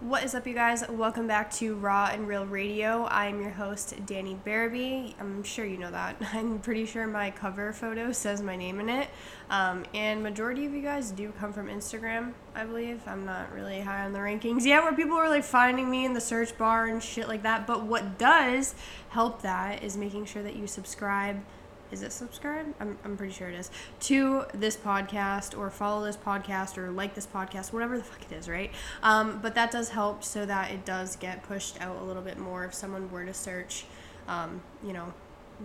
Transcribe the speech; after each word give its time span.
What 0.00 0.22
is 0.22 0.32
up, 0.36 0.46
you 0.46 0.54
guys? 0.54 0.88
Welcome 0.88 1.26
back 1.26 1.50
to 1.54 1.74
Raw 1.74 2.08
and 2.12 2.28
Real 2.28 2.46
Radio. 2.46 3.06
I'm 3.06 3.42
your 3.42 3.50
host, 3.50 3.94
Danny 4.06 4.34
Barabee. 4.44 5.16
I'm 5.18 5.42
sure 5.42 5.64
you 5.64 5.76
know 5.76 5.90
that. 5.90 6.14
I'm 6.32 6.60
pretty 6.60 6.86
sure 6.86 7.08
my 7.08 7.32
cover 7.32 7.72
photo 7.72 8.12
says 8.12 8.40
my 8.40 8.54
name 8.54 8.78
in 8.78 8.88
it. 8.88 9.08
Um, 9.50 9.84
and 9.94 10.22
majority 10.22 10.66
of 10.66 10.72
you 10.72 10.82
guys 10.82 11.10
do 11.10 11.32
come 11.40 11.52
from 11.52 11.66
Instagram, 11.66 12.32
I 12.54 12.64
believe. 12.64 13.00
I'm 13.08 13.24
not 13.24 13.52
really 13.52 13.80
high 13.80 14.04
on 14.04 14.12
the 14.12 14.20
rankings 14.20 14.64
yet, 14.64 14.84
where 14.84 14.94
people 14.94 15.16
are 15.16 15.28
like 15.28 15.42
finding 15.42 15.90
me 15.90 16.04
in 16.04 16.12
the 16.12 16.20
search 16.20 16.56
bar 16.56 16.86
and 16.86 17.02
shit 17.02 17.26
like 17.26 17.42
that. 17.42 17.66
But 17.66 17.82
what 17.82 18.18
does 18.18 18.76
help 19.08 19.42
that 19.42 19.82
is 19.82 19.96
making 19.96 20.26
sure 20.26 20.44
that 20.44 20.54
you 20.54 20.68
subscribe 20.68 21.42
is 21.90 22.02
it 22.02 22.12
subscribe? 22.12 22.74
I'm, 22.80 22.98
I'm 23.04 23.16
pretty 23.16 23.32
sure 23.32 23.48
it 23.48 23.54
is 23.54 23.70
to 24.00 24.44
this 24.54 24.76
podcast 24.76 25.56
or 25.56 25.70
follow 25.70 26.04
this 26.04 26.16
podcast 26.16 26.78
or 26.78 26.90
like 26.90 27.14
this 27.14 27.26
podcast, 27.26 27.72
whatever 27.72 27.96
the 27.96 28.04
fuck 28.04 28.30
it 28.30 28.34
is, 28.34 28.48
right? 28.48 28.70
Um, 29.02 29.40
but 29.42 29.54
that 29.54 29.70
does 29.70 29.90
help 29.90 30.22
so 30.24 30.44
that 30.46 30.70
it 30.70 30.84
does 30.84 31.16
get 31.16 31.42
pushed 31.42 31.80
out 31.80 32.00
a 32.00 32.04
little 32.04 32.22
bit 32.22 32.38
more 32.38 32.64
if 32.64 32.74
someone 32.74 33.10
were 33.10 33.24
to 33.24 33.34
search, 33.34 33.84
um, 34.26 34.60
you 34.84 34.92
know, 34.92 35.12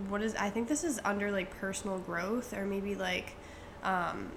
what 0.08 0.22
is, 0.22 0.34
I 0.34 0.50
think 0.50 0.68
this 0.68 0.82
is 0.84 1.00
under 1.04 1.30
like 1.30 1.50
personal 1.58 1.98
growth 1.98 2.52
or 2.52 2.64
maybe 2.66 2.94
like, 2.94 3.36
um, 3.82 4.32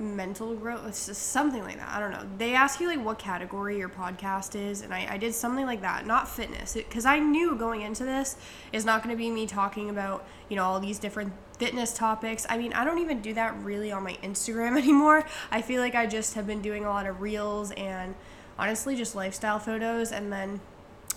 mental 0.00 0.54
growth 0.54 0.94
something 0.94 1.62
like 1.62 1.76
that 1.76 1.88
i 1.88 2.00
don't 2.00 2.10
know. 2.10 2.26
They 2.38 2.54
ask 2.54 2.80
you 2.80 2.88
like 2.88 3.04
what 3.04 3.18
category 3.18 3.78
your 3.78 3.88
podcast 3.88 4.54
is 4.54 4.80
and 4.82 4.92
i, 4.94 5.06
I 5.10 5.16
did 5.18 5.34
something 5.34 5.66
like 5.66 5.82
that 5.82 6.06
not 6.06 6.28
fitness 6.28 6.74
because 6.74 7.04
i 7.04 7.18
knew 7.18 7.54
going 7.56 7.82
into 7.82 8.04
this 8.04 8.36
is 8.72 8.84
not 8.84 9.02
going 9.02 9.14
to 9.14 9.18
be 9.18 9.30
me 9.30 9.46
talking 9.46 9.90
about 9.90 10.26
you 10.48 10.56
know 10.56 10.64
all 10.64 10.80
these 10.80 10.98
different 10.98 11.32
fitness 11.58 11.92
topics. 11.92 12.46
I 12.48 12.56
mean 12.56 12.72
i 12.72 12.84
don't 12.84 12.98
even 12.98 13.20
do 13.20 13.34
that 13.34 13.54
really 13.62 13.92
on 13.92 14.02
my 14.02 14.14
instagram 14.22 14.78
anymore. 14.82 15.26
I 15.50 15.62
feel 15.62 15.80
like 15.80 15.94
i 15.94 16.06
just 16.06 16.34
have 16.34 16.46
been 16.46 16.62
doing 16.62 16.84
a 16.84 16.88
lot 16.88 17.06
of 17.06 17.20
reels 17.20 17.70
and 17.72 18.14
honestly 18.58 18.96
just 18.96 19.14
lifestyle 19.14 19.58
photos 19.58 20.12
and 20.12 20.32
then 20.32 20.60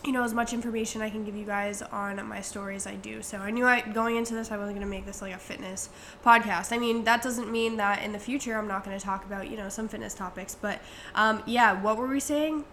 you 0.06 0.12
know 0.12 0.24
as 0.24 0.34
much 0.34 0.54
information 0.54 1.02
I 1.02 1.10
can 1.10 1.24
give 1.24 1.36
you 1.36 1.46
guys 1.46 1.82
on 1.82 2.26
my 2.28 2.42
stories 2.42 2.86
I 2.86 2.96
do. 2.96 3.22
So 3.22 3.38
I 3.38 3.52
knew 3.52 3.66
I 3.66 3.82
going 3.82 4.18
into 4.18 4.34
this 4.34 4.52
I 4.52 4.58
wasn't 4.58 4.78
going 4.78 4.88
to 4.88 4.92
make 4.92 5.06
this 5.06 5.22
like 5.22 5.34
a 5.34 5.38
fitness 5.38 5.90
podcast. 6.26 6.72
I 6.72 6.78
mean 6.78 7.04
that 7.06 7.22
doesn't 7.22 7.52
mean 7.52 7.78
that 7.78 8.04
in 8.04 8.12
the 8.12 8.20
future 8.20 8.58
I'm 8.58 8.68
not 8.68 8.84
going 8.84 8.98
to 8.98 9.04
talk 9.04 9.26
about 9.26 9.50
you 9.50 9.58
know 9.58 9.70
some 9.70 9.88
fitness 9.88 10.14
topics. 10.14 10.56
But 10.56 10.82
um, 11.16 11.44
yeah, 11.46 11.82
what 11.82 11.98
were 11.98 12.08
we 12.08 12.20
saying? 12.20 12.66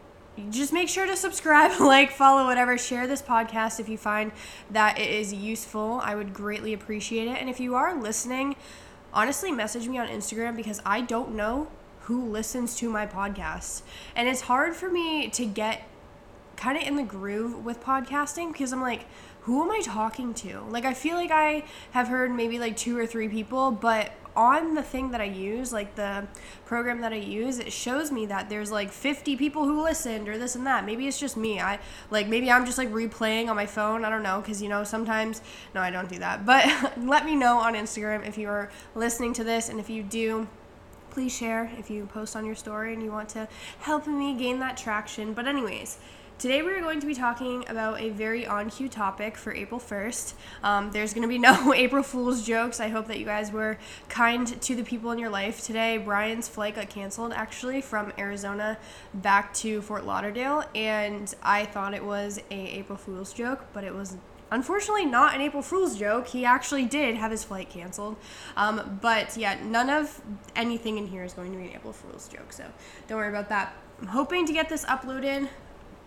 Just 0.48 0.72
make 0.72 0.88
sure 0.88 1.06
to 1.06 1.16
subscribe, 1.16 1.80
like, 1.80 2.12
follow, 2.12 2.46
whatever. 2.46 2.78
Share 2.78 3.06
this 3.06 3.20
podcast 3.20 3.80
if 3.80 3.88
you 3.88 3.98
find 3.98 4.33
that 4.70 4.98
it 4.98 5.10
is 5.10 5.34
useful. 5.34 6.00
I 6.02 6.14
would 6.14 6.33
greatly 6.33 6.72
appreciate 6.72 7.28
it. 7.28 7.36
And 7.38 7.50
if 7.50 7.60
you 7.60 7.74
are 7.74 8.00
listening, 8.00 8.56
honestly, 9.12 9.50
message 9.50 9.88
me 9.88 9.98
on 9.98 10.08
Instagram 10.08 10.56
because 10.56 10.80
I 10.86 11.00
don't 11.00 11.34
know 11.34 11.68
who 12.02 12.24
listens 12.24 12.77
to 12.77 12.88
my 12.88 13.06
podcasts. 13.06 13.83
And 14.16 14.28
it's 14.28 14.42
hard 14.42 14.74
for 14.74 14.88
me 14.88 15.28
to 15.28 15.44
get 15.44 15.83
kind 16.61 16.77
of 16.77 16.86
in 16.86 16.94
the 16.94 17.03
groove 17.03 17.64
with 17.64 17.83
podcasting 17.83 18.53
because 18.53 18.70
I'm 18.72 18.83
like, 18.83 19.06
who 19.42 19.62
am 19.62 19.70
I 19.70 19.80
talking 19.80 20.34
to? 20.34 20.61
Like, 20.69 20.84
I 20.84 20.92
feel 20.92 21.17
like 21.17 21.30
I 21.30 21.64
have 21.92 22.08
heard 22.08 22.30
maybe 22.30 22.58
like 22.58 22.77
two 22.77 22.98
or 22.98 23.06
three 23.06 23.28
people, 23.28 23.70
but 23.70 24.12
on 24.36 24.75
the 24.75 24.83
thing 24.83 25.11
that 25.12 25.22
I 25.22 25.25
use, 25.25 25.72
like 25.72 25.94
the 25.94 26.27
program 26.67 27.00
that 27.00 27.14
I 27.14 27.17
use, 27.17 27.58
it 27.58 27.72
shows 27.72 28.12
me 28.12 28.27
that 28.27 28.50
there's 28.50 28.70
like 28.70 28.92
50 28.92 29.36
people 29.36 29.64
who 29.64 29.83
listened 29.83 30.28
or 30.28 30.36
this 30.36 30.55
and 30.55 30.67
that. 30.67 30.84
Maybe 30.84 31.08
it's 31.08 31.19
just 31.19 31.36
me. 31.36 31.61
I 31.61 31.80
like 32.11 32.28
maybe 32.28 32.50
I'm 32.50 32.67
just 32.67 32.78
like 32.78 32.92
replaying 32.92 33.48
on 33.48 33.56
my 33.56 33.67
phone. 33.67 34.05
I 34.05 34.11
don't 34.11 34.22
know 34.22 34.41
cuz 34.41 34.62
you 34.62 34.69
know 34.69 34.84
sometimes 34.84 35.42
no, 35.74 35.80
I 35.80 35.91
don't 35.91 36.08
do 36.08 36.19
that. 36.20 36.47
But 36.47 36.98
let 37.02 37.24
me 37.24 37.34
know 37.34 37.58
on 37.58 37.74
Instagram 37.74 38.27
if 38.27 38.39
you're 38.39 38.70
listening 38.95 39.33
to 39.33 39.45
this 39.45 39.69
and 39.69 39.80
if 39.80 39.91
you 39.91 40.02
do 40.02 40.47
please 41.11 41.36
share 41.36 41.72
if 41.77 41.91
you 41.91 42.06
post 42.06 42.36
on 42.36 42.47
your 42.47 42.55
story 42.55 42.95
and 42.95 43.02
you 43.02 43.11
want 43.11 43.28
to 43.30 43.48
help 43.80 44.06
me 44.06 44.34
gain 44.34 44.61
that 44.61 44.77
traction. 44.77 45.33
But 45.33 45.48
anyways, 45.48 45.98
Today 46.41 46.62
we 46.62 46.72
are 46.72 46.80
going 46.80 47.00
to 47.00 47.06
be 47.06 47.14
talking 47.14 47.66
about 47.69 48.00
a 48.00 48.08
very 48.08 48.46
on 48.46 48.70
cue 48.70 48.88
topic 48.88 49.36
for 49.36 49.52
April 49.52 49.78
1st. 49.78 50.33
Um, 50.62 50.91
there's 50.91 51.12
going 51.12 51.20
to 51.20 51.28
be 51.28 51.36
no 51.36 51.74
April 51.77 52.02
Fool's 52.02 52.46
jokes. 52.46 52.80
I 52.80 52.88
hope 52.88 53.08
that 53.08 53.18
you 53.18 53.27
guys 53.27 53.52
were 53.52 53.77
kind 54.08 54.46
to 54.62 54.74
the 54.74 54.83
people 54.83 55.11
in 55.11 55.18
your 55.18 55.28
life. 55.28 55.62
Today, 55.62 55.98
Brian's 55.98 56.48
flight 56.48 56.77
got 56.77 56.89
canceled 56.89 57.34
actually 57.34 57.83
from 57.83 58.14
Arizona 58.17 58.78
back 59.12 59.52
to 59.56 59.83
Fort 59.83 60.06
Lauderdale, 60.06 60.64
and 60.74 61.34
I 61.42 61.67
thought 61.67 61.92
it 61.92 62.06
was 62.06 62.40
a 62.51 62.55
April 62.55 62.96
Fool's 62.96 63.34
joke, 63.34 63.67
but 63.74 63.84
it 63.84 63.95
was 63.95 64.17
unfortunately 64.51 65.05
not 65.05 65.34
an 65.34 65.42
April 65.42 65.62
Fool's 65.62 65.98
joke. 65.98 66.28
He 66.28 66.46
actually 66.46 66.86
did 66.86 67.17
have 67.17 67.33
his 67.33 67.45
flight 67.45 67.68
canceled. 67.68 68.17
Um, 68.57 68.98
but 69.02 69.36
yeah, 69.36 69.58
none 69.62 69.90
of 69.90 70.22
anything 70.57 70.96
in 70.96 71.07
here 71.07 71.22
is 71.22 71.34
going 71.34 71.52
to 71.52 71.58
be 71.58 71.64
an 71.64 71.74
April 71.74 71.92
Fool's 71.92 72.28
joke, 72.28 72.51
so 72.55 72.64
don't 73.08 73.18
worry 73.18 73.28
about 73.28 73.51
that. 73.51 73.77
I'm 74.01 74.07
hoping 74.07 74.46
to 74.46 74.55
get 74.55 74.70
this 74.70 74.86
uploaded 74.86 75.51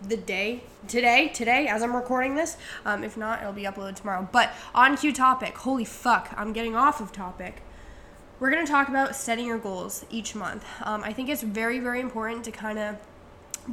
the 0.08 0.16
day 0.16 0.62
today 0.88 1.28
today 1.28 1.66
as 1.66 1.82
i'm 1.82 1.94
recording 1.94 2.34
this 2.34 2.56
um, 2.84 3.02
if 3.02 3.16
not 3.16 3.40
it'll 3.40 3.52
be 3.52 3.64
uploaded 3.64 3.96
tomorrow 3.96 4.28
but 4.32 4.52
on 4.74 4.96
cue 4.96 5.12
topic 5.12 5.56
holy 5.58 5.84
fuck 5.84 6.32
i'm 6.36 6.52
getting 6.52 6.76
off 6.76 7.00
of 7.00 7.12
topic 7.12 7.62
we're 8.40 8.50
going 8.50 8.64
to 8.64 8.70
talk 8.70 8.88
about 8.88 9.14
setting 9.14 9.46
your 9.46 9.58
goals 9.58 10.04
each 10.10 10.34
month 10.34 10.64
um, 10.82 11.02
i 11.04 11.12
think 11.12 11.28
it's 11.28 11.42
very 11.42 11.78
very 11.78 12.00
important 12.00 12.44
to 12.44 12.50
kind 12.50 12.78
of 12.78 12.96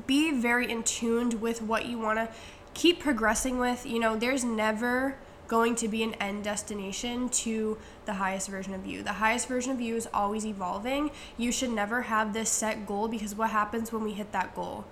be 0.07 0.31
very 0.31 0.71
in 0.71 0.83
tuned 0.83 1.41
with 1.41 1.61
what 1.61 1.85
you 1.85 1.99
want 1.99 2.17
to 2.17 2.29
keep 2.73 2.99
progressing 2.99 3.59
with 3.59 3.85
you 3.85 3.99
know 3.99 4.15
there's 4.15 4.43
never 4.43 5.17
going 5.51 5.75
to 5.75 5.89
be 5.89 6.01
an 6.01 6.13
end 6.13 6.45
destination 6.45 7.27
to 7.27 7.77
the 8.05 8.13
highest 8.13 8.47
version 8.47 8.73
of 8.73 8.85
you. 8.85 9.03
The 9.03 9.11
highest 9.11 9.49
version 9.49 9.73
of 9.73 9.81
you 9.81 9.97
is 9.97 10.07
always 10.13 10.45
evolving. 10.45 11.11
You 11.37 11.51
should 11.51 11.71
never 11.71 12.03
have 12.03 12.31
this 12.31 12.49
set 12.49 12.85
goal 12.85 13.09
because 13.09 13.35
what 13.35 13.49
happens 13.49 13.91
when 13.91 14.01
we 14.01 14.13
hit 14.13 14.31
that 14.31 14.55
goal? 14.55 14.85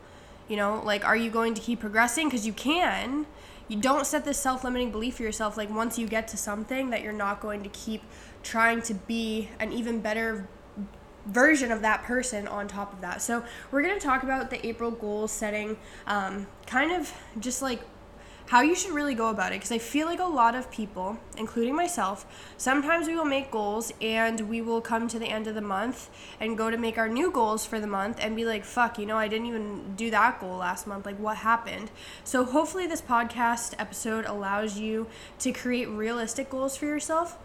You 0.50 0.58
know, 0.58 0.82
like, 0.84 1.06
are 1.06 1.16
you 1.16 1.30
going 1.30 1.54
to 1.54 1.62
keep 1.62 1.80
progressing? 1.80 2.28
Because 2.28 2.46
you 2.46 2.52
can. 2.52 3.28
You 3.70 3.78
don't 3.78 4.06
set 4.06 4.26
this 4.26 4.38
self 4.38 4.64
limiting 4.64 4.92
belief 4.92 5.16
for 5.16 5.24
yourself. 5.24 5.56
Like, 5.56 5.70
once 5.70 5.98
you 5.98 6.08
get 6.08 6.28
to 6.30 6.38
something, 6.38 6.90
that 6.90 7.02
you're 7.02 7.14
not 7.14 7.40
going 7.40 7.64
to 7.64 7.70
keep 7.70 8.02
trying 8.44 8.82
to 8.82 8.96
be 8.96 9.50
an 9.60 9.72
even 9.72 10.02
better 10.02 10.50
version 11.28 11.72
of 11.72 11.82
that 11.82 12.04
person 12.04 12.48
on 12.48 12.68
top 12.68 12.92
of 12.92 13.02
that. 13.02 13.22
So, 13.22 13.46
we're 13.72 13.84
going 13.84 13.98
to 13.98 14.06
talk 14.06 14.24
about 14.24 14.50
the 14.50 14.66
April 14.68 14.92
goal 14.92 15.28
setting, 15.28 15.78
um, 16.08 16.48
kind 16.66 16.92
of 16.92 17.14
just 17.40 17.62
like 17.62 17.82
how 18.50 18.62
you 18.62 18.74
should 18.74 18.90
really 18.90 19.14
go 19.14 19.30
about 19.30 19.52
it 19.52 19.58
because 19.58 19.72
I 19.72 19.78
feel 19.78 20.08
like 20.08 20.20
a 20.20 20.24
lot 20.24 20.56
of 20.56 20.72
people, 20.72 21.20
including 21.38 21.76
myself, 21.76 22.26
sometimes 22.58 23.06
we 23.06 23.16
will 23.16 23.24
make 23.24 23.52
goals 23.52 23.94
and 24.02 24.50
we 24.50 24.60
will 24.60 24.82
come 24.82 25.08
to 25.08 25.20
the 25.20 25.28
end 25.28 25.46
of 25.46 25.54
the 25.54 25.62
month 25.62 26.10
and 26.40 26.58
go 26.58 26.72
to 26.72 26.78
make 26.78 26.98
our 26.98 27.08
new 27.08 27.30
goals 27.30 27.64
for 27.64 27.80
the 27.80 27.86
month 27.86 28.18
and 28.20 28.36
be 28.36 28.46
like, 28.46 28.66
fuck, 28.66 28.98
you 28.98 29.06
know, 29.06 29.18
I 29.18 29.28
didn't 29.28 29.46
even 29.46 29.96
do 29.96 30.10
that 30.10 30.40
goal 30.40 30.58
last 30.58 30.88
month. 30.88 31.06
Like, 31.06 31.20
what 31.20 31.38
happened? 31.38 31.92
So, 32.24 32.44
hopefully, 32.44 32.88
this 32.88 33.04
podcast 33.04 33.76
episode 33.78 34.26
allows 34.26 34.80
you 34.80 35.06
to 35.38 35.52
create 35.52 35.88
realistic 35.88 36.50
goals 36.50 36.76
for 36.76 36.88
yourself. 36.88 37.38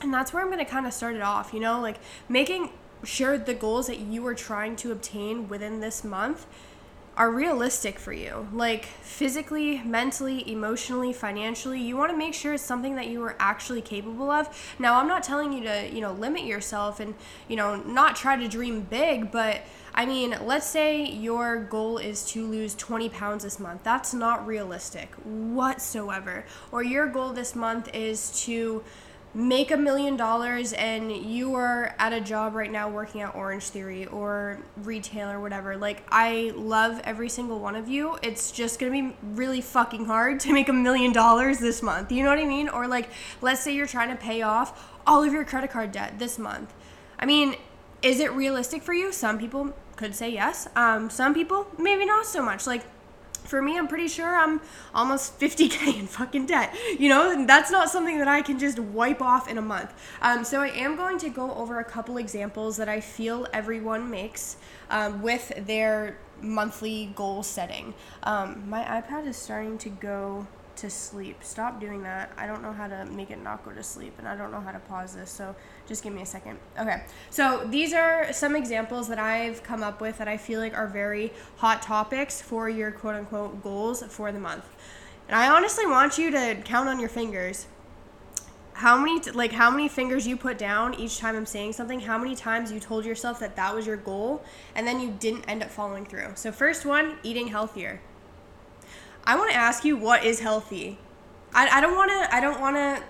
And 0.00 0.14
that's 0.14 0.32
where 0.32 0.42
I'm 0.42 0.48
going 0.48 0.64
to 0.64 0.70
kind 0.70 0.86
of 0.86 0.94
start 0.94 1.14
it 1.14 1.20
off, 1.20 1.52
you 1.52 1.60
know, 1.60 1.78
like 1.78 1.98
making 2.26 2.70
sure 3.04 3.36
the 3.36 3.54
goals 3.54 3.86
that 3.88 3.98
you 3.98 4.26
are 4.26 4.34
trying 4.34 4.76
to 4.76 4.92
obtain 4.92 5.48
within 5.48 5.80
this 5.80 6.02
month 6.02 6.46
are 7.18 7.32
realistic 7.32 7.98
for 7.98 8.12
you. 8.12 8.48
Like 8.52 8.84
physically, 8.84 9.82
mentally, 9.82 10.50
emotionally, 10.50 11.12
financially, 11.12 11.82
you 11.82 11.96
want 11.96 12.12
to 12.12 12.16
make 12.16 12.32
sure 12.32 12.54
it's 12.54 12.62
something 12.62 12.94
that 12.94 13.08
you 13.08 13.22
are 13.24 13.34
actually 13.40 13.82
capable 13.82 14.30
of. 14.30 14.48
Now, 14.78 15.00
I'm 15.00 15.08
not 15.08 15.24
telling 15.24 15.52
you 15.52 15.64
to, 15.64 15.90
you 15.92 16.00
know, 16.00 16.12
limit 16.12 16.44
yourself 16.44 17.00
and, 17.00 17.16
you 17.48 17.56
know, 17.56 17.74
not 17.74 18.14
try 18.14 18.36
to 18.36 18.46
dream 18.46 18.82
big, 18.82 19.32
but 19.32 19.62
I 19.94 20.06
mean, 20.06 20.36
let's 20.44 20.66
say 20.66 21.04
your 21.04 21.58
goal 21.64 21.98
is 21.98 22.24
to 22.26 22.46
lose 22.46 22.76
20 22.76 23.08
pounds 23.08 23.42
this 23.42 23.58
month. 23.58 23.82
That's 23.82 24.14
not 24.14 24.46
realistic 24.46 25.12
whatsoever. 25.24 26.44
Or 26.70 26.84
your 26.84 27.08
goal 27.08 27.32
this 27.32 27.56
month 27.56 27.92
is 27.92 28.30
to 28.44 28.84
make 29.34 29.70
a 29.70 29.76
million 29.76 30.16
dollars 30.16 30.72
and 30.72 31.12
you 31.12 31.54
are 31.54 31.94
at 31.98 32.12
a 32.12 32.20
job 32.20 32.54
right 32.54 32.72
now 32.72 32.88
working 32.88 33.20
at 33.20 33.34
Orange 33.34 33.64
Theory 33.64 34.06
or 34.06 34.58
retail 34.78 35.30
or 35.30 35.40
whatever, 35.40 35.76
like 35.76 36.02
I 36.10 36.52
love 36.54 37.00
every 37.04 37.28
single 37.28 37.58
one 37.58 37.76
of 37.76 37.88
you. 37.88 38.18
It's 38.22 38.50
just 38.50 38.78
gonna 38.78 38.92
be 38.92 39.14
really 39.22 39.60
fucking 39.60 40.06
hard 40.06 40.40
to 40.40 40.52
make 40.52 40.68
a 40.68 40.72
million 40.72 41.12
dollars 41.12 41.58
this 41.58 41.82
month. 41.82 42.10
You 42.10 42.22
know 42.22 42.30
what 42.30 42.38
I 42.38 42.46
mean? 42.46 42.68
Or 42.68 42.86
like, 42.86 43.10
let's 43.40 43.60
say 43.60 43.74
you're 43.74 43.86
trying 43.86 44.08
to 44.08 44.16
pay 44.16 44.42
off 44.42 44.92
all 45.06 45.22
of 45.22 45.32
your 45.32 45.44
credit 45.44 45.70
card 45.70 45.92
debt 45.92 46.18
this 46.18 46.38
month. 46.38 46.72
I 47.18 47.26
mean, 47.26 47.56
is 48.02 48.20
it 48.20 48.32
realistic 48.32 48.82
for 48.82 48.94
you? 48.94 49.12
Some 49.12 49.38
people 49.38 49.74
could 49.96 50.14
say 50.14 50.30
yes. 50.30 50.68
Um, 50.76 51.10
some 51.10 51.34
people 51.34 51.66
maybe 51.78 52.06
not 52.06 52.26
so 52.26 52.42
much. 52.42 52.66
Like 52.66 52.84
for 53.48 53.62
me, 53.62 53.78
I'm 53.78 53.88
pretty 53.88 54.08
sure 54.08 54.36
I'm 54.36 54.60
almost 54.94 55.40
50k 55.40 55.98
in 55.98 56.06
fucking 56.06 56.46
debt. 56.46 56.76
You 56.98 57.08
know, 57.08 57.46
that's 57.46 57.70
not 57.70 57.90
something 57.90 58.18
that 58.18 58.28
I 58.28 58.42
can 58.42 58.58
just 58.58 58.78
wipe 58.78 59.22
off 59.22 59.48
in 59.48 59.58
a 59.58 59.62
month. 59.62 59.92
Um, 60.20 60.44
so 60.44 60.60
I 60.60 60.68
am 60.68 60.96
going 60.96 61.18
to 61.18 61.30
go 61.30 61.52
over 61.54 61.80
a 61.80 61.84
couple 61.84 62.18
examples 62.18 62.76
that 62.76 62.88
I 62.88 63.00
feel 63.00 63.46
everyone 63.52 64.10
makes 64.10 64.56
um, 64.90 65.22
with 65.22 65.52
their 65.66 66.18
monthly 66.40 67.12
goal 67.14 67.42
setting. 67.42 67.94
Um, 68.22 68.68
my 68.68 68.82
iPad 68.82 69.26
is 69.26 69.36
starting 69.36 69.78
to 69.78 69.88
go 69.88 70.46
to 70.78 70.90
sleep. 70.90 71.42
Stop 71.42 71.80
doing 71.80 72.02
that. 72.02 72.32
I 72.36 72.46
don't 72.46 72.62
know 72.62 72.72
how 72.72 72.86
to 72.86 73.04
make 73.06 73.30
it 73.30 73.42
not 73.42 73.64
go 73.64 73.72
to 73.72 73.82
sleep, 73.82 74.14
and 74.18 74.28
I 74.28 74.36
don't 74.36 74.50
know 74.50 74.60
how 74.60 74.72
to 74.72 74.78
pause 74.78 75.14
this, 75.14 75.30
so 75.30 75.54
just 75.86 76.02
give 76.02 76.12
me 76.12 76.22
a 76.22 76.26
second. 76.26 76.58
Okay, 76.78 77.02
so 77.30 77.66
these 77.68 77.92
are 77.92 78.32
some 78.32 78.54
examples 78.54 79.08
that 79.08 79.18
I've 79.18 79.62
come 79.62 79.82
up 79.82 80.00
with 80.00 80.18
that 80.18 80.28
I 80.28 80.36
feel 80.36 80.60
like 80.60 80.76
are 80.76 80.86
very 80.86 81.32
hot 81.56 81.82
topics 81.82 82.40
for 82.40 82.68
your 82.68 82.90
quote 82.90 83.16
unquote 83.16 83.62
goals 83.62 84.02
for 84.04 84.32
the 84.32 84.40
month. 84.40 84.64
And 85.26 85.36
I 85.36 85.48
honestly 85.48 85.86
want 85.86 86.16
you 86.16 86.30
to 86.30 86.56
count 86.64 86.88
on 86.88 86.98
your 86.98 87.10
fingers 87.10 87.66
how 88.78 88.96
many 88.96 89.20
like 89.32 89.50
how 89.50 89.70
many 89.72 89.88
fingers 89.88 90.24
you 90.24 90.36
put 90.36 90.56
down 90.56 90.94
each 90.94 91.18
time 91.18 91.34
I'm 91.34 91.46
saying 91.46 91.72
something, 91.72 91.98
how 91.98 92.16
many 92.16 92.36
times 92.36 92.70
you 92.70 92.78
told 92.78 93.04
yourself 93.04 93.40
that 93.40 93.56
that 93.56 93.74
was 93.74 93.88
your 93.88 93.96
goal 93.96 94.44
and 94.76 94.86
then 94.86 95.00
you 95.00 95.10
didn't 95.18 95.44
end 95.48 95.64
up 95.64 95.70
following 95.70 96.06
through. 96.06 96.30
So 96.36 96.52
first 96.52 96.86
one, 96.86 97.16
eating 97.24 97.48
healthier. 97.48 98.00
I 99.28 99.36
want 99.36 99.50
to 99.50 99.56
ask 99.56 99.84
you 99.84 99.94
what 99.94 100.24
is 100.24 100.40
healthy. 100.40 100.98
I, 101.52 101.68
I 101.68 101.80
don't 101.82 101.94
want 101.94 102.10
to 102.10 102.34
I 102.34 102.40
don't 102.40 102.58
want 102.58 102.76
to 102.76 103.02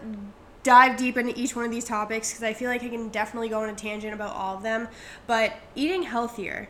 dive 0.65 0.97
deep 0.97 1.17
into 1.17 1.33
each 1.39 1.55
one 1.55 1.65
of 1.65 1.71
these 1.71 1.85
topics 1.85 2.31
because 2.31 2.43
I 2.43 2.53
feel 2.55 2.69
like 2.69 2.83
I 2.83 2.89
can 2.89 3.09
definitely 3.09 3.49
go 3.49 3.63
on 3.63 3.69
a 3.69 3.75
tangent 3.75 4.13
about 4.13 4.35
all 4.35 4.57
of 4.57 4.65
them. 4.65 4.89
But 5.29 5.53
eating 5.77 6.03
healthier, 6.03 6.69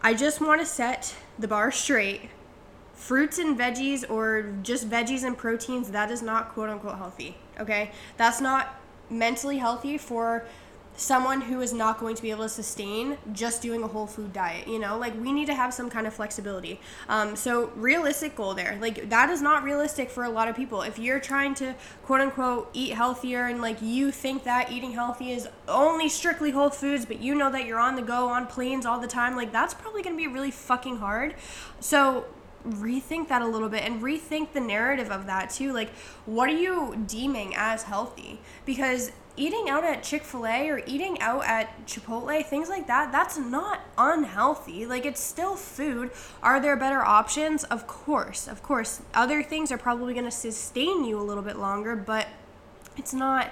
I 0.00 0.14
just 0.14 0.40
want 0.40 0.62
to 0.62 0.66
set 0.66 1.14
the 1.38 1.46
bar 1.46 1.70
straight 1.70 2.30
fruits 2.94 3.38
and 3.38 3.58
veggies 3.58 4.08
or 4.08 4.54
just 4.62 4.88
veggies 4.88 5.22
and 5.22 5.36
proteins, 5.36 5.90
that 5.90 6.10
is 6.10 6.22
not 6.22 6.54
quote 6.54 6.70
unquote 6.70 6.96
healthy. 6.96 7.36
Okay? 7.60 7.90
That's 8.16 8.40
not 8.40 8.80
mentally 9.10 9.58
healthy 9.58 9.98
for 9.98 10.46
someone 10.96 11.40
who 11.40 11.60
is 11.60 11.72
not 11.72 11.98
going 11.98 12.14
to 12.14 12.22
be 12.22 12.30
able 12.30 12.42
to 12.42 12.48
sustain 12.48 13.16
just 13.32 13.62
doing 13.62 13.82
a 13.82 13.86
whole 13.86 14.06
food 14.06 14.32
diet 14.32 14.66
you 14.66 14.78
know? 14.78 14.98
Like 14.98 15.18
we 15.20 15.32
need 15.32 15.46
to 15.46 15.54
have 15.54 15.72
some 15.74 15.90
kind 15.90 16.06
of 16.06 16.14
flexibility. 16.14 16.80
Um, 17.08 17.36
so 17.36 17.66
realistic 17.76 18.36
goal 18.36 18.54
there. 18.54 18.78
Like 18.80 19.10
that 19.10 19.30
is 19.30 19.42
not 19.42 19.62
realistic 19.62 20.10
for 20.10 20.24
a 20.24 20.30
lot 20.30 20.48
of 20.48 20.56
people. 20.56 20.82
If 20.82 20.98
you're 20.98 21.20
trying 21.20 21.54
to 21.56 21.74
quote 22.04 22.20
unquote 22.20 22.70
eat 22.72 22.94
healthier 22.94 23.46
and 23.46 23.60
like 23.60 23.80
you 23.80 24.10
think 24.10 24.44
that 24.44 24.70
eating 24.70 24.92
healthy 24.92 25.32
is 25.32 25.48
only 25.68 26.08
strictly 26.08 26.50
whole 26.50 26.70
foods 26.70 27.04
but 27.04 27.20
you 27.20 27.34
know 27.34 27.50
that 27.50 27.66
you're 27.66 27.78
on 27.78 27.96
the 27.96 28.02
go 28.02 28.28
on 28.28 28.46
planes 28.46 28.86
all 28.86 28.98
the 28.98 29.06
time 29.06 29.36
like 29.36 29.52
that's 29.52 29.74
probably 29.74 30.02
going 30.02 30.16
to 30.16 30.20
be 30.20 30.28
really 30.28 30.50
fucking 30.50 30.98
hard. 30.98 31.34
So 31.80 32.24
rethink 32.66 33.28
that 33.28 33.42
a 33.42 33.46
little 33.46 33.68
bit 33.68 33.82
and 33.82 34.02
rethink 34.02 34.52
the 34.52 34.60
narrative 34.60 35.10
of 35.10 35.26
that 35.26 35.50
too. 35.50 35.72
Like, 35.72 35.90
what 36.26 36.48
are 36.48 36.56
you 36.56 37.04
deeming 37.06 37.54
as 37.56 37.84
healthy? 37.84 38.40
Because 38.64 39.12
eating 39.36 39.68
out 39.68 39.84
at 39.84 40.02
Chick 40.02 40.22
fil 40.22 40.46
A 40.46 40.68
or 40.68 40.82
eating 40.86 41.20
out 41.20 41.44
at 41.44 41.86
Chipotle, 41.86 42.44
things 42.44 42.68
like 42.68 42.86
that, 42.86 43.10
that's 43.12 43.38
not 43.38 43.80
unhealthy. 43.96 44.86
Like, 44.86 45.06
it's 45.06 45.20
still 45.20 45.56
food. 45.56 46.10
Are 46.42 46.60
there 46.60 46.76
better 46.76 47.02
options? 47.02 47.64
Of 47.64 47.86
course, 47.86 48.46
of 48.46 48.62
course. 48.62 49.02
Other 49.14 49.42
things 49.42 49.72
are 49.72 49.78
probably 49.78 50.12
going 50.12 50.26
to 50.26 50.30
sustain 50.30 51.04
you 51.04 51.18
a 51.18 51.22
little 51.22 51.42
bit 51.42 51.58
longer, 51.58 51.96
but 51.96 52.28
it's 52.96 53.14
not. 53.14 53.50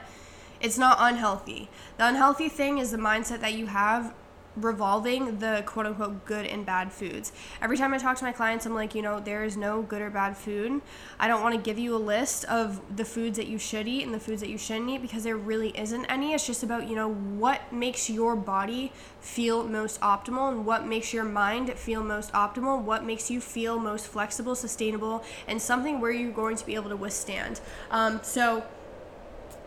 It's 0.60 0.76
not 0.76 0.98
unhealthy. 1.00 1.70
The 1.96 2.06
unhealthy 2.06 2.50
thing 2.50 2.76
is 2.76 2.90
the 2.90 2.98
mindset 2.98 3.40
that 3.40 3.54
you 3.54 3.68
have 3.68 4.12
revolving 4.56 5.38
the 5.38 5.62
quote 5.66 5.86
unquote 5.86 6.24
good 6.24 6.46
and 6.46 6.66
bad 6.66 6.92
foods. 6.92 7.32
Every 7.62 7.76
time 7.76 7.94
I 7.94 7.98
talk 7.98 8.16
to 8.18 8.24
my 8.24 8.32
clients, 8.32 8.66
I'm 8.66 8.74
like, 8.74 8.94
you 8.94 9.02
know, 9.02 9.20
there 9.20 9.44
is 9.44 9.56
no 9.56 9.82
good 9.82 10.02
or 10.02 10.10
bad 10.10 10.36
food. 10.36 10.80
I 11.18 11.28
don't 11.28 11.42
want 11.42 11.54
to 11.54 11.60
give 11.60 11.78
you 11.78 11.94
a 11.94 11.98
list 11.98 12.44
of 12.46 12.80
the 12.96 13.04
foods 13.04 13.36
that 13.36 13.46
you 13.46 13.58
should 13.58 13.86
eat 13.86 14.04
and 14.04 14.12
the 14.12 14.20
foods 14.20 14.40
that 14.40 14.50
you 14.50 14.58
shouldn't 14.58 14.90
eat 14.90 15.02
because 15.02 15.24
there 15.24 15.36
really 15.36 15.76
isn't 15.78 16.04
any. 16.06 16.34
It's 16.34 16.46
just 16.46 16.62
about, 16.62 16.88
you 16.88 16.96
know, 16.96 17.12
what 17.12 17.72
makes 17.72 18.10
your 18.10 18.36
body 18.36 18.92
feel 19.20 19.64
most 19.64 20.00
optimal 20.00 20.50
and 20.50 20.66
what 20.66 20.86
makes 20.86 21.12
your 21.12 21.24
mind 21.24 21.72
feel 21.74 22.02
most 22.02 22.32
optimal, 22.32 22.82
what 22.82 23.04
makes 23.04 23.30
you 23.30 23.40
feel 23.40 23.78
most 23.78 24.06
flexible, 24.06 24.54
sustainable, 24.54 25.24
and 25.46 25.60
something 25.60 26.00
where 26.00 26.10
you're 26.10 26.32
going 26.32 26.56
to 26.56 26.66
be 26.66 26.74
able 26.74 26.90
to 26.90 26.96
withstand. 26.96 27.60
Um, 27.90 28.20
so, 28.22 28.64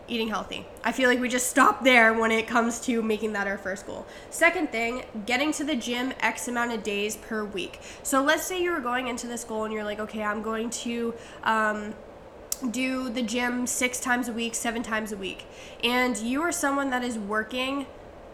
eating 0.08 0.28
healthy. 0.28 0.66
I 0.82 0.92
feel 0.92 1.08
like 1.08 1.20
we 1.20 1.28
just 1.28 1.48
stop 1.48 1.84
there 1.84 2.12
when 2.14 2.30
it 2.30 2.46
comes 2.46 2.80
to 2.82 3.02
making 3.02 3.32
that 3.34 3.46
our 3.46 3.58
first 3.58 3.86
goal. 3.86 4.06
Second 4.30 4.70
thing, 4.70 5.04
getting 5.26 5.52
to 5.52 5.64
the 5.64 5.76
gym 5.76 6.12
X 6.20 6.48
amount 6.48 6.72
of 6.72 6.82
days 6.82 7.16
per 7.16 7.44
week. 7.44 7.80
So 8.02 8.22
let's 8.22 8.44
say 8.44 8.62
you 8.62 8.72
were 8.72 8.80
going 8.80 9.08
into 9.08 9.26
this 9.26 9.44
goal 9.44 9.64
and 9.64 9.72
you're 9.72 9.84
like, 9.84 10.00
okay, 10.00 10.22
I'm 10.22 10.42
going 10.42 10.70
to. 10.70 11.14
Um, 11.42 11.94
do 12.70 13.10
the 13.10 13.20
gym 13.20 13.66
six 13.66 14.00
times 14.00 14.28
a 14.28 14.32
week, 14.32 14.54
seven 14.54 14.82
times 14.82 15.12
a 15.12 15.16
week, 15.16 15.44
and 15.82 16.16
you 16.18 16.40
are 16.40 16.52
someone 16.52 16.88
that 16.88 17.02
is 17.02 17.18
working 17.18 17.84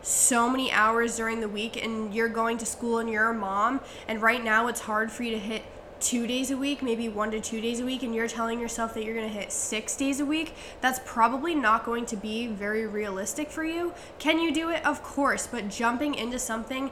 so 0.03 0.49
many 0.49 0.71
hours 0.73 1.17
during 1.17 1.41
the 1.41 1.49
week 1.49 1.83
and 1.83 2.15
you're 2.15 2.29
going 2.29 2.57
to 2.59 2.67
school 2.67 2.99
and 2.99 3.11
you're 3.11 3.31
a 3.31 3.35
mom 3.35 3.81
and 4.09 4.23
right 4.23 4.43
now 4.43 4.67
it's 4.67 4.81
hard 4.81 5.11
for 5.11 5.23
you 5.25 5.31
to 5.33 5.39
hit 5.39 5.63
two 6.01 6.27
days 6.27 6.51
a 6.51 6.57
week, 6.57 6.83
maybe 6.83 7.09
one 7.09 7.31
to 7.31 7.41
two 7.41 7.61
days 7.61 7.81
a 7.81 7.85
week, 7.85 8.03
and 8.03 8.15
you're 8.15 8.29
telling 8.29 8.59
yourself 8.59 8.95
that 8.95 9.05
you're 9.05 9.15
going 9.15 9.29
to 9.29 9.33
hit 9.33 9.53
six 9.53 9.97
days 9.97 10.21
a 10.21 10.27
week, 10.27 10.55
that's 10.81 11.01
probably 11.05 11.55
not 11.55 11.85
going 11.85 12.07
to 12.07 12.17
be 12.17 12.47
very 12.47 12.87
realistic 12.87 13.51
for 13.51 13.65
you. 13.65 13.93
Can 14.19 14.39
you 14.39 14.53
do 14.53 14.71
it? 14.71 14.85
Of 14.85 15.03
course, 15.03 15.47
but 15.47 15.69
jumping 15.69 16.15
into 16.15 16.39
something, 16.39 16.91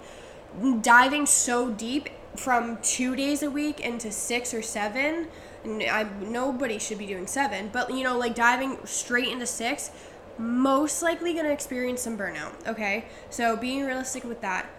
diving 0.83 1.27
so 1.27 1.71
deep 1.71 2.09
from 2.37 2.79
two 2.83 3.17
days 3.17 3.43
a 3.43 3.51
week 3.51 3.81
into 3.81 4.13
six 4.13 4.53
or 4.55 4.63
seven, 4.63 5.29
I, 5.65 6.07
nobody 6.21 6.79
should 6.79 6.99
be 6.99 7.07
doing 7.07 7.27
seven, 7.27 7.71
but 7.73 7.93
you 7.93 8.05
know, 8.05 8.17
like 8.17 8.35
diving 8.35 8.79
straight 8.85 9.29
into 9.29 9.47
six, 9.47 9.91
most 10.39 11.03
likely 11.03 11.33
going 11.33 11.47
to 11.47 11.53
experience 11.53 12.03
some 12.03 12.17
burnout. 12.17 12.53
Okay, 12.67 13.07
so 13.29 13.57
being 13.57 13.85
realistic 13.85 14.25
with 14.25 14.41
that. 14.41 14.71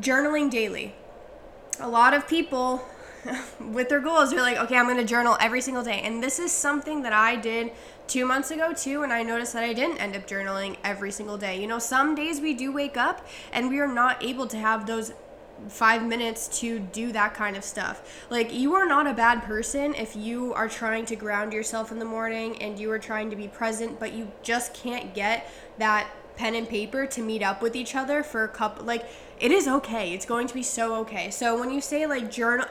Journaling 0.00 0.50
daily. 0.50 0.94
A 1.80 1.88
lot 1.88 2.14
of 2.14 2.26
people 2.26 2.84
with 3.60 3.88
their 3.88 4.00
goals, 4.00 4.30
they're 4.30 4.40
like, 4.40 4.58
okay, 4.58 4.76
I'm 4.76 4.86
going 4.86 4.96
to 4.98 5.04
journal 5.04 5.36
every 5.40 5.60
single 5.60 5.82
day. 5.82 6.00
And 6.02 6.22
this 6.22 6.38
is 6.38 6.52
something 6.52 7.02
that 7.02 7.12
I 7.12 7.36
did 7.36 7.72
two 8.06 8.24
months 8.24 8.50
ago 8.50 8.72
too, 8.72 9.02
and 9.02 9.12
I 9.12 9.22
noticed 9.22 9.52
that 9.52 9.64
I 9.64 9.72
didn't 9.72 9.98
end 9.98 10.16
up 10.16 10.26
journaling 10.26 10.76
every 10.82 11.10
single 11.10 11.36
day. 11.36 11.60
You 11.60 11.66
know, 11.66 11.78
some 11.78 12.14
days 12.14 12.40
we 12.40 12.54
do 12.54 12.72
wake 12.72 12.96
up 12.96 13.26
and 13.52 13.68
we 13.68 13.80
are 13.80 13.88
not 13.88 14.22
able 14.22 14.46
to 14.48 14.56
have 14.56 14.86
those 14.86 15.12
five 15.68 16.06
minutes 16.06 16.60
to 16.60 16.78
do 16.78 17.12
that 17.12 17.34
kind 17.34 17.56
of 17.56 17.64
stuff. 17.64 18.24
Like, 18.30 18.52
you 18.52 18.74
are 18.74 18.86
not 18.86 19.06
a 19.06 19.12
bad 19.12 19.42
person 19.42 19.94
if 19.94 20.14
you 20.14 20.54
are 20.54 20.68
trying 20.68 21.04
to 21.06 21.16
ground 21.16 21.52
yourself 21.52 21.90
in 21.90 21.98
the 21.98 22.04
morning 22.04 22.62
and 22.62 22.78
you 22.78 22.90
are 22.92 22.98
trying 22.98 23.28
to 23.30 23.36
be 23.36 23.48
present, 23.48 23.98
but 23.98 24.12
you 24.12 24.30
just 24.42 24.72
can't 24.72 25.14
get 25.14 25.50
that 25.78 26.08
pen 26.36 26.54
and 26.54 26.68
paper 26.68 27.04
to 27.04 27.20
meet 27.20 27.42
up 27.42 27.60
with 27.60 27.74
each 27.74 27.96
other 27.96 28.22
for 28.22 28.44
a 28.44 28.48
couple 28.48 28.84
like 28.84 29.04
it 29.40 29.52
is 29.52 29.68
okay. 29.68 30.12
It's 30.12 30.26
going 30.26 30.46
to 30.48 30.54
be 30.54 30.62
so 30.62 30.94
okay. 30.96 31.30
So 31.30 31.58
when 31.58 31.70
you 31.70 31.80
say 31.80 32.06
like 32.06 32.30
journal 32.30 32.66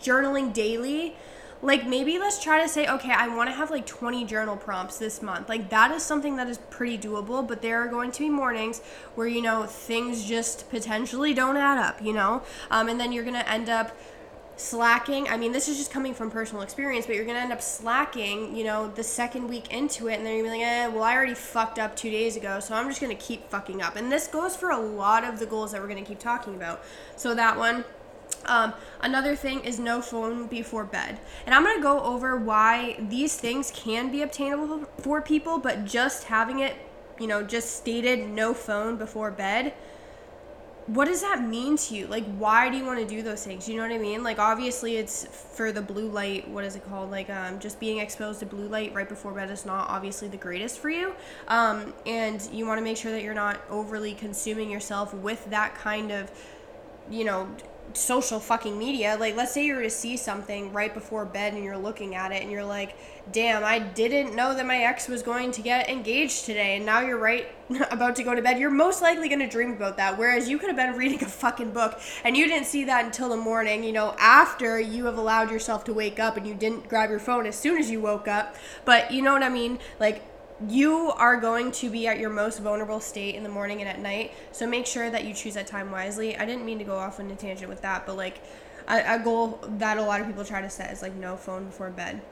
journaling 0.00 0.52
daily 0.52 1.16
like 1.62 1.86
maybe 1.86 2.18
let's 2.18 2.42
try 2.42 2.60
to 2.60 2.68
say 2.68 2.86
okay 2.88 3.12
i 3.12 3.28
want 3.28 3.48
to 3.48 3.54
have 3.54 3.70
like 3.70 3.86
20 3.86 4.24
journal 4.24 4.56
prompts 4.56 4.98
this 4.98 5.22
month. 5.22 5.48
Like 5.48 5.70
that 5.70 5.90
is 5.90 6.02
something 6.02 6.36
that 6.36 6.48
is 6.48 6.58
pretty 6.58 6.98
doable 6.98 7.46
but 7.46 7.62
there 7.62 7.82
are 7.82 7.88
going 7.88 8.10
to 8.12 8.18
be 8.20 8.28
mornings 8.28 8.80
where 9.14 9.26
you 9.26 9.40
know 9.40 9.64
things 9.64 10.24
just 10.24 10.68
potentially 10.70 11.32
don't 11.32 11.56
add 11.56 11.78
up 11.78 12.02
you 12.02 12.12
know? 12.12 12.42
Um, 12.70 12.88
and 12.88 13.00
then 13.00 13.12
you're 13.12 13.24
gonna 13.24 13.44
end 13.46 13.68
up 13.68 13.96
slacking. 14.56 15.28
I 15.28 15.36
mean, 15.36 15.52
this 15.52 15.68
is 15.68 15.76
just 15.76 15.90
coming 15.90 16.14
from 16.14 16.30
personal 16.30 16.62
experience, 16.62 17.06
but 17.06 17.14
you're 17.14 17.24
gonna 17.24 17.38
end 17.38 17.52
up 17.52 17.62
slacking, 17.62 18.56
you 18.56 18.64
know, 18.64 18.88
the 18.88 19.02
second 19.02 19.48
week 19.48 19.72
into 19.72 20.08
it, 20.08 20.14
and 20.14 20.26
then 20.26 20.36
you're 20.36 20.48
like, 20.48 20.60
eh, 20.60 20.86
well, 20.88 21.02
I 21.04 21.14
already 21.14 21.34
fucked 21.34 21.78
up 21.78 21.94
two 21.94 22.10
days 22.10 22.36
ago, 22.36 22.60
so 22.60 22.74
I'm 22.74 22.88
just 22.88 23.00
gonna 23.00 23.14
keep 23.14 23.48
fucking 23.50 23.82
up. 23.82 23.96
And 23.96 24.10
this 24.10 24.26
goes 24.26 24.56
for 24.56 24.70
a 24.70 24.78
lot 24.78 25.24
of 25.24 25.38
the 25.38 25.46
goals 25.46 25.72
that 25.72 25.80
we're 25.80 25.88
gonna 25.88 26.02
keep 26.02 26.18
talking 26.18 26.54
about. 26.54 26.82
So 27.16 27.34
that 27.34 27.56
one. 27.58 27.84
Um, 28.44 28.74
another 29.00 29.34
thing 29.34 29.60
is 29.60 29.78
no 29.78 30.00
phone 30.00 30.46
before 30.46 30.84
bed. 30.84 31.18
And 31.46 31.54
I'm 31.54 31.64
going 31.64 31.76
to 31.76 31.82
go 31.82 32.00
over 32.00 32.36
why 32.36 32.96
these 32.98 33.36
things 33.36 33.72
can 33.74 34.10
be 34.10 34.22
obtainable 34.22 34.84
for 34.98 35.20
people, 35.20 35.58
but 35.58 35.84
just 35.84 36.24
having 36.24 36.60
it, 36.60 36.74
you 37.18 37.26
know, 37.26 37.42
just 37.42 37.76
stated 37.76 38.28
no 38.28 38.52
phone 38.54 38.96
before 38.96 39.30
bed 39.30 39.74
what 40.86 41.06
does 41.06 41.20
that 41.22 41.42
mean 41.42 41.76
to 41.76 41.94
you? 41.96 42.06
Like, 42.06 42.24
why 42.36 42.70
do 42.70 42.76
you 42.76 42.84
want 42.84 43.00
to 43.00 43.06
do 43.06 43.20
those 43.20 43.44
things? 43.44 43.68
You 43.68 43.76
know 43.76 43.82
what 43.82 43.92
I 43.92 43.98
mean? 43.98 44.22
Like, 44.22 44.38
obviously, 44.38 44.96
it's 44.96 45.26
for 45.26 45.72
the 45.72 45.82
blue 45.82 46.08
light. 46.08 46.48
What 46.48 46.64
is 46.64 46.76
it 46.76 46.88
called? 46.88 47.10
Like, 47.10 47.28
um, 47.28 47.58
just 47.58 47.80
being 47.80 47.98
exposed 47.98 48.38
to 48.40 48.46
blue 48.46 48.68
light 48.68 48.94
right 48.94 49.08
before 49.08 49.32
bed 49.32 49.50
is 49.50 49.66
not 49.66 49.88
obviously 49.88 50.28
the 50.28 50.36
greatest 50.36 50.78
for 50.78 50.88
you. 50.88 51.12
Um, 51.48 51.92
and 52.06 52.48
you 52.52 52.66
want 52.66 52.78
to 52.78 52.84
make 52.84 52.96
sure 52.96 53.10
that 53.10 53.22
you're 53.22 53.34
not 53.34 53.60
overly 53.68 54.14
consuming 54.14 54.70
yourself 54.70 55.12
with 55.12 55.44
that 55.50 55.74
kind 55.74 56.12
of, 56.12 56.30
you 57.10 57.24
know, 57.24 57.48
social 57.94 58.40
fucking 58.40 58.78
media. 58.78 59.16
Like, 59.18 59.36
let's 59.36 59.52
say 59.52 59.64
you 59.64 59.74
were 59.74 59.82
to 59.82 59.90
see 59.90 60.16
something 60.16 60.72
right 60.72 60.92
before 60.92 61.24
bed 61.24 61.54
and 61.54 61.64
you're 61.64 61.76
looking 61.76 62.14
at 62.14 62.32
it 62.32 62.42
and 62.42 62.50
you're 62.50 62.64
like, 62.64 62.96
damn, 63.32 63.64
I 63.64 63.78
didn't 63.78 64.34
know 64.34 64.54
that 64.54 64.66
my 64.66 64.78
ex 64.78 65.08
was 65.08 65.22
going 65.22 65.50
to 65.52 65.62
get 65.62 65.88
engaged 65.88 66.44
today. 66.44 66.76
And 66.76 66.86
now 66.86 67.00
you're 67.00 67.18
right 67.18 67.46
about 67.90 68.16
to 68.16 68.22
go 68.22 68.34
to 68.34 68.42
bed. 68.42 68.58
You're 68.58 68.70
most 68.70 69.02
likely 69.02 69.28
going 69.28 69.40
to 69.40 69.48
dream 69.48 69.72
about 69.72 69.96
that. 69.96 70.18
Whereas 70.18 70.48
you 70.48 70.58
could 70.58 70.68
have 70.68 70.76
been 70.76 70.94
reading 70.98 71.22
a 71.22 71.28
fucking 71.28 71.72
book 71.72 72.00
and 72.24 72.36
you 72.36 72.46
didn't 72.46 72.66
see 72.66 72.84
that 72.84 73.04
until 73.04 73.28
the 73.28 73.36
morning, 73.36 73.82
you 73.82 73.92
know, 73.92 74.14
after 74.18 74.78
you 74.78 75.06
have 75.06 75.18
allowed 75.18 75.50
yourself 75.50 75.84
to 75.84 75.92
wake 75.92 76.18
up 76.18 76.36
and 76.36 76.46
you 76.46 76.54
didn't 76.54 76.88
grab 76.88 77.10
your 77.10 77.18
phone 77.18 77.46
as 77.46 77.56
soon 77.56 77.78
as 77.78 77.90
you 77.90 78.00
woke 78.00 78.28
up. 78.28 78.56
But 78.84 79.10
you 79.10 79.22
know 79.22 79.32
what 79.32 79.42
I 79.42 79.48
mean? 79.48 79.78
Like, 79.98 80.22
you 80.68 81.12
are 81.16 81.38
going 81.38 81.70
to 81.70 81.90
be 81.90 82.06
at 82.06 82.18
your 82.18 82.30
most 82.30 82.60
vulnerable 82.60 83.00
state 83.00 83.34
in 83.34 83.42
the 83.42 83.48
morning 83.48 83.80
and 83.80 83.88
at 83.88 84.00
night. 84.00 84.32
So 84.52 84.66
make 84.66 84.86
sure 84.86 85.10
that 85.10 85.24
you 85.24 85.34
choose 85.34 85.54
that 85.54 85.66
time 85.66 85.90
wisely. 85.90 86.36
I 86.36 86.46
didn't 86.46 86.64
mean 86.64 86.78
to 86.78 86.84
go 86.84 86.96
off 86.96 87.20
on 87.20 87.30
a 87.30 87.36
tangent 87.36 87.68
with 87.68 87.82
that, 87.82 88.06
but 88.06 88.16
like 88.16 88.40
a, 88.88 89.16
a 89.16 89.18
goal 89.18 89.60
that 89.78 89.98
a 89.98 90.02
lot 90.02 90.20
of 90.20 90.26
people 90.26 90.44
try 90.44 90.60
to 90.62 90.70
set 90.70 90.92
is 90.92 91.02
like 91.02 91.14
no 91.14 91.36
phone 91.36 91.66
before 91.66 91.90
bed. 91.90 92.22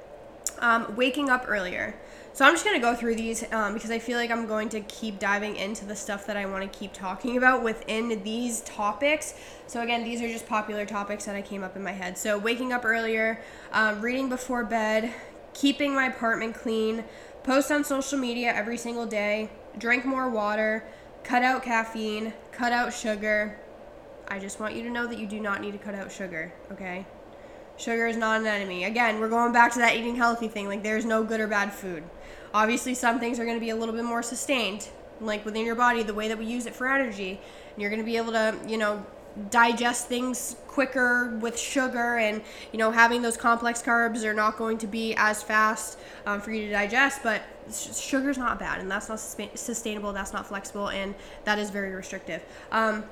Um, 0.60 0.94
waking 0.96 1.30
up 1.30 1.44
earlier. 1.48 1.96
So 2.32 2.44
I'm 2.44 2.52
just 2.52 2.64
going 2.64 2.76
to 2.76 2.80
go 2.80 2.94
through 2.94 3.16
these 3.16 3.44
um, 3.52 3.74
because 3.74 3.90
I 3.90 3.98
feel 3.98 4.18
like 4.18 4.30
I'm 4.30 4.46
going 4.46 4.68
to 4.70 4.80
keep 4.80 5.18
diving 5.18 5.56
into 5.56 5.84
the 5.84 5.94
stuff 5.94 6.26
that 6.26 6.36
I 6.36 6.46
want 6.46 6.70
to 6.70 6.78
keep 6.78 6.92
talking 6.92 7.36
about 7.36 7.62
within 7.62 8.22
these 8.24 8.60
topics. 8.62 9.34
So 9.66 9.82
again, 9.82 10.04
these 10.04 10.20
are 10.20 10.28
just 10.28 10.46
popular 10.46 10.84
topics 10.86 11.26
that 11.26 11.36
I 11.36 11.42
came 11.42 11.62
up 11.62 11.76
in 11.76 11.82
my 11.82 11.92
head. 11.92 12.18
So 12.18 12.38
waking 12.38 12.72
up 12.72 12.84
earlier, 12.84 13.40
um, 13.72 14.00
reading 14.00 14.28
before 14.28 14.64
bed, 14.64 15.12
keeping 15.54 15.94
my 15.94 16.06
apartment 16.06 16.54
clean, 16.54 17.04
post 17.44 17.70
on 17.70 17.84
social 17.84 18.18
media 18.18 18.52
every 18.52 18.76
single 18.76 19.06
day, 19.06 19.50
drink 19.78 20.04
more 20.04 20.28
water, 20.28 20.84
cut 21.22 21.42
out 21.42 21.62
caffeine, 21.62 22.32
cut 22.50 22.72
out 22.72 22.92
sugar. 22.92 23.56
I 24.26 24.38
just 24.38 24.58
want 24.58 24.74
you 24.74 24.82
to 24.82 24.90
know 24.90 25.06
that 25.06 25.18
you 25.18 25.26
do 25.26 25.38
not 25.38 25.60
need 25.60 25.72
to 25.72 25.78
cut 25.78 25.94
out 25.94 26.10
sugar, 26.10 26.52
okay? 26.72 27.06
Sugar 27.76 28.06
is 28.06 28.16
not 28.16 28.40
an 28.40 28.46
enemy. 28.46 28.84
Again, 28.84 29.20
we're 29.20 29.28
going 29.28 29.52
back 29.52 29.72
to 29.74 29.78
that 29.80 29.96
eating 29.96 30.16
healthy 30.16 30.48
thing. 30.48 30.68
Like, 30.68 30.82
there's 30.82 31.04
no 31.04 31.22
good 31.22 31.40
or 31.40 31.46
bad 31.46 31.72
food. 31.72 32.02
Obviously, 32.54 32.94
some 32.94 33.20
things 33.20 33.38
are 33.38 33.44
going 33.44 33.56
to 33.56 33.64
be 33.64 33.70
a 33.70 33.76
little 33.76 33.94
bit 33.94 34.04
more 34.04 34.22
sustained, 34.22 34.88
like 35.20 35.44
within 35.44 35.66
your 35.66 35.74
body, 35.74 36.02
the 36.02 36.14
way 36.14 36.28
that 36.28 36.38
we 36.38 36.46
use 36.46 36.66
it 36.66 36.74
for 36.74 36.88
energy. 36.88 37.40
And 37.72 37.82
you're 37.82 37.90
going 37.90 38.00
to 38.00 38.06
be 38.06 38.16
able 38.16 38.32
to, 38.32 38.56
you 38.66 38.78
know, 38.78 39.04
digest 39.50 40.06
things 40.06 40.56
quicker 40.68 41.36
with 41.40 41.58
sugar 41.58 42.18
and 42.18 42.40
you 42.72 42.78
know 42.78 42.90
having 42.90 43.20
those 43.20 43.36
complex 43.36 43.82
carbs 43.82 44.24
are 44.24 44.34
not 44.34 44.56
going 44.56 44.78
to 44.78 44.86
be 44.86 45.14
as 45.16 45.42
fast 45.42 45.98
um, 46.26 46.40
for 46.40 46.52
you 46.52 46.66
to 46.66 46.72
digest 46.72 47.20
but 47.22 47.42
sugar 47.72 48.30
is 48.30 48.38
not 48.38 48.58
bad 48.58 48.80
and 48.80 48.90
that's 48.90 49.08
not 49.08 49.18
sustainable 49.18 50.12
that's 50.12 50.32
not 50.32 50.46
flexible 50.46 50.88
and 50.88 51.14
that 51.44 51.58
is 51.58 51.70
very 51.70 51.94
restrictive 51.94 52.42
um, 52.70 53.02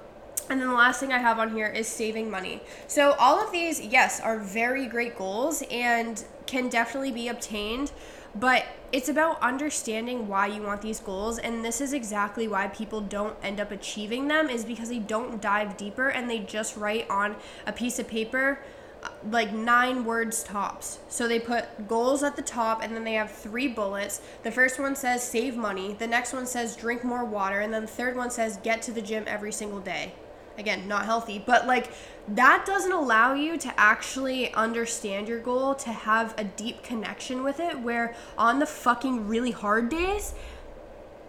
and 0.51 0.61
then 0.61 0.69
the 0.69 0.75
last 0.75 1.01
thing 1.01 1.13
I 1.13 1.19
have 1.19 1.39
on 1.39 1.53
here 1.53 1.69
is 1.69 1.87
saving 1.87 2.31
money. 2.31 2.61
So, 2.87 3.13
all 3.13 3.43
of 3.43 3.53
these, 3.53 3.81
yes, 3.81 4.21
are 4.21 4.39
very 4.39 4.87
great 4.87 5.17
goals 5.17 5.63
and 5.71 6.23
can 6.47 6.69
definitely 6.69 7.13
be 7.13 7.29
obtained, 7.29 7.93
but 8.35 8.65
it's 8.93 9.09
about 9.09 9.41
understanding 9.41 10.29
why 10.29 10.47
you 10.47 10.63
want 10.63 10.83
these 10.83 11.01
goals. 11.01 11.39
And 11.39 11.65
this 11.65 11.81
is 11.81 11.93
exactly 11.93 12.49
why 12.49 12.69
people 12.69 13.01
don't 13.01 13.37
end 13.43 13.61
up 13.61 13.71
achieving 13.71 14.29
them, 14.29 14.49
is 14.49 14.65
because 14.65 14.89
they 14.89 14.99
don't 14.99 15.41
dive 15.41 15.77
deeper 15.77 16.09
and 16.09 16.29
they 16.29 16.39
just 16.41 16.77
write 16.77 17.09
on 17.11 17.37
a 17.67 17.73
piece 17.73 17.99
of 17.99 18.09
paper 18.09 18.61
uh, 19.03 19.09
like 19.31 19.53
nine 19.53 20.05
words 20.05 20.43
tops. 20.43 20.99
So 21.09 21.27
they 21.27 21.41
put 21.41 21.89
goals 21.89 22.23
at 22.23 22.37
the 22.37 22.43
top 22.43 22.83
and 22.83 22.95
then 22.95 23.05
they 23.05 23.15
have 23.15 23.31
three 23.31 23.69
bullets. 23.69 24.21
The 24.43 24.53
first 24.53 24.79
one 24.79 24.95
says 24.95 25.23
save 25.23 25.57
money, 25.57 25.95
the 25.95 26.07
next 26.07 26.33
one 26.33 26.47
says 26.47 26.77
drink 26.77 27.03
more 27.03 27.25
water, 27.25 27.61
and 27.61 27.73
then 27.73 27.83
the 27.83 27.89
third 27.89 28.17
one 28.17 28.31
says 28.31 28.59
get 28.63 28.83
to 28.83 28.93
the 28.93 29.03
gym 29.03 29.25
every 29.27 29.53
single 29.53 29.81
day 29.81 30.13
again 30.59 30.87
not 30.87 31.05
healthy 31.05 31.43
but 31.45 31.67
like 31.67 31.91
that 32.29 32.65
doesn't 32.65 32.93
allow 32.93 33.35
you 33.35 33.59
to 33.59 33.73
actually 33.79 34.53
understand 34.55 35.29
your 35.29 35.41
goal 35.41 35.75
to 35.75 35.91
have 35.91 36.35
a 36.39 36.45
deep 36.45 36.83
connection 36.83 37.43
with 37.43 37.59
it 37.59 37.81
where 37.81 38.15
on 38.39 38.59
the 38.59 38.67
fucking 38.67 39.27
really 39.27 39.51
hard 39.51 39.89
days 39.89 40.35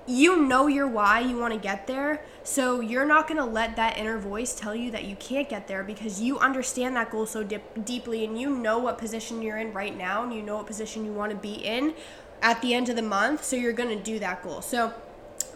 you 0.06 0.36
know 0.36 0.68
your 0.68 0.88
why 0.88 1.20
you 1.20 1.38
want 1.38 1.54
to 1.54 1.60
get 1.60 1.88
there 1.88 2.22
so 2.44 2.82
you're 2.82 3.06
not 3.06 3.26
going 3.26 3.38
to 3.38 3.46
let 3.46 3.78
that 3.78 3.98
inner 3.98 4.18
voice 4.18 4.54
tell 4.54 4.76
you 4.76 4.92
that 4.92 5.06
you 5.06 5.16
can't 5.16 5.48
get 5.48 5.68
there 5.68 5.82
because 5.82 6.22
you 6.22 6.38
understand 6.40 6.96
that 6.96 7.10
goal 7.10 7.26
so 7.26 7.42
dip- 7.42 7.86
deeply 7.86 8.26
and 8.26 8.40
you 8.40 8.50
know 8.50 8.78
what 8.78 8.98
position 8.98 9.42
you're 9.42 9.58
in 9.58 9.72
right 9.72 9.98
now 9.98 10.24
and 10.24 10.34
you 10.34 10.42
know 10.42 10.58
what 10.58 10.68
position 10.68 11.06
you 11.06 11.14
want 11.14 11.32
to 11.32 11.38
be 11.38 11.54
in 11.54 11.94
at 12.42 12.62
the 12.62 12.74
end 12.74 12.90
of 12.90 12.98
the 12.98 13.02
month 13.02 13.44
so 13.44 13.56
you're 13.56 13.74
going 13.74 13.98
to 13.98 14.04
do 14.04 14.20
that 14.20 14.44
goal. 14.44 14.62
So 14.62 14.94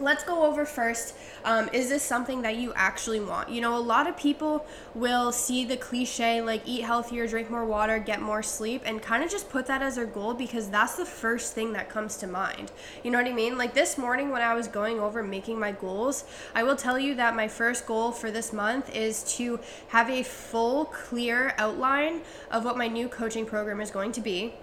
let's 0.00 0.24
go 0.24 0.44
over 0.44 0.64
first 0.64 1.14
um, 1.44 1.68
is 1.72 1.88
this 1.88 2.02
something 2.02 2.42
that 2.42 2.56
you 2.56 2.72
actually 2.74 3.20
want? 3.20 3.48
You 3.48 3.60
know 3.60 3.76
a 3.76 3.78
lot 3.78 4.06
of 4.06 4.16
people 4.16 4.66
will 4.94 5.32
see 5.32 5.64
the 5.64 5.76
cliche 5.76 6.40
like 6.40 6.62
eat 6.66 6.82
healthier 6.82 7.26
drink 7.26 7.50
more 7.50 7.64
water 7.64 7.98
get 7.98 8.20
more 8.20 8.42
sleep 8.42 8.82
and 8.84 9.00
kind 9.02 9.22
of 9.22 9.30
just 9.30 9.48
put 9.48 9.66
that 9.66 9.82
as 9.82 9.96
their 9.96 10.06
goal 10.06 10.34
because 10.34 10.68
that's 10.68 10.96
the 10.96 11.04
first 11.04 11.54
thing 11.54 11.72
that 11.72 11.88
comes 11.88 12.16
to 12.18 12.26
mind. 12.26 12.70
You 13.02 13.10
know 13.10 13.18
what 13.18 13.26
i 13.26 13.32
mean? 13.32 13.58
Like 13.58 13.74
this 13.74 13.98
morning 13.98 14.30
when 14.30 14.42
i 14.42 14.54
was 14.54 14.68
going 14.68 15.00
over 15.00 15.22
making 15.22 15.58
my 15.58 15.72
goals 15.72 16.24
i 16.54 16.62
will 16.62 16.76
tell 16.76 16.98
you 16.98 17.14
that 17.14 17.34
my 17.34 17.48
first 17.48 17.86
goal 17.86 18.12
for 18.12 18.30
this 18.30 18.52
month 18.52 18.94
is 18.94 19.22
to 19.36 19.60
have 19.88 20.10
a 20.10 20.22
full 20.22 20.86
clear 20.86 21.54
outline 21.58 22.20
of 22.50 22.64
what 22.64 22.76
my 22.76 22.88
new 22.88 23.08
coaching 23.08 23.46
program 23.46 23.80
is 23.80 23.90
going 23.90 24.12
to 24.12 24.20
be. 24.20 24.54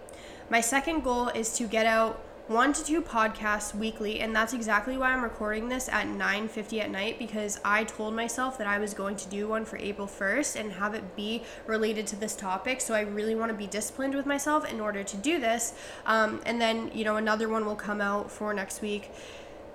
My 0.50 0.62
second 0.62 1.04
goal 1.04 1.30
is 1.30 1.54
to 1.58 1.66
get 1.66 1.86
out 1.86 2.22
one 2.48 2.72
to 2.72 2.84
two 2.84 3.02
podcasts 3.02 3.74
weekly 3.74 4.20
and 4.20 4.36
that's 4.36 4.54
exactly 4.54 4.98
why 4.98 5.12
i'm 5.12 5.24
recording 5.24 5.68
this 5.68 5.90
at 5.90 6.06
9.50 6.06 6.80
at 6.80 6.92
night 6.92 7.18
because 7.18 7.60
i 7.66 7.84
told 7.84 8.16
myself 8.16 8.58
that 8.58 8.68
i 8.68 8.78
was 8.78 8.94
going 8.94 9.16
to 9.16 9.28
do 9.30 9.48
one 9.48 9.66
for 9.66 9.78
april 9.78 10.08
1st 10.08 10.60
and 10.60 10.72
have 10.74 10.94
it 10.94 11.16
be 11.16 11.42
related 11.66 12.06
to 12.08 12.16
this 12.16 12.36
topic. 12.36 12.82
So 12.82 12.94
i 12.94 13.02
really 13.02 13.36
want 13.36 13.52
to 13.52 13.58
be 13.58 13.68
disciplined 13.68 14.16
with 14.16 14.26
myself 14.26 14.70
in 14.72 14.80
order 14.80 15.04
to 15.04 15.18
do 15.18 15.40
this. 15.40 15.74
Um, 16.06 16.42
and 16.46 16.60
then 16.60 16.92
you 16.94 17.04
know 17.04 17.18
another 17.18 17.50
one 17.50 17.66
will 17.66 17.76
come 17.76 18.02
out 18.02 18.32
for 18.32 18.54
next 18.54 18.82
week 18.82 19.12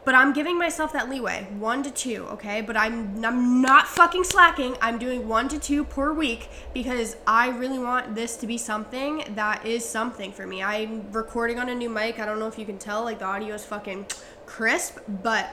but 0.04 0.14
I'm 0.14 0.32
giving 0.32 0.58
myself 0.58 0.92
that 0.94 1.08
leeway, 1.08 1.46
one 1.58 1.82
to 1.82 1.90
two, 1.90 2.26
okay? 2.32 2.60
But 2.60 2.76
I'm 2.76 3.24
I'm 3.24 3.60
not 3.60 3.86
fucking 3.86 4.24
slacking. 4.24 4.76
I'm 4.80 4.98
doing 4.98 5.28
one 5.28 5.48
to 5.48 5.58
two 5.58 5.84
per 5.84 6.12
week 6.12 6.48
because 6.72 7.16
I 7.26 7.50
really 7.50 7.78
want 7.78 8.14
this 8.14 8.36
to 8.38 8.46
be 8.46 8.56
something 8.56 9.24
that 9.34 9.66
is 9.66 9.84
something 9.84 10.32
for 10.32 10.46
me. 10.46 10.62
I'm 10.62 11.12
recording 11.12 11.58
on 11.58 11.68
a 11.68 11.74
new 11.74 11.90
mic. 11.90 12.18
I 12.18 12.26
don't 12.26 12.38
know 12.38 12.48
if 12.48 12.58
you 12.58 12.66
can 12.66 12.78
tell, 12.78 13.04
like 13.04 13.18
the 13.18 13.26
audio 13.26 13.54
is 13.54 13.64
fucking 13.64 14.06
crisp, 14.46 14.98
but 15.06 15.50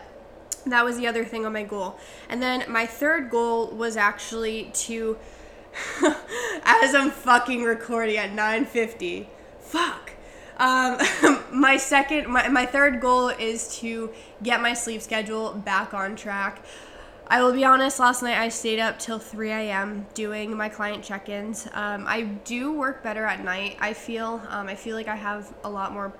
that 0.66 0.84
was 0.84 0.98
the 0.98 1.08
other 1.08 1.26
thing 1.26 1.46
on 1.46 1.54
my 1.54 1.64
goal. 1.64 1.98
And 2.30 2.42
then 2.42 2.66
my 2.70 2.86
third 2.86 3.30
goal 3.30 3.68
was 3.68 3.98
actually 3.98 4.72
to 4.74 5.18
as 6.64 6.96
I'm 6.96 7.12
fucking 7.12 7.64
recording 7.64 8.18
at 8.18 8.32
9:50. 8.32 9.28
Fuck. 9.60 10.12
Um, 10.58 10.98
my 11.68 11.76
second, 11.76 12.30
my, 12.30 12.48
my 12.48 12.66
third 12.66 13.02
goal 13.02 13.28
is 13.28 13.78
to 13.80 14.10
get 14.42 14.62
my 14.62 14.74
sleep 14.74 15.02
schedule 15.02 15.52
back 15.54 15.94
on 15.94 16.16
track. 16.16 16.64
I 17.28 17.44
will 17.44 17.52
be 17.52 17.66
honest, 17.66 18.00
last 18.00 18.24
night 18.24 18.38
I 18.38 18.48
stayed 18.48 18.80
up 18.80 18.98
till 19.00 19.20
3 19.20 19.52
a.m. 19.52 20.08
doing 20.14 20.56
my 20.56 20.70
client 20.70 21.04
check 21.04 21.28
ins. 21.28 21.68
Um, 21.74 22.06
I 22.08 22.22
do 22.22 22.72
work 22.72 23.04
better 23.04 23.26
at 23.26 23.44
night, 23.44 23.76
I 23.82 23.92
feel. 23.92 24.42
Um, 24.48 24.70
I 24.70 24.76
feel 24.76 24.96
like 24.96 25.10
I 25.10 25.18
have 25.18 25.54
a 25.66 25.70
lot 25.70 25.92
more 25.92 26.14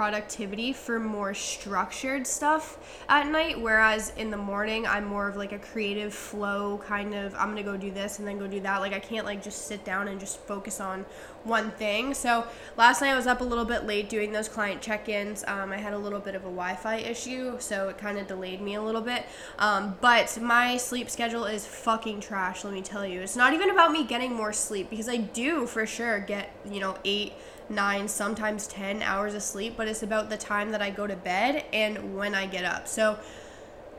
productivity 0.00 0.72
for 0.72 0.98
more 0.98 1.34
structured 1.34 2.26
stuff 2.26 3.02
at 3.10 3.26
night 3.26 3.60
whereas 3.60 4.14
in 4.16 4.30
the 4.30 4.36
morning 4.36 4.86
I'm 4.86 5.04
more 5.04 5.28
of 5.28 5.36
like 5.36 5.52
a 5.52 5.58
creative 5.58 6.14
flow 6.14 6.80
kind 6.86 7.14
of 7.14 7.34
I'm 7.34 7.54
to 7.54 7.62
go 7.62 7.76
do 7.76 7.90
this 7.90 8.18
and 8.18 8.26
then 8.26 8.38
go 8.38 8.46
do 8.46 8.60
that. 8.60 8.80
Like 8.80 8.94
I 8.94 8.98
can't 8.98 9.26
like 9.26 9.44
just 9.44 9.66
sit 9.66 9.84
down 9.84 10.08
and 10.08 10.18
just 10.18 10.38
focus 10.38 10.80
on 10.80 11.04
one 11.44 11.70
thing. 11.72 12.14
So 12.14 12.46
last 12.78 13.02
night 13.02 13.10
I 13.10 13.14
was 13.14 13.26
up 13.26 13.42
a 13.42 13.44
little 13.44 13.66
bit 13.66 13.84
late 13.84 14.08
doing 14.08 14.32
those 14.32 14.48
client 14.48 14.80
check-ins. 14.80 15.44
Um, 15.46 15.70
I 15.70 15.76
had 15.76 15.92
a 15.92 15.98
little 15.98 16.18
bit 16.18 16.34
of 16.34 16.42
a 16.42 16.44
Wi-Fi 16.44 16.96
issue 16.96 17.56
so 17.58 17.90
it 17.90 17.98
kind 17.98 18.16
of 18.16 18.26
delayed 18.26 18.62
me 18.62 18.76
a 18.76 18.82
little 18.82 19.02
bit. 19.02 19.26
Um, 19.58 19.98
but 20.00 20.38
my 20.40 20.78
sleep 20.78 21.10
schedule 21.10 21.44
is 21.44 21.66
fucking 21.66 22.20
trash 22.20 22.64
let 22.64 22.72
me 22.72 22.80
tell 22.80 23.04
you. 23.04 23.20
It's 23.20 23.36
not 23.36 23.52
even 23.52 23.68
about 23.68 23.92
me 23.92 24.04
getting 24.04 24.32
more 24.32 24.54
sleep 24.54 24.88
because 24.88 25.10
I 25.10 25.18
do 25.18 25.66
for 25.66 25.84
sure 25.84 26.20
get 26.20 26.56
you 26.64 26.80
know 26.80 26.96
eight 27.04 27.34
nine, 27.70 28.08
sometimes 28.08 28.66
10 28.66 29.02
hours 29.02 29.34
of 29.34 29.42
sleep, 29.42 29.74
but 29.76 29.88
it's 29.88 30.02
about 30.02 30.28
the 30.28 30.36
time 30.36 30.72
that 30.72 30.82
I 30.82 30.90
go 30.90 31.06
to 31.06 31.16
bed 31.16 31.64
and 31.72 32.16
when 32.16 32.34
I 32.34 32.46
get 32.46 32.64
up. 32.64 32.88
So 32.88 33.18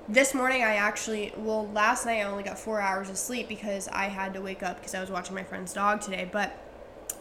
this 0.09 0.33
morning 0.33 0.61
I 0.61 0.75
actually, 0.75 1.33
well, 1.37 1.69
last 1.69 2.05
night 2.05 2.19
I 2.19 2.23
only 2.23 2.43
got 2.43 2.59
four 2.59 2.81
hours 2.81 3.09
of 3.09 3.17
sleep 3.17 3.47
because 3.47 3.87
I 3.87 4.05
had 4.05 4.33
to 4.33 4.41
wake 4.41 4.61
up 4.61 4.77
because 4.79 4.93
I 4.93 4.99
was 4.99 5.09
watching 5.09 5.35
my 5.35 5.43
friend's 5.43 5.73
dog 5.73 6.01
today. 6.01 6.29
But 6.29 6.57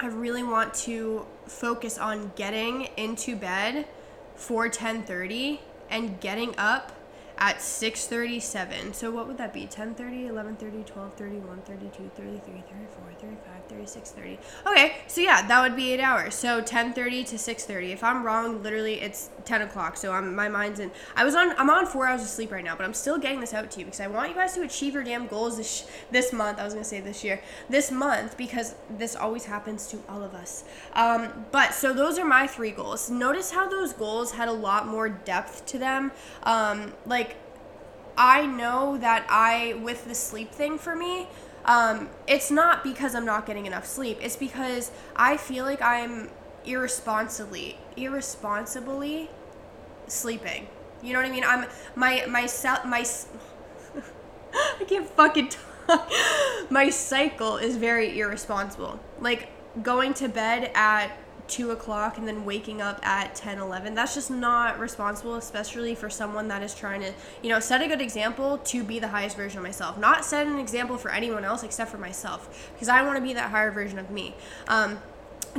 I 0.00 0.06
really 0.06 0.42
want 0.42 0.74
to 0.74 1.26
focus 1.46 1.98
on 1.98 2.32
getting 2.34 2.88
into 2.96 3.36
bed 3.36 3.86
for 4.34 4.68
10:30 4.68 5.60
and 5.90 6.20
getting 6.20 6.54
up 6.56 6.92
at 7.36 7.60
6:37. 7.60 8.94
So 8.94 9.10
what 9.10 9.26
would 9.28 9.38
that 9.38 9.52
be? 9.52 9.66
10:30, 9.66 10.26
11:30, 10.28 10.84
12:30, 10.84 11.40
1:30, 11.40 11.90
2:30, 11.90 12.40
3:30, 12.40 12.86
4:35, 12.88 13.49
36, 13.70 14.10
30. 14.10 14.38
Okay, 14.66 14.96
so 15.06 15.20
yeah, 15.20 15.46
that 15.46 15.62
would 15.62 15.76
be 15.76 15.92
eight 15.92 16.00
hours. 16.00 16.34
So 16.34 16.60
10:30 16.60 17.24
to 17.28 17.36
6:30. 17.38 17.92
If 17.92 18.02
I'm 18.02 18.24
wrong, 18.24 18.62
literally 18.62 19.00
it's 19.00 19.30
10 19.44 19.62
o'clock. 19.62 19.96
So 19.96 20.12
I'm 20.12 20.34
my 20.34 20.48
mind's 20.48 20.80
in. 20.80 20.90
I 21.16 21.24
was 21.24 21.34
on. 21.34 21.52
I'm 21.56 21.70
on 21.70 21.86
four 21.86 22.06
hours 22.06 22.22
of 22.22 22.28
sleep 22.28 22.50
right 22.50 22.64
now, 22.64 22.74
but 22.76 22.84
I'm 22.84 22.94
still 22.94 23.18
getting 23.18 23.40
this 23.40 23.54
out 23.54 23.70
to 23.70 23.78
you 23.78 23.86
because 23.86 24.00
I 24.00 24.08
want 24.08 24.28
you 24.28 24.34
guys 24.34 24.54
to 24.54 24.62
achieve 24.62 24.94
your 24.94 25.04
damn 25.04 25.26
goals 25.26 25.56
this 25.56 25.86
this 26.10 26.32
month. 26.32 26.58
I 26.58 26.64
was 26.64 26.74
gonna 26.74 26.84
say 26.84 27.00
this 27.00 27.22
year, 27.22 27.40
this 27.68 27.90
month 27.90 28.36
because 28.36 28.74
this 28.90 29.14
always 29.14 29.44
happens 29.44 29.86
to 29.88 29.98
all 30.08 30.22
of 30.22 30.34
us. 30.34 30.64
Um, 30.94 31.46
but 31.52 31.72
so 31.72 31.92
those 31.92 32.18
are 32.18 32.24
my 32.24 32.46
three 32.46 32.72
goals. 32.72 33.08
Notice 33.08 33.52
how 33.52 33.68
those 33.68 33.92
goals 33.92 34.32
had 34.32 34.48
a 34.48 34.52
lot 34.52 34.88
more 34.88 35.08
depth 35.08 35.66
to 35.66 35.78
them. 35.78 36.12
Um, 36.42 36.92
like 37.06 37.36
I 38.16 38.46
know 38.46 38.98
that 38.98 39.24
I 39.28 39.80
with 39.82 40.06
the 40.06 40.14
sleep 40.14 40.52
thing 40.52 40.76
for 40.76 40.96
me 40.96 41.28
um, 41.64 42.08
it's 42.26 42.50
not 42.50 42.82
because 42.82 43.14
I'm 43.14 43.24
not 43.24 43.46
getting 43.46 43.66
enough 43.66 43.86
sleep. 43.86 44.18
It's 44.20 44.36
because 44.36 44.90
I 45.16 45.36
feel 45.36 45.64
like 45.64 45.82
I'm 45.82 46.30
irresponsibly, 46.64 47.78
irresponsibly 47.96 49.30
sleeping. 50.06 50.68
You 51.02 51.12
know 51.12 51.20
what 51.20 51.28
I 51.28 51.32
mean? 51.32 51.44
I'm 51.44 51.66
my 51.94 52.24
my 52.28 52.48
my. 52.86 53.04
I 54.80 54.84
can't 54.84 55.08
fucking 55.08 55.48
talk. 55.48 56.10
my 56.70 56.90
cycle 56.90 57.56
is 57.56 57.76
very 57.76 58.18
irresponsible. 58.18 59.00
Like 59.20 59.48
going 59.82 60.14
to 60.14 60.28
bed 60.28 60.70
at 60.74 61.12
2 61.50 61.70
o'clock 61.70 62.16
and 62.16 62.26
then 62.26 62.44
waking 62.44 62.80
up 62.80 63.04
at 63.04 63.34
10 63.34 63.58
11 63.58 63.94
that's 63.94 64.14
just 64.14 64.30
not 64.30 64.78
responsible 64.78 65.34
especially 65.34 65.94
for 65.94 66.08
someone 66.08 66.48
that 66.48 66.62
is 66.62 66.74
trying 66.74 67.00
to 67.00 67.12
you 67.42 67.48
know 67.48 67.60
set 67.60 67.82
a 67.82 67.88
good 67.88 68.00
example 68.00 68.58
to 68.58 68.84
be 68.84 68.98
the 68.98 69.08
highest 69.08 69.36
version 69.36 69.58
of 69.58 69.64
myself. 69.64 69.98
Not 69.98 70.24
set 70.24 70.46
an 70.46 70.58
example 70.58 70.96
for 70.96 71.10
anyone 71.10 71.44
else 71.44 71.62
except 71.62 71.90
for 71.90 71.98
myself 71.98 72.70
because 72.72 72.88
i 72.88 73.02
want 73.02 73.16
to 73.16 73.22
be 73.22 73.34
that 73.34 73.50
higher 73.50 73.70
version 73.70 73.98
of 73.98 74.10
me. 74.10 74.34
Um, 74.68 74.98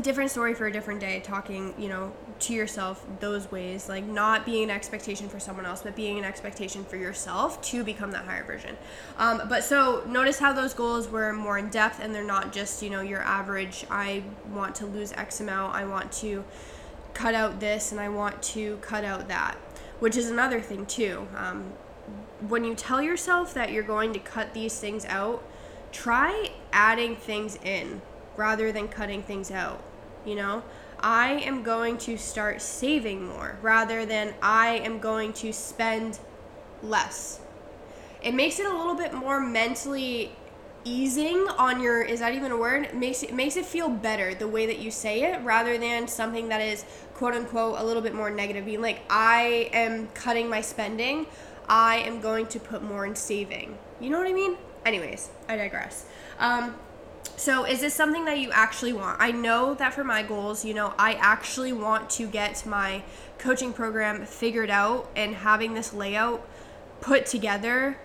different 0.01 0.31
story 0.31 0.53
for 0.53 0.67
a 0.67 0.71
different 0.71 1.01
day 1.01 1.19
talking 1.19 1.73
you 1.77 1.89
know 1.89 2.13
to 2.41 2.53
yourself 2.53 3.05
those 3.19 3.51
ways 3.51 3.87
like 3.87 4.03
not 4.03 4.45
being 4.45 4.63
an 4.63 4.69
expectation 4.69 5.29
for 5.29 5.39
someone 5.39 5.65
else 5.65 5.81
but 5.81 5.95
being 5.95 6.17
an 6.17 6.25
expectation 6.25 6.83
for 6.83 6.97
yourself 6.97 7.61
to 7.61 7.83
become 7.83 8.11
that 8.11 8.25
higher 8.25 8.43
version 8.43 8.75
um, 9.17 9.41
but 9.47 9.63
so 9.63 10.03
notice 10.07 10.39
how 10.39 10.51
those 10.51 10.73
goals 10.73 11.07
were 11.07 11.31
more 11.31 11.57
in 11.57 11.69
depth 11.69 11.99
and 12.01 12.13
they're 12.13 12.23
not 12.23 12.51
just 12.51 12.81
you 12.81 12.89
know 12.89 13.01
your 13.01 13.21
average 13.21 13.85
i 13.89 14.23
want 14.51 14.75
to 14.75 14.85
lose 14.85 15.11
x 15.13 15.39
amount 15.39 15.73
i 15.75 15.85
want 15.85 16.11
to 16.11 16.43
cut 17.13 17.33
out 17.33 17.59
this 17.59 17.91
and 17.91 18.01
i 18.01 18.09
want 18.09 18.41
to 18.41 18.77
cut 18.77 19.03
out 19.03 19.27
that 19.27 19.55
which 19.99 20.17
is 20.17 20.29
another 20.29 20.59
thing 20.59 20.85
too 20.85 21.27
um, 21.35 21.71
when 22.47 22.63
you 22.63 22.73
tell 22.73 23.01
yourself 23.01 23.53
that 23.53 23.71
you're 23.71 23.83
going 23.83 24.11
to 24.11 24.19
cut 24.19 24.53
these 24.53 24.79
things 24.79 25.05
out 25.05 25.43
try 25.91 26.49
adding 26.71 27.15
things 27.15 27.57
in 27.63 28.01
rather 28.35 28.71
than 28.71 28.87
cutting 28.87 29.21
things 29.21 29.51
out. 29.51 29.83
You 30.25 30.35
know, 30.35 30.63
I 31.03 31.33
am 31.33 31.63
going 31.63 31.97
to 31.99 32.17
start 32.17 32.61
saving 32.61 33.25
more 33.25 33.57
rather 33.61 34.05
than 34.05 34.33
I 34.41 34.77
am 34.77 34.99
going 34.99 35.33
to 35.33 35.51
spend 35.51 36.19
less. 36.83 37.39
It 38.21 38.33
makes 38.33 38.59
it 38.59 38.67
a 38.67 38.75
little 38.75 38.95
bit 38.95 39.13
more 39.13 39.39
mentally 39.39 40.31
easing 40.83 41.47
on 41.57 41.79
your 41.79 42.01
is 42.01 42.19
that 42.19 42.33
even 42.33 42.51
a 42.51 42.57
word? 42.57 42.85
It 42.85 42.95
makes 42.95 43.23
it 43.23 43.33
makes 43.33 43.55
it 43.55 43.65
feel 43.65 43.89
better 43.89 44.33
the 44.33 44.47
way 44.47 44.65
that 44.65 44.79
you 44.79 44.91
say 44.91 45.23
it 45.23 45.41
rather 45.43 45.77
than 45.77 46.07
something 46.07 46.49
that 46.49 46.61
is 46.61 46.85
quote 47.13 47.33
unquote 47.33 47.79
a 47.79 47.83
little 47.83 48.01
bit 48.01 48.13
more 48.13 48.29
negative. 48.29 48.65
Being 48.65 48.81
like 48.81 49.01
i 49.09 49.69
am 49.73 50.07
cutting 50.09 50.49
my 50.49 50.61
spending. 50.61 51.25
I 51.67 51.97
am 51.97 52.19
going 52.21 52.47
to 52.47 52.59
put 52.59 52.83
more 52.83 53.05
in 53.05 53.15
saving. 53.15 53.77
You 53.99 54.09
know 54.09 54.19
what 54.19 54.27
i 54.27 54.33
mean? 54.33 54.57
Anyways 54.85 55.29
i 55.47 55.55
digress. 55.55 56.05
Um, 56.39 56.75
so, 57.41 57.65
is 57.65 57.79
this 57.79 57.95
something 57.95 58.25
that 58.25 58.37
you 58.37 58.51
actually 58.51 58.93
want? 58.93 59.19
I 59.19 59.31
know 59.31 59.73
that 59.73 59.95
for 59.95 60.03
my 60.03 60.21
goals, 60.21 60.63
you 60.63 60.75
know, 60.75 60.93
I 60.99 61.13
actually 61.13 61.73
want 61.73 62.07
to 62.11 62.27
get 62.27 62.63
my 62.67 63.01
coaching 63.39 63.73
program 63.73 64.27
figured 64.27 64.69
out 64.69 65.09
and 65.15 65.33
having 65.33 65.73
this 65.73 65.91
layout 65.91 66.47
put 66.99 67.25
together 67.25 67.97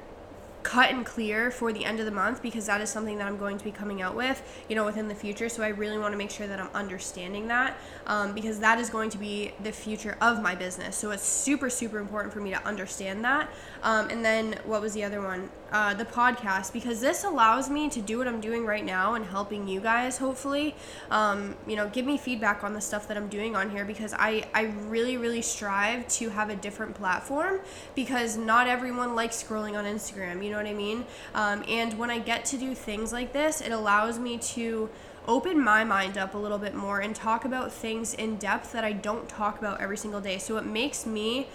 cut 0.63 0.91
and 0.91 1.07
clear 1.07 1.51
for 1.51 1.73
the 1.73 1.85
end 1.85 2.01
of 2.01 2.07
the 2.07 2.11
month 2.11 2.43
because 2.43 2.67
that 2.67 2.81
is 2.81 2.91
something 2.91 3.19
that 3.19 3.27
I'm 3.29 3.37
going 3.37 3.57
to 3.57 3.63
be 3.63 3.71
coming 3.71 4.03
out 4.03 4.17
with, 4.17 4.43
you 4.69 4.75
know, 4.75 4.85
within 4.85 5.07
the 5.07 5.15
future. 5.15 5.49
So 5.49 5.63
I 5.63 5.69
really 5.69 5.97
want 5.97 6.13
to 6.13 6.19
make 6.19 6.31
sure 6.31 6.49
that 6.49 6.59
I'm 6.59 6.71
understanding 6.75 7.47
that 7.49 7.77
um, 8.07 8.35
because 8.35 8.59
that 8.61 8.81
is 8.81 8.91
going 8.91 9.11
to 9.11 9.19
be 9.19 9.53
the 9.63 9.71
future 9.71 10.17
of 10.21 10.43
my 10.43 10.57
business. 10.57 10.97
So 10.97 11.13
it's 11.13 11.23
super, 11.23 11.71
super 11.71 11.99
important 11.99 12.35
for 12.35 12.41
me 12.41 12.51
to 12.51 12.67
understand 12.67 13.23
that. 13.25 13.49
Um, 13.85 14.09
and 14.09 14.25
then 14.25 14.59
what 14.65 14.81
was 14.81 14.93
the 14.95 15.05
other 15.05 15.23
one? 15.23 15.51
Uh, 15.73 15.93
the 15.95 16.05
podcast 16.05 16.73
because 16.73 17.01
this 17.01 17.25
allows 17.25 17.69
me 17.69 17.91
to 17.91 18.01
do 18.01 18.19
what 18.19 18.29
I'm 18.29 18.41
doing 18.41 18.65
right 18.65 18.85
now 18.85 19.15
and 19.15 19.25
helping 19.25 19.67
you 19.67 19.81
guys 19.81 20.17
hopefully. 20.17 20.77
Um, 21.11 21.57
you 21.67 21.75
know 21.75 21.89
give 21.89 22.07
me 22.07 22.17
feedback 22.17 22.63
on 22.63 22.73
the 22.73 22.81
stuff 22.81 23.09
that 23.09 23.17
I'm 23.17 23.27
doing 23.27 23.57
on 23.57 23.71
here 23.71 23.85
because 23.85 24.15
I 24.17 24.47
I 24.55 24.73
really 24.89 25.17
really 25.17 25.43
strive 25.43 26.07
to 26.09 26.29
have 26.29 26.51
a 26.51 26.57
different 26.57 26.95
platform 26.95 27.61
because 27.97 28.37
not 28.37 28.69
everyone 28.69 29.17
likes 29.17 29.43
scrolling 29.43 29.77
on 29.77 29.85
Instagram 29.87 30.45
you 30.45 30.51
know 30.51 30.57
what 30.57 30.67
I 30.67 30.73
mean? 30.73 31.05
Um, 31.35 31.65
and 31.69 31.99
when 31.99 32.11
I 32.11 32.21
get 32.21 32.45
to 32.47 32.57
do 32.57 32.73
things 32.73 33.13
like 33.13 33.33
this 33.33 33.61
it 33.61 33.73
allows 33.73 34.21
me 34.21 34.39
to 34.39 34.89
open 35.27 35.61
my 35.61 35.85
mind 35.85 36.17
up 36.17 36.35
a 36.35 36.39
little 36.39 36.59
bit 36.59 36.75
more 36.75 37.01
and 37.01 37.15
talk 37.15 37.45
about 37.45 37.73
things 37.73 38.15
in 38.15 38.37
depth 38.37 38.73
that 38.73 38.85
I 38.85 38.93
don't 38.93 39.29
talk 39.29 39.59
about 39.59 39.81
every 39.81 39.97
single 39.97 40.21
day. 40.21 40.39
So 40.39 40.57
it 40.57 40.65
makes 40.65 41.05
me 41.05 41.49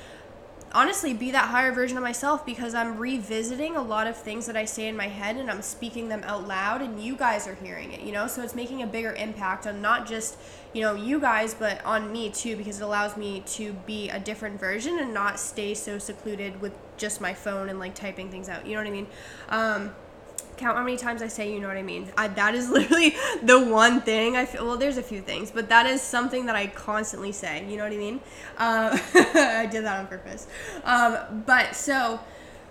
honestly 0.73 1.13
be 1.13 1.31
that 1.31 1.49
higher 1.49 1.71
version 1.71 1.97
of 1.97 2.03
myself 2.03 2.45
because 2.45 2.73
I'm 2.73 2.97
revisiting 2.97 3.75
a 3.75 3.81
lot 3.81 4.07
of 4.07 4.15
things 4.15 4.45
that 4.45 4.55
I 4.55 4.65
say 4.65 4.87
in 4.87 4.95
my 4.95 5.07
head 5.07 5.37
and 5.37 5.49
I'm 5.49 5.61
speaking 5.61 6.09
them 6.09 6.23
out 6.23 6.47
loud 6.47 6.81
and 6.81 7.01
you 7.01 7.15
guys 7.15 7.47
are 7.47 7.55
hearing 7.55 7.91
it, 7.91 8.01
you 8.01 8.11
know? 8.11 8.27
So 8.27 8.41
it's 8.41 8.55
making 8.55 8.81
a 8.81 8.87
bigger 8.87 9.13
impact 9.13 9.67
on 9.67 9.81
not 9.81 10.07
just, 10.07 10.37
you 10.73 10.81
know, 10.81 10.95
you 10.95 11.19
guys, 11.19 11.53
but 11.53 11.83
on 11.83 12.11
me 12.11 12.29
too 12.29 12.55
because 12.55 12.79
it 12.79 12.83
allows 12.83 13.17
me 13.17 13.41
to 13.47 13.73
be 13.85 14.09
a 14.09 14.19
different 14.19 14.59
version 14.59 14.99
and 14.99 15.13
not 15.13 15.39
stay 15.39 15.73
so 15.73 15.97
secluded 15.97 16.61
with 16.61 16.73
just 16.97 17.19
my 17.19 17.33
phone 17.33 17.69
and 17.69 17.79
like 17.79 17.95
typing 17.95 18.29
things 18.29 18.47
out. 18.47 18.65
You 18.65 18.73
know 18.73 18.81
what 18.81 18.87
I 18.87 18.91
mean? 18.91 19.07
Um, 19.49 19.91
count 20.61 20.77
how 20.77 20.83
many 20.83 20.97
times 20.97 21.21
I 21.21 21.27
say, 21.27 21.53
you 21.53 21.59
know 21.59 21.67
what 21.67 21.77
I 21.77 21.81
mean. 21.81 22.07
I, 22.17 22.27
that 22.29 22.55
is 22.55 22.69
literally 22.77 23.15
the 23.43 23.59
one 23.59 24.01
thing 24.01 24.37
I 24.37 24.45
feel. 24.45 24.65
Well, 24.65 24.77
there's 24.77 24.97
a 24.97 25.03
few 25.03 25.21
things, 25.21 25.51
but 25.51 25.69
that 25.69 25.85
is 25.85 26.01
something 26.01 26.45
that 26.45 26.55
I 26.55 26.67
constantly 26.67 27.31
say. 27.31 27.65
You 27.67 27.77
know 27.77 27.83
what 27.83 27.93
I 27.93 27.97
mean? 27.97 28.21
Uh, 28.57 28.97
I 29.15 29.67
did 29.69 29.83
that 29.83 29.99
on 29.99 30.07
purpose. 30.07 30.47
Um, 30.83 31.43
but 31.45 31.75
so, 31.75 32.19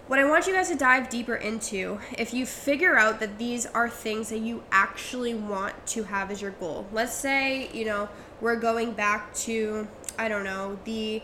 what 0.07 0.19
I 0.19 0.25
want 0.25 0.47
you 0.47 0.53
guys 0.53 0.69
to 0.71 0.75
dive 0.75 1.09
deeper 1.09 1.37
into, 1.37 2.01
if 2.19 2.35
you 2.35 2.45
figure 2.45 2.97
out 2.97 3.21
that 3.21 3.39
these 3.39 3.67
are 3.67 3.89
things 3.89 4.31
that 4.31 4.41
you 4.41 4.65
actually 4.73 5.35
want 5.35 5.87
to 5.89 6.05
have 6.05 6.31
as 6.31 6.43
your 6.43 6.51
goal. 6.53 6.87
Let's 6.93 7.15
say, 7.15 7.71
you 7.73 7.85
know, 7.85 8.09
we're 8.41 8.57
going 8.57 8.93
back 8.93 9.33
to, 9.35 9.87
I 10.19 10.29
don't 10.29 10.43
know, 10.43 10.79
the 10.85 11.23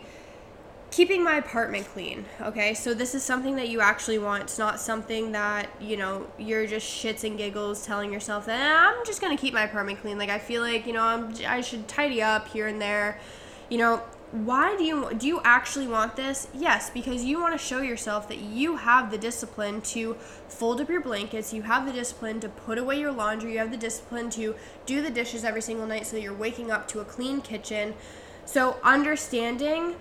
keeping 0.97 1.23
my 1.23 1.35
apartment 1.35 1.85
clean 1.93 2.25
okay? 2.41 2.73
So 2.73 2.95
this 2.95 3.13
is 3.13 3.21
something 3.21 3.55
that 3.57 3.69
you 3.69 3.81
actually 3.81 4.17
want. 4.17 4.41
It's 4.41 4.57
not 4.57 4.79
something 4.79 5.31
that 5.33 5.69
you 5.79 5.95
know 5.95 6.25
you're 6.39 6.65
just 6.65 6.87
shits 6.87 7.23
and 7.23 7.37
giggles 7.37 7.85
telling 7.85 8.11
yourself 8.11 8.47
that 8.47 8.59
eh, 8.59 8.89
i'm 8.89 9.05
just 9.05 9.21
to 9.21 9.35
keep 9.37 9.53
my 9.53 9.65
apartment 9.65 10.01
clean. 10.01 10.17
Like 10.17 10.31
i 10.31 10.39
feel 10.39 10.63
like 10.63 10.87
you 10.87 10.93
know 10.93 11.03
I'm, 11.03 11.35
i 11.47 11.61
should 11.61 11.87
tidy 11.87 12.23
up 12.23 12.47
here 12.47 12.65
and 12.65 12.81
there. 12.81 13.19
You 13.69 13.77
know 13.77 14.01
why 14.31 14.75
do 14.75 14.83
you 14.83 15.13
do 15.15 15.27
you 15.27 15.39
actually 15.43 15.87
want 15.87 16.15
this? 16.15 16.47
Yes 16.55 16.89
because 16.89 17.23
you 17.23 17.39
want 17.39 17.53
to 17.53 17.63
show 17.63 17.81
yourself 17.81 18.27
that 18.29 18.39
you 18.39 18.77
have 18.77 19.11
the 19.11 19.19
discipline 19.19 19.81
to 19.93 20.15
fold 20.47 20.81
up 20.81 20.89
your 20.89 21.01
blankets 21.01 21.53
you 21.53 21.61
have 21.61 21.85
the 21.85 21.93
discipline 21.93 22.39
to 22.39 22.49
put 22.49 22.79
away 22.79 22.99
your 22.99 23.11
laundry 23.11 23.53
you 23.53 23.59
have 23.59 23.69
the 23.69 23.77
discipline 23.77 24.31
to 24.31 24.55
do 24.87 25.03
the 25.03 25.11
dishes 25.11 25.43
every 25.43 25.61
single 25.61 25.85
night 25.85 26.07
so 26.07 26.15
that 26.15 26.23
you're 26.23 26.33
waking 26.33 26.71
up 26.71 26.87
to 26.87 27.01
a 27.01 27.05
clean 27.05 27.39
kitchen. 27.39 27.93
So 28.45 28.77
understanding 28.81 29.97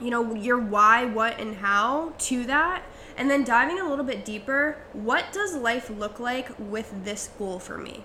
you 0.00 0.10
know, 0.10 0.34
your 0.34 0.58
why, 0.58 1.04
what, 1.04 1.38
and 1.40 1.56
how 1.56 2.12
to 2.18 2.44
that. 2.44 2.82
And 3.16 3.30
then 3.30 3.44
diving 3.44 3.80
a 3.80 3.88
little 3.88 4.04
bit 4.04 4.24
deeper, 4.24 4.78
what 4.92 5.32
does 5.32 5.56
life 5.56 5.90
look 5.90 6.20
like 6.20 6.48
with 6.58 7.04
this 7.04 7.30
goal 7.38 7.58
for 7.58 7.76
me? 7.76 8.04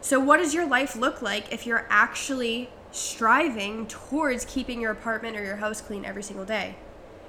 So, 0.00 0.18
what 0.18 0.38
does 0.38 0.54
your 0.54 0.66
life 0.66 0.96
look 0.96 1.22
like 1.22 1.52
if 1.52 1.66
you're 1.66 1.86
actually 1.90 2.70
striving 2.90 3.86
towards 3.86 4.44
keeping 4.44 4.80
your 4.80 4.90
apartment 4.90 5.36
or 5.36 5.44
your 5.44 5.56
house 5.56 5.80
clean 5.80 6.04
every 6.04 6.22
single 6.22 6.44
day? 6.44 6.76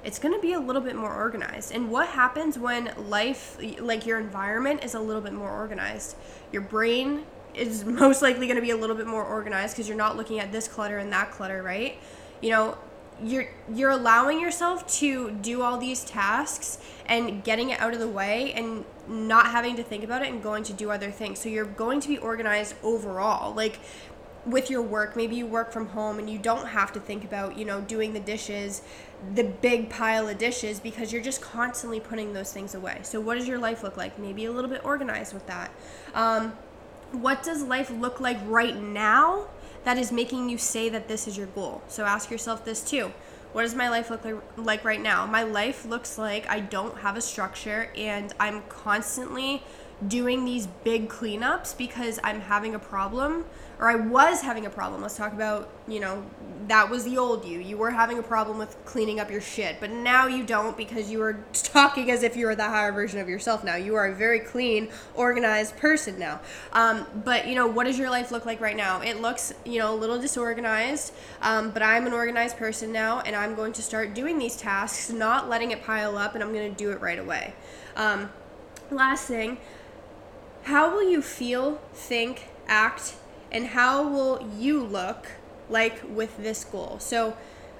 It's 0.02 0.18
going 0.18 0.34
to 0.34 0.40
be 0.40 0.52
a 0.52 0.60
little 0.60 0.82
bit 0.82 0.96
more 0.96 1.14
organized. 1.14 1.72
And 1.72 1.90
what 1.90 2.08
happens 2.08 2.58
when 2.58 2.92
life, 2.96 3.58
like 3.80 4.06
your 4.06 4.18
environment, 4.18 4.84
is 4.84 4.94
a 4.94 5.00
little 5.00 5.22
bit 5.22 5.32
more 5.32 5.50
organized? 5.50 6.16
Your 6.52 6.62
brain 6.62 7.24
is 7.54 7.84
most 7.86 8.22
likely 8.22 8.46
going 8.46 8.56
to 8.56 8.62
be 8.62 8.70
a 8.70 8.76
little 8.76 8.96
bit 8.96 9.06
more 9.06 9.24
organized 9.24 9.74
because 9.74 9.88
you're 9.88 9.96
not 9.96 10.16
looking 10.16 10.40
at 10.40 10.52
this 10.52 10.68
clutter 10.68 10.98
and 10.98 11.12
that 11.12 11.30
clutter, 11.30 11.62
right? 11.62 11.98
You 12.42 12.50
know, 12.50 12.78
you're 13.22 13.46
you're 13.72 13.90
allowing 13.90 14.40
yourself 14.40 14.86
to 14.98 15.30
do 15.30 15.62
all 15.62 15.78
these 15.78 16.04
tasks 16.04 16.78
and 17.06 17.44
getting 17.44 17.70
it 17.70 17.80
out 17.80 17.92
of 17.92 18.00
the 18.00 18.08
way 18.08 18.52
and 18.54 18.84
not 19.06 19.46
having 19.46 19.76
to 19.76 19.82
think 19.82 20.02
about 20.02 20.22
it 20.22 20.28
and 20.28 20.42
going 20.42 20.64
to 20.64 20.72
do 20.72 20.90
other 20.90 21.10
things. 21.10 21.38
So 21.38 21.48
you're 21.48 21.64
going 21.64 22.00
to 22.00 22.08
be 22.08 22.18
organized 22.18 22.74
overall. 22.82 23.54
Like 23.54 23.78
with 24.46 24.70
your 24.70 24.82
work, 24.82 25.16
maybe 25.16 25.36
you 25.36 25.46
work 25.46 25.72
from 25.72 25.88
home 25.88 26.18
and 26.18 26.28
you 26.28 26.38
don't 26.38 26.66
have 26.66 26.92
to 26.92 27.00
think 27.00 27.24
about, 27.24 27.56
you 27.56 27.64
know, 27.64 27.80
doing 27.80 28.12
the 28.12 28.20
dishes, 28.20 28.82
the 29.34 29.44
big 29.44 29.90
pile 29.90 30.28
of 30.28 30.38
dishes 30.38 30.80
because 30.80 31.12
you're 31.12 31.22
just 31.22 31.40
constantly 31.40 32.00
putting 32.00 32.32
those 32.32 32.52
things 32.52 32.74
away. 32.74 32.98
So 33.02 33.20
what 33.20 33.36
does 33.36 33.46
your 33.46 33.58
life 33.58 33.82
look 33.82 33.96
like? 33.96 34.18
Maybe 34.18 34.44
a 34.46 34.52
little 34.52 34.70
bit 34.70 34.84
organized 34.84 35.32
with 35.32 35.46
that. 35.46 35.70
Um, 36.14 36.52
what 37.12 37.42
does 37.42 37.62
life 37.62 37.90
look 37.90 38.20
like 38.20 38.38
right 38.44 38.76
now 38.76 39.46
that 39.84 39.98
is 39.98 40.10
making 40.10 40.48
you 40.48 40.58
say 40.58 40.88
that 40.88 41.08
this 41.08 41.28
is 41.28 41.36
your 41.36 41.46
goal. 41.48 41.82
So 41.88 42.04
ask 42.04 42.30
yourself 42.30 42.64
this 42.64 42.82
too. 42.82 43.12
What 43.52 43.62
does 43.62 43.74
my 43.74 43.88
life 43.88 44.10
look 44.10 44.26
like, 44.56 44.84
right 44.84 45.00
now? 45.00 45.26
My 45.26 45.44
life 45.44 45.84
looks 45.84 46.18
like 46.18 46.48
I 46.48 46.58
don't 46.58 46.98
have 46.98 47.16
a 47.16 47.20
structure 47.20 47.90
and 47.96 48.34
I'm 48.40 48.62
constantly 48.62 49.62
doing 50.08 50.44
these 50.44 50.66
big 50.66 51.08
cleanups 51.08 51.76
because 51.76 52.18
I'm 52.22 52.40
having 52.40 52.74
a 52.74 52.78
problem 52.78 53.44
or 53.78 53.88
I 53.88 53.96
was 53.96 54.40
having 54.40 54.66
a 54.66 54.70
problem. 54.70 55.02
Let's 55.02 55.16
talk 55.16 55.32
about, 55.32 55.68
you 55.88 56.00
know, 56.00 56.24
that 56.68 56.88
was 56.88 57.04
the 57.04 57.18
old 57.18 57.44
you. 57.44 57.58
You 57.58 57.76
were 57.76 57.90
having 57.90 58.18
a 58.18 58.22
problem 58.22 58.56
with 58.56 58.76
cleaning 58.84 59.20
up 59.20 59.30
your 59.30 59.40
shit, 59.40 59.76
but 59.80 59.90
now 59.90 60.26
you 60.26 60.44
don't 60.44 60.76
because 60.76 61.10
you 61.10 61.20
are 61.22 61.44
talking 61.52 62.10
as 62.10 62.22
if 62.22 62.36
you 62.36 62.48
are 62.48 62.54
the 62.54 62.64
higher 62.64 62.92
version 62.92 63.20
of 63.20 63.28
yourself 63.28 63.64
now. 63.64 63.76
You 63.76 63.96
are 63.96 64.06
a 64.06 64.14
very 64.14 64.40
clean, 64.40 64.88
organized 65.14 65.76
person 65.76 66.18
now. 66.18 66.40
Um, 66.72 67.06
but, 67.24 67.48
you 67.48 67.54
know, 67.54 67.66
what 67.66 67.84
does 67.84 67.98
your 67.98 68.10
life 68.10 68.30
look 68.30 68.46
like 68.46 68.60
right 68.60 68.76
now? 68.76 69.00
It 69.00 69.20
looks, 69.20 69.52
you 69.64 69.78
know, 69.78 69.92
a 69.92 69.96
little 69.96 70.20
disorganized, 70.20 71.12
um, 71.42 71.70
but 71.70 71.82
I'm 71.82 72.06
an 72.06 72.12
organized 72.12 72.56
person 72.56 72.92
now 72.92 73.20
and 73.20 73.34
I'm 73.34 73.54
going 73.54 73.72
to 73.74 73.82
start 73.82 74.14
doing 74.14 74.38
these 74.38 74.56
tasks, 74.56 75.10
not 75.10 75.48
letting 75.48 75.72
it 75.72 75.82
pile 75.82 76.16
up, 76.16 76.34
and 76.34 76.42
I'm 76.42 76.52
going 76.52 76.70
to 76.70 76.76
do 76.76 76.90
it 76.90 77.00
right 77.00 77.18
away. 77.18 77.54
Um, 77.96 78.30
last 78.90 79.26
thing, 79.26 79.58
how 80.64 80.94
will 80.94 81.08
you 81.08 81.22
feel, 81.22 81.80
think, 81.92 82.48
act, 82.66 83.14
and 83.52 83.68
how 83.68 84.08
will 84.08 84.48
you 84.58 84.82
look 84.82 85.28
like 85.68 86.02
with 86.08 86.36
this 86.38 86.64
goal? 86.64 86.96
So, 86.98 87.36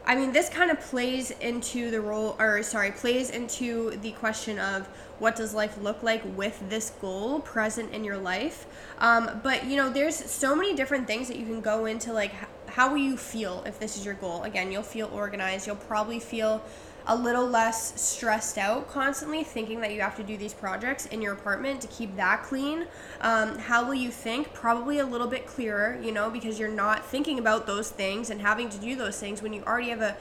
I 0.06 0.14
mean, 0.14 0.32
this 0.32 0.50
kind 0.50 0.70
of 0.70 0.78
plays 0.80 1.30
into 1.30 1.90
the 1.90 2.00
role, 2.00 2.36
or 2.38 2.62
sorry, 2.62 2.92
plays 2.92 3.30
into 3.30 3.92
the 4.02 4.12
question 4.12 4.58
of 4.58 4.86
what 5.18 5.34
does 5.34 5.54
life 5.54 5.80
look 5.80 6.02
like 6.02 6.22
with 6.36 6.62
this 6.68 6.90
goal 7.00 7.40
present 7.40 7.92
in 7.94 8.04
your 8.04 8.18
life. 8.18 8.66
Um, 8.98 9.40
but 9.42 9.64
you 9.64 9.76
know, 9.76 9.88
there's 9.88 10.16
so 10.16 10.54
many 10.54 10.74
different 10.74 11.06
things 11.06 11.28
that 11.28 11.38
you 11.38 11.46
can 11.46 11.62
go 11.62 11.86
into, 11.86 12.12
like 12.12 12.32
how 12.68 12.90
will 12.90 12.98
you 12.98 13.16
feel 13.16 13.62
if 13.66 13.78
this 13.78 13.96
is 13.96 14.04
your 14.04 14.14
goal? 14.14 14.42
Again, 14.42 14.70
you'll 14.72 14.82
feel 14.82 15.08
organized. 15.14 15.66
You'll 15.66 15.76
probably 15.76 16.20
feel 16.20 16.62
a 17.06 17.14
little 17.14 17.46
less 17.46 18.00
stressed 18.00 18.56
out 18.56 18.88
constantly 18.88 19.44
thinking 19.44 19.80
that 19.80 19.92
you 19.92 20.00
have 20.00 20.16
to 20.16 20.22
do 20.22 20.36
these 20.36 20.54
projects 20.54 21.06
in 21.06 21.20
your 21.20 21.34
apartment 21.34 21.80
to 21.82 21.86
keep 21.88 22.16
that 22.16 22.42
clean. 22.42 22.86
Um, 23.20 23.58
how 23.58 23.84
will 23.84 23.94
you 23.94 24.10
think? 24.10 24.54
Probably 24.54 24.98
a 24.98 25.06
little 25.06 25.26
bit 25.26 25.46
clearer, 25.46 25.98
you 26.02 26.12
know, 26.12 26.30
because 26.30 26.58
you're 26.58 26.68
not 26.68 27.04
thinking 27.04 27.38
about 27.38 27.66
those 27.66 27.90
things 27.90 28.30
and 28.30 28.40
having 28.40 28.70
to 28.70 28.78
do 28.78 28.96
those 28.96 29.18
things 29.18 29.42
when 29.42 29.52
you 29.52 29.62
already 29.64 29.90
have 29.90 30.00
a 30.00 30.16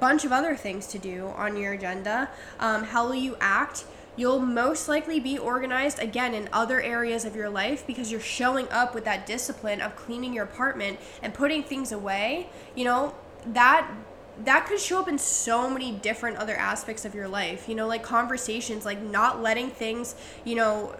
bunch 0.00 0.24
of 0.24 0.32
other 0.32 0.56
things 0.56 0.86
to 0.88 0.98
do 0.98 1.28
on 1.36 1.56
your 1.56 1.72
agenda. 1.72 2.30
Um, 2.58 2.84
how 2.84 3.06
will 3.06 3.14
you 3.14 3.36
act? 3.40 3.84
You'll 4.16 4.40
most 4.40 4.88
likely 4.88 5.18
be 5.18 5.36
organized 5.38 5.98
again 5.98 6.34
in 6.34 6.48
other 6.52 6.80
areas 6.80 7.24
of 7.24 7.34
your 7.34 7.50
life 7.50 7.84
because 7.86 8.12
you're 8.12 8.20
showing 8.20 8.68
up 8.70 8.94
with 8.94 9.04
that 9.04 9.26
discipline 9.26 9.80
of 9.80 9.96
cleaning 9.96 10.32
your 10.32 10.44
apartment 10.44 11.00
and 11.20 11.34
putting 11.34 11.62
things 11.64 11.90
away. 11.90 12.48
You 12.76 12.84
know, 12.84 13.14
that 13.46 13.90
that 14.44 14.66
could 14.66 14.80
show 14.80 15.00
up 15.00 15.08
in 15.08 15.18
so 15.18 15.70
many 15.70 15.92
different 15.92 16.36
other 16.38 16.56
aspects 16.56 17.04
of 17.04 17.14
your 17.14 17.28
life. 17.28 17.68
You 17.68 17.74
know, 17.74 17.86
like 17.86 18.02
conversations, 18.02 18.84
like 18.84 19.00
not 19.00 19.42
letting 19.42 19.70
things, 19.70 20.14
you 20.44 20.56
know, 20.56 20.96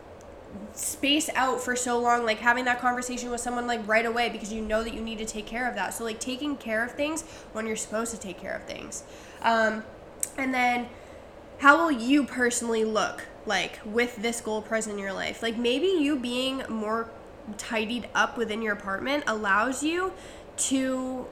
space 0.72 1.28
out 1.34 1.60
for 1.60 1.76
so 1.76 1.98
long 1.98 2.24
like 2.24 2.38
having 2.38 2.64
that 2.64 2.80
conversation 2.80 3.30
with 3.30 3.40
someone 3.40 3.66
like 3.66 3.86
right 3.86 4.06
away 4.06 4.28
because 4.28 4.52
you 4.52 4.60
know 4.60 4.82
that 4.82 4.94
you 4.94 5.00
need 5.00 5.18
to 5.18 5.24
take 5.24 5.46
care 5.46 5.68
of 5.68 5.74
that 5.74 5.94
so 5.94 6.04
like 6.04 6.18
taking 6.20 6.56
care 6.56 6.84
of 6.84 6.92
things 6.92 7.22
when 7.52 7.66
you're 7.66 7.76
supposed 7.76 8.12
to 8.12 8.18
take 8.18 8.38
care 8.38 8.54
of 8.54 8.62
things 8.64 9.04
um, 9.42 9.82
and 10.36 10.52
then 10.52 10.88
how 11.58 11.76
will 11.76 11.90
you 11.90 12.24
personally 12.24 12.84
look 12.84 13.26
like 13.46 13.78
with 13.84 14.16
this 14.16 14.40
goal 14.40 14.62
present 14.62 14.94
in 14.94 14.98
your 14.98 15.12
life 15.12 15.42
like 15.42 15.56
maybe 15.56 15.86
you 15.86 16.16
being 16.16 16.62
more 16.68 17.08
tidied 17.56 18.08
up 18.14 18.36
within 18.36 18.62
your 18.62 18.72
apartment 18.72 19.22
allows 19.26 19.82
you 19.82 20.12
to 20.56 21.26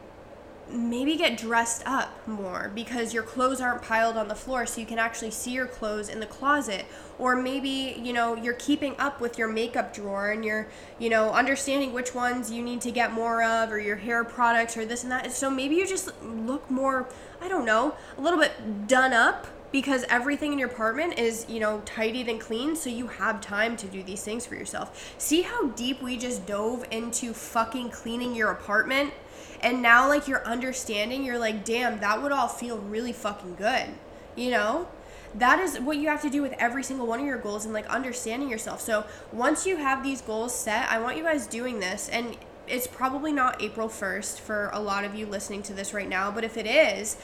maybe 0.73 1.17
get 1.17 1.37
dressed 1.37 1.83
up 1.87 2.27
more 2.27 2.71
because 2.75 3.13
your 3.13 3.23
clothes 3.23 3.61
aren't 3.61 3.83
piled 3.83 4.17
on 4.17 4.29
the 4.29 4.35
floor 4.35 4.67
so 4.67 4.81
you 4.81 4.87
can 4.87 4.99
actually 4.99 5.31
see 5.31 5.53
your 5.53 5.67
clothes 5.67 6.09
in 6.09 6.21
the 6.21 6.27
closet 6.27 6.85
or 7.19 7.37
maybe 7.37 8.01
you 8.03 8.13
know 8.13 8.35
you're 8.37 8.55
keeping 8.55 8.95
up 8.99 9.21
with 9.21 9.39
your 9.39 9.49
makeup 9.49 9.95
drawer 9.95 10.31
and 10.31 10.45
you're 10.45 10.67
you 10.99 11.09
know 11.09 11.31
understanding 11.31 11.93
which 11.93 12.15
ones 12.15 12.51
you 12.51 12.63
need 12.63 12.81
to 12.81 12.91
get 12.91 13.13
more 13.13 13.43
of 13.43 13.71
or 13.71 13.79
your 13.79 13.97
hair 13.97 14.25
products 14.25 14.77
or 14.77 14.85
this 14.85 15.03
and 15.03 15.13
that 15.13 15.31
so 15.33 15.51
maybe 15.51 15.75
you 15.75 15.87
just 15.87 16.11
look 16.23 16.71
more 16.71 17.09
i 17.41 17.49
don't 17.49 17.65
know 17.65 17.95
a 18.17 18.21
little 18.21 18.39
bit 18.39 18.87
done 18.87 19.13
up 19.13 19.47
because 19.73 20.05
everything 20.09 20.53
in 20.53 20.59
your 20.59 20.69
apartment 20.69 21.19
is, 21.19 21.47
you 21.49 21.59
know, 21.59 21.81
tidied 21.87 22.29
and 22.29 22.39
clean, 22.39 22.77
so 22.77 22.91
you 22.91 23.07
have 23.07 23.41
time 23.41 23.77
to 23.79 23.87
do 23.87 24.03
these 24.03 24.23
things 24.23 24.47
for 24.47 24.55
yourself. 24.55 25.15
See 25.19 25.43
how 25.43 25.69
deep 25.69 26.03
we 26.03 26.19
just 26.19 26.47
dove 26.47 26.85
into 26.91 27.33
fucking 27.33 27.91
cleaning 27.91 28.37
your 28.37 28.51
apartment? 28.51 29.15
And 29.63 29.81
now, 29.81 30.09
like, 30.09 30.27
you're 30.27 30.45
understanding, 30.45 31.25
you're 31.25 31.39
like, 31.39 31.65
damn, 31.65 32.01
that 32.01 32.23
would 32.23 32.33
all 32.33 32.49
feel 32.49 32.79
really 32.79 33.13
fucking 33.13 33.55
good, 33.55 33.91
you 34.35 34.51
know? 34.51 34.89
That 35.35 35.61
is 35.61 35.79
what 35.79 35.97
you 35.97 36.09
have 36.09 36.21
to 36.23 36.31
do 36.31 36.43
with 36.43 36.53
every 36.59 36.83
single 36.83 37.07
one 37.07 37.21
of 37.21 37.27
your 37.27 37.39
goals 37.39 37.65
and 37.65 37.73
like 37.73 37.87
understanding 37.87 38.51
yourself. 38.51 38.81
So, 38.81 39.05
once 39.33 39.67
you 39.67 39.77
have 39.77 40.03
these 40.03 40.21
goals 40.21 40.55
set, 40.55 40.91
I 40.91 40.99
want 40.99 41.17
you 41.17 41.23
guys 41.23 41.47
doing 41.47 41.81
this. 41.81 42.09
And 42.11 42.37
it's 42.69 42.87
probably 42.87 43.33
not 43.33 43.63
April 43.63 43.89
1st 43.89 44.41
for 44.41 44.71
a 44.73 44.81
lot 44.81 45.05
of 45.05 45.15
you 45.15 45.27
listening 45.27 45.63
to 45.65 45.75
this 45.75 45.93
right 45.93 46.09
now, 46.09 46.31
but 46.31 46.45
if 46.45 46.57
it 46.57 46.67
is, 46.67 47.17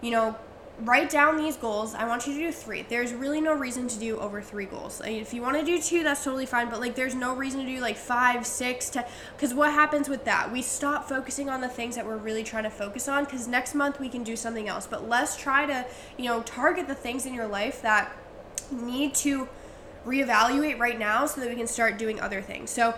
you 0.00 0.10
know, 0.10 0.36
write 0.84 1.10
down 1.10 1.36
these 1.36 1.56
goals. 1.56 1.94
I 1.94 2.06
want 2.06 2.26
you 2.26 2.34
to 2.34 2.38
do 2.38 2.52
three. 2.52 2.82
There's 2.82 3.12
really 3.12 3.40
no 3.40 3.54
reason 3.54 3.86
to 3.88 3.98
do 3.98 4.18
over 4.18 4.42
three 4.42 4.64
goals. 4.64 5.00
I 5.02 5.08
mean, 5.08 5.20
if 5.20 5.32
you 5.32 5.40
want 5.40 5.58
to 5.58 5.64
do 5.64 5.80
two, 5.80 6.02
that's 6.02 6.24
totally 6.24 6.46
fine. 6.46 6.68
But 6.70 6.80
like, 6.80 6.94
there's 6.94 7.14
no 7.14 7.34
reason 7.34 7.60
to 7.60 7.66
do 7.66 7.80
like 7.80 7.96
five, 7.96 8.46
six, 8.46 8.90
ten. 8.90 9.04
Because 9.36 9.54
what 9.54 9.72
happens 9.72 10.08
with 10.08 10.24
that? 10.24 10.50
We 10.50 10.60
stop 10.62 11.08
focusing 11.08 11.48
on 11.48 11.60
the 11.60 11.68
things 11.68 11.94
that 11.94 12.04
we're 12.04 12.16
really 12.16 12.42
trying 12.42 12.64
to 12.64 12.70
focus 12.70 13.08
on. 13.08 13.24
Because 13.24 13.46
next 13.46 13.74
month 13.74 14.00
we 14.00 14.08
can 14.08 14.24
do 14.24 14.34
something 14.34 14.68
else. 14.68 14.86
But 14.86 15.08
let's 15.08 15.36
try 15.36 15.66
to, 15.66 15.86
you 16.18 16.24
know, 16.24 16.42
target 16.42 16.88
the 16.88 16.94
things 16.94 17.26
in 17.26 17.34
your 17.34 17.46
life 17.46 17.82
that 17.82 18.12
need 18.70 19.14
to 19.14 19.48
reevaluate 20.04 20.78
right 20.78 20.98
now 20.98 21.26
so 21.26 21.40
that 21.40 21.48
we 21.48 21.54
can 21.54 21.66
start 21.66 21.98
doing 21.98 22.20
other 22.20 22.42
things. 22.42 22.70
So 22.70 22.94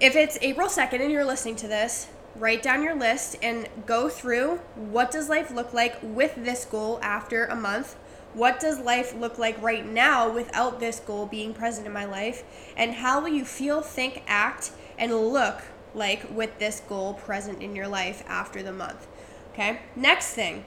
if 0.00 0.14
it's 0.14 0.38
April 0.42 0.68
2nd 0.68 1.00
and 1.00 1.10
you're 1.10 1.24
listening 1.24 1.56
to 1.56 1.68
this, 1.68 2.08
write 2.38 2.62
down 2.62 2.82
your 2.82 2.94
list 2.94 3.36
and 3.42 3.68
go 3.86 4.08
through 4.08 4.56
what 4.74 5.10
does 5.10 5.28
life 5.28 5.50
look 5.50 5.72
like 5.72 5.98
with 6.02 6.34
this 6.36 6.64
goal 6.64 6.98
after 7.02 7.46
a 7.46 7.56
month? 7.56 7.96
What 8.34 8.60
does 8.60 8.78
life 8.78 9.14
look 9.14 9.38
like 9.38 9.60
right 9.62 9.86
now 9.86 10.30
without 10.30 10.78
this 10.78 11.00
goal 11.00 11.26
being 11.26 11.54
present 11.54 11.86
in 11.86 11.92
my 11.92 12.04
life? 12.04 12.44
And 12.76 12.94
how 12.94 13.20
will 13.20 13.30
you 13.30 13.44
feel 13.44 13.80
think 13.80 14.22
act 14.26 14.72
and 14.98 15.14
look 15.14 15.62
like 15.94 16.30
with 16.30 16.58
this 16.58 16.80
goal 16.86 17.14
present 17.14 17.62
in 17.62 17.74
your 17.74 17.88
life 17.88 18.22
after 18.28 18.62
the 18.62 18.72
month? 18.72 19.06
Okay 19.52 19.80
next 19.94 20.32
thing. 20.32 20.64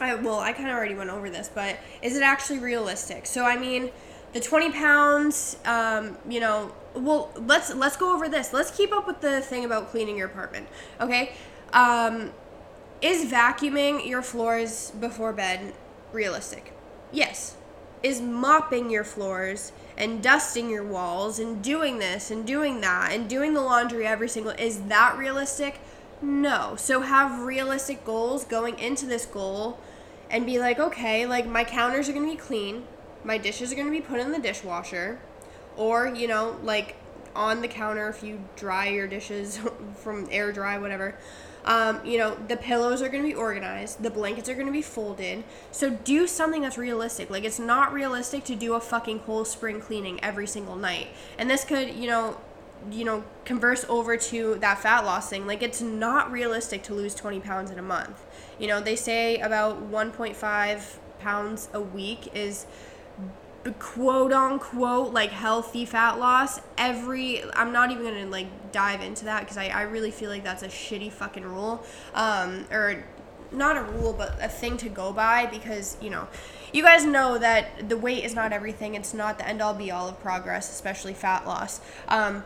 I, 0.00 0.14
well 0.16 0.40
i 0.40 0.52
kind 0.52 0.68
of 0.68 0.74
already 0.74 0.96
went 0.96 1.10
over 1.10 1.30
this 1.30 1.48
but 1.54 1.76
is 2.02 2.16
it 2.16 2.22
actually 2.22 2.58
realistic? 2.58 3.26
So 3.26 3.44
i 3.44 3.56
mean 3.56 3.90
the 4.34 4.40
20 4.40 4.72
pounds 4.72 5.56
um, 5.64 6.18
you 6.28 6.40
know 6.40 6.72
well 6.94 7.30
let's 7.36 7.74
let's 7.74 7.96
go 7.96 8.14
over 8.14 8.28
this. 8.28 8.52
Let's 8.52 8.70
keep 8.70 8.92
up 8.92 9.06
with 9.06 9.20
the 9.20 9.40
thing 9.40 9.64
about 9.64 9.90
cleaning 9.90 10.16
your 10.16 10.28
apartment 10.28 10.68
okay? 11.00 11.32
Um, 11.72 12.30
is 13.02 13.30
vacuuming 13.30 14.06
your 14.06 14.22
floors 14.22 14.92
before 14.92 15.32
bed 15.32 15.74
realistic? 16.12 16.72
Yes. 17.12 17.56
Is 18.02 18.20
mopping 18.20 18.90
your 18.90 19.04
floors 19.04 19.72
and 19.96 20.22
dusting 20.22 20.70
your 20.70 20.84
walls 20.84 21.38
and 21.38 21.62
doing 21.62 21.98
this 21.98 22.30
and 22.30 22.46
doing 22.46 22.80
that 22.82 23.12
and 23.12 23.28
doing 23.28 23.54
the 23.54 23.60
laundry 23.60 24.06
every 24.06 24.28
single 24.28 24.52
is 24.52 24.82
that 24.82 25.16
realistic? 25.18 25.80
No. 26.22 26.76
So 26.76 27.00
have 27.00 27.40
realistic 27.40 28.04
goals 28.04 28.44
going 28.44 28.78
into 28.78 29.06
this 29.06 29.26
goal 29.26 29.78
and 30.30 30.46
be 30.46 30.58
like 30.58 30.78
okay 30.78 31.26
like 31.26 31.46
my 31.46 31.64
counters 31.64 32.08
are 32.08 32.12
going 32.12 32.24
to 32.24 32.32
be 32.32 32.38
clean 32.38 32.84
my 33.24 33.38
dishes 33.38 33.72
are 33.72 33.74
going 33.74 33.86
to 33.86 33.92
be 33.92 34.00
put 34.00 34.20
in 34.20 34.30
the 34.30 34.38
dishwasher 34.38 35.18
or 35.76 36.08
you 36.08 36.28
know 36.28 36.56
like 36.62 36.96
on 37.34 37.60
the 37.62 37.68
counter 37.68 38.08
if 38.08 38.22
you 38.22 38.40
dry 38.54 38.88
your 38.88 39.08
dishes 39.08 39.58
from 39.96 40.28
air 40.30 40.52
dry 40.52 40.78
whatever. 40.78 41.16
Um, 41.64 42.04
you 42.04 42.18
know 42.18 42.36
the 42.48 42.58
pillows 42.58 43.00
are 43.00 43.08
going 43.08 43.22
to 43.22 43.28
be 43.28 43.34
organized 43.34 44.02
the 44.02 44.10
blankets 44.10 44.50
are 44.50 44.54
going 44.54 44.66
to 44.66 44.72
be 44.72 44.82
folded. 44.82 45.44
So 45.70 45.90
do 45.90 46.26
something 46.26 46.62
that's 46.62 46.76
realistic 46.76 47.30
like 47.30 47.44
it's 47.44 47.58
not 47.58 47.92
realistic 47.92 48.44
to 48.44 48.54
do 48.54 48.74
a 48.74 48.80
fucking 48.80 49.20
whole 49.20 49.44
spring 49.44 49.80
cleaning 49.80 50.22
every 50.22 50.46
single 50.46 50.76
night. 50.76 51.08
And 51.38 51.48
this 51.48 51.64
could 51.64 51.94
you 51.94 52.06
know 52.06 52.36
you 52.90 53.04
know 53.04 53.24
converse 53.46 53.86
over 53.88 54.18
to 54.18 54.56
that 54.56 54.78
fat 54.78 55.06
loss 55.06 55.30
thing 55.30 55.46
like 55.46 55.62
it's 55.62 55.80
not 55.80 56.30
realistic 56.30 56.82
to 56.82 56.92
lose 56.92 57.14
20 57.14 57.40
pounds 57.40 57.70
in 57.70 57.78
a 57.78 57.82
month. 57.82 58.22
You 58.58 58.68
know 58.68 58.80
they 58.80 58.96
say 58.96 59.38
about 59.38 59.90
1.5 59.90 60.96
pounds 61.18 61.68
a 61.72 61.80
week 61.80 62.28
is 62.34 62.66
quote 63.72 64.32
unquote 64.32 65.12
like 65.12 65.30
healthy 65.30 65.84
fat 65.84 66.18
loss 66.18 66.60
every 66.76 67.42
i'm 67.54 67.72
not 67.72 67.90
even 67.90 68.04
gonna 68.04 68.26
like 68.26 68.72
dive 68.72 69.00
into 69.00 69.24
that 69.24 69.40
because 69.40 69.56
I, 69.56 69.68
I 69.68 69.82
really 69.82 70.10
feel 70.10 70.30
like 70.30 70.44
that's 70.44 70.62
a 70.62 70.68
shitty 70.68 71.12
fucking 71.12 71.44
rule 71.44 71.84
um 72.14 72.66
or 72.70 73.04
not 73.52 73.76
a 73.76 73.82
rule 73.82 74.12
but 74.12 74.36
a 74.42 74.48
thing 74.48 74.76
to 74.78 74.88
go 74.88 75.12
by 75.12 75.46
because 75.46 75.96
you 76.00 76.10
know 76.10 76.28
you 76.74 76.82
guys 76.82 77.04
know 77.04 77.38
that 77.38 77.88
the 77.88 77.96
weight 77.96 78.24
is 78.24 78.34
not 78.34 78.52
everything. 78.52 78.96
It's 78.96 79.14
not 79.14 79.38
the 79.38 79.48
end 79.48 79.62
all 79.62 79.74
be 79.74 79.92
all 79.92 80.08
of 80.08 80.20
progress 80.20 80.68
especially 80.68 81.14
fat 81.14 81.46
loss. 81.46 81.80
Um 82.08 82.42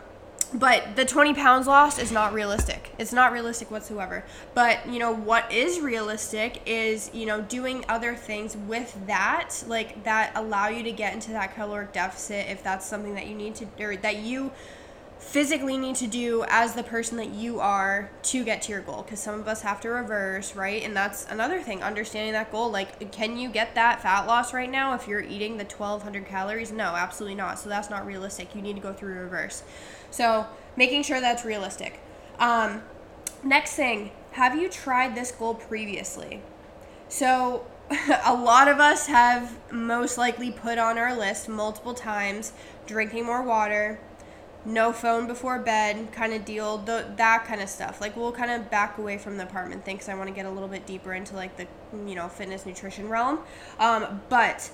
but 0.54 0.96
the 0.96 1.04
20 1.04 1.34
pounds 1.34 1.66
lost 1.66 1.98
is 1.98 2.11
not 2.11 2.32
realistic. 2.32 2.92
It's 2.98 3.12
not 3.12 3.32
realistic 3.32 3.70
whatsoever. 3.70 4.24
But 4.54 4.88
you 4.88 4.98
know 4.98 5.12
what 5.14 5.50
is 5.52 5.80
realistic 5.80 6.62
is 6.66 7.11
you 7.12 7.26
know 7.26 7.42
doing 7.42 7.84
other 7.88 8.14
things 8.14 8.56
with 8.56 8.96
that 9.06 9.62
like 9.66 10.04
that 10.04 10.32
allow 10.34 10.68
you 10.68 10.82
to 10.84 10.92
get 10.92 11.12
into 11.12 11.32
that 11.32 11.54
caloric 11.54 11.92
deficit 11.92 12.46
if 12.48 12.62
that's 12.62 12.87
something 12.87 13.14
that 13.14 13.26
you 13.26 13.34
need 13.34 13.54
to 13.56 13.66
or 13.78 13.96
that 13.96 14.16
you 14.16 14.50
physically 15.18 15.76
need 15.76 15.96
to 15.96 16.06
do 16.06 16.44
as 16.48 16.74
the 16.74 16.82
person 16.82 17.18
that 17.18 17.30
you 17.30 17.58
are 17.61 18.08
to 18.22 18.44
get 18.44 18.62
to 18.62 18.72
your 18.72 18.80
goal. 18.80 19.02
Because 19.02 19.20
some 19.20 19.38
of 19.38 19.48
us 19.48 19.61
have 19.62 19.80
to 19.82 19.90
reverse 19.90 20.56
right? 20.56 20.82
And 20.82 20.96
that's 20.96 21.26
another 21.26 21.61
thing 21.61 21.82
understanding 21.82 22.32
that 22.32 22.50
goal. 22.50 22.70
Like 22.70 23.12
can 23.12 23.37
you 23.37 23.50
get 23.50 23.74
that 23.74 24.00
fat 24.00 24.26
loss 24.26 24.54
right 24.54 24.70
now 24.70 24.94
if 24.94 25.06
you're 25.06 25.20
eating 25.20 25.58
the 25.58 25.64
1200 25.64 26.26
calories? 26.26 26.72
No 26.72 26.94
absolutely 26.94 27.34
not. 27.34 27.58
So 27.58 27.68
that's 27.68 27.90
not 27.90 28.06
realistic. 28.06 28.54
You 28.54 28.62
need 28.62 28.76
to 28.76 28.82
go 28.82 28.94
through 28.94 29.14
reverse 29.14 29.62
so 30.11 30.47
making 30.77 31.03
sure 31.03 31.21
that's 31.21 31.44
realistic 31.44 32.01
um, 32.38 32.83
next 33.42 33.75
thing 33.75 34.11
have 34.33 34.57
you 34.59 34.68
tried 34.68 35.14
this 35.14 35.31
goal 35.33 35.55
previously 35.55 36.42
so 37.09 37.66
a 38.25 38.35
lot 38.35 38.68
of 38.68 38.79
us 38.79 39.07
have 39.07 39.59
most 39.73 40.18
likely 40.18 40.51
put 40.51 40.79
on 40.79 40.99
our 40.99 41.16
list 41.16 41.49
multiple 41.49 41.94
times 41.94 42.53
drinking 42.87 43.25
more 43.25 43.42
water 43.42 43.99
no 44.64 44.92
phone 44.92 45.27
before 45.27 45.59
bed 45.59 46.12
kind 46.12 46.33
of 46.33 46.44
deal, 46.44 46.79
the, 46.79 47.07
that 47.16 47.44
kind 47.44 47.61
of 47.61 47.68
stuff. 47.68 48.01
Like 48.01 48.16
we'll 48.16 48.33
kind 48.33 48.51
of 48.51 48.71
back 48.71 48.99
away 48.99 49.18
from 49.18 49.37
the 49.37 49.44
apartment 49.44 49.85
thing 49.85 49.97
because 49.97 50.09
I 50.09 50.14
want 50.14 50.29
to 50.29 50.35
get 50.35 50.47
a 50.47 50.51
little 50.51 50.68
bit 50.68 50.87
deeper 50.87 51.14
into 51.14 51.35
like 51.35 51.57
the 51.57 51.66
you 51.92 52.14
know 52.14 52.29
fitness 52.29 52.66
nutrition 52.66 53.09
realm. 53.09 53.40
Um, 53.79 54.21
but 54.29 54.71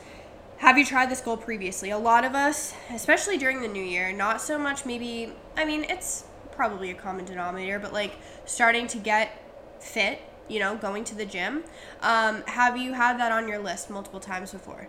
have 0.58 0.78
you 0.78 0.84
tried 0.84 1.10
this 1.10 1.20
goal 1.20 1.36
previously? 1.36 1.90
A 1.90 1.98
lot 1.98 2.24
of 2.24 2.34
us, 2.34 2.74
especially 2.90 3.36
during 3.38 3.60
the 3.60 3.68
new 3.68 3.82
year, 3.82 4.12
not 4.12 4.40
so 4.40 4.58
much 4.58 4.86
maybe. 4.86 5.32
I 5.56 5.64
mean, 5.64 5.84
it's 5.84 6.24
probably 6.52 6.90
a 6.90 6.94
common 6.94 7.24
denominator, 7.24 7.78
but 7.78 7.92
like 7.92 8.12
starting 8.44 8.86
to 8.88 8.98
get 8.98 9.40
fit. 9.80 10.20
You 10.46 10.58
know, 10.58 10.76
going 10.76 11.04
to 11.04 11.14
the 11.14 11.24
gym. 11.24 11.64
Um, 12.02 12.42
have 12.46 12.76
you 12.76 12.92
had 12.92 13.18
that 13.18 13.32
on 13.32 13.48
your 13.48 13.58
list 13.58 13.88
multiple 13.88 14.20
times 14.20 14.52
before? 14.52 14.88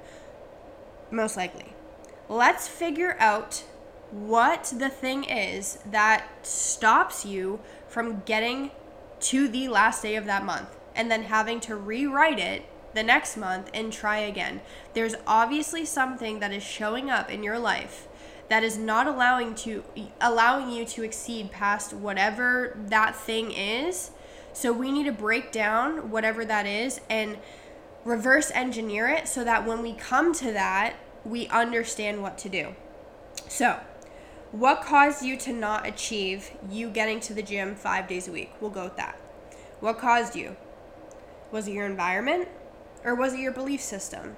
Most 1.12 1.38
likely. 1.38 1.74
Let's 2.28 2.68
figure 2.68 3.16
out 3.20 3.64
what 4.12 4.74
the 4.78 4.90
thing 4.90 5.24
is 5.24 5.80
that 5.90 6.28
stops 6.46 7.26
you 7.26 7.62
from 7.88 8.22
getting 8.26 8.72
to 9.22 9.48
the 9.48 9.70
last 9.70 10.02
day 10.02 10.16
of 10.16 10.26
that 10.26 10.44
month 10.44 10.78
and 10.94 11.10
then 11.10 11.24
having 11.24 11.60
to 11.62 11.76
rewrite 11.76 12.40
it 12.40 12.66
the 12.96 13.04
next 13.04 13.38
month 13.38 13.70
and 13.74 13.94
try 13.94 14.18
again. 14.18 14.62
There's 14.94 15.16
obviously 15.28 15.86
something 15.86 16.40
that 16.40 16.52
is 16.52 16.64
showing 16.64 17.10
up 17.12 17.30
in 17.30 17.44
your 17.44 17.60
life 17.60 18.08
that 18.48 18.64
is 18.64 18.78
not 18.78 19.08
allowing 19.08 19.56
to 19.56 19.84
allowing 20.22 20.70
you 20.70 20.86
to 20.86 21.04
exceed 21.04 21.52
past 21.52 21.94
whatever 21.94 22.78
that 22.88 23.16
thing 23.16 23.52
is. 23.52 24.12
So 24.54 24.72
we 24.72 24.92
need 24.92 25.06
to 25.06 25.12
break 25.12 25.52
down 25.52 26.10
whatever 26.10 26.46
that 26.46 26.66
is 26.66 27.02
and 27.10 27.38
reverse 28.06 28.52
engineer 28.54 29.10
it 29.10 29.28
so 29.28 29.44
that 29.44 29.66
when 29.66 29.82
we 29.82 29.94
come 29.94 30.34
to 30.34 30.54
that, 30.54 30.96
we 31.26 31.48
understand 31.48 32.22
what 32.22 32.38
to 32.40 32.50
do. 32.50 32.76
So, 33.50 33.80
what 34.52 34.82
caused 34.82 35.26
you 35.26 35.36
to 35.38 35.52
not 35.52 35.86
achieve 35.86 36.52
you 36.70 36.90
getting 36.90 37.20
to 37.22 37.34
the 37.34 37.42
gym 37.42 37.76
five 37.76 38.08
days 38.08 38.28
a 38.28 38.32
week? 38.32 38.52
We'll 38.62 38.70
go 38.70 38.86
with 38.86 38.96
that. 38.96 39.20
What 39.82 39.98
caused 39.98 40.36
you? 40.36 40.56
Was 41.52 41.68
it 41.68 41.74
your 41.74 41.86
environment 41.86 42.48
or 43.06 43.16
was 43.16 43.34
it 43.34 43.40
your 43.40 43.54
belief 43.54 43.82
system? 43.82 44.36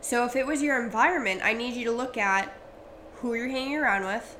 So, 0.00 0.26
if 0.26 0.36
it 0.36 0.46
was 0.46 0.60
your 0.60 0.84
environment, 0.84 1.40
I 1.42 1.54
need 1.54 1.74
you 1.74 1.86
to 1.86 1.92
look 1.92 2.18
at 2.18 2.52
who 3.14 3.32
you're 3.32 3.48
hanging 3.48 3.76
around 3.76 4.04
with. 4.04 4.36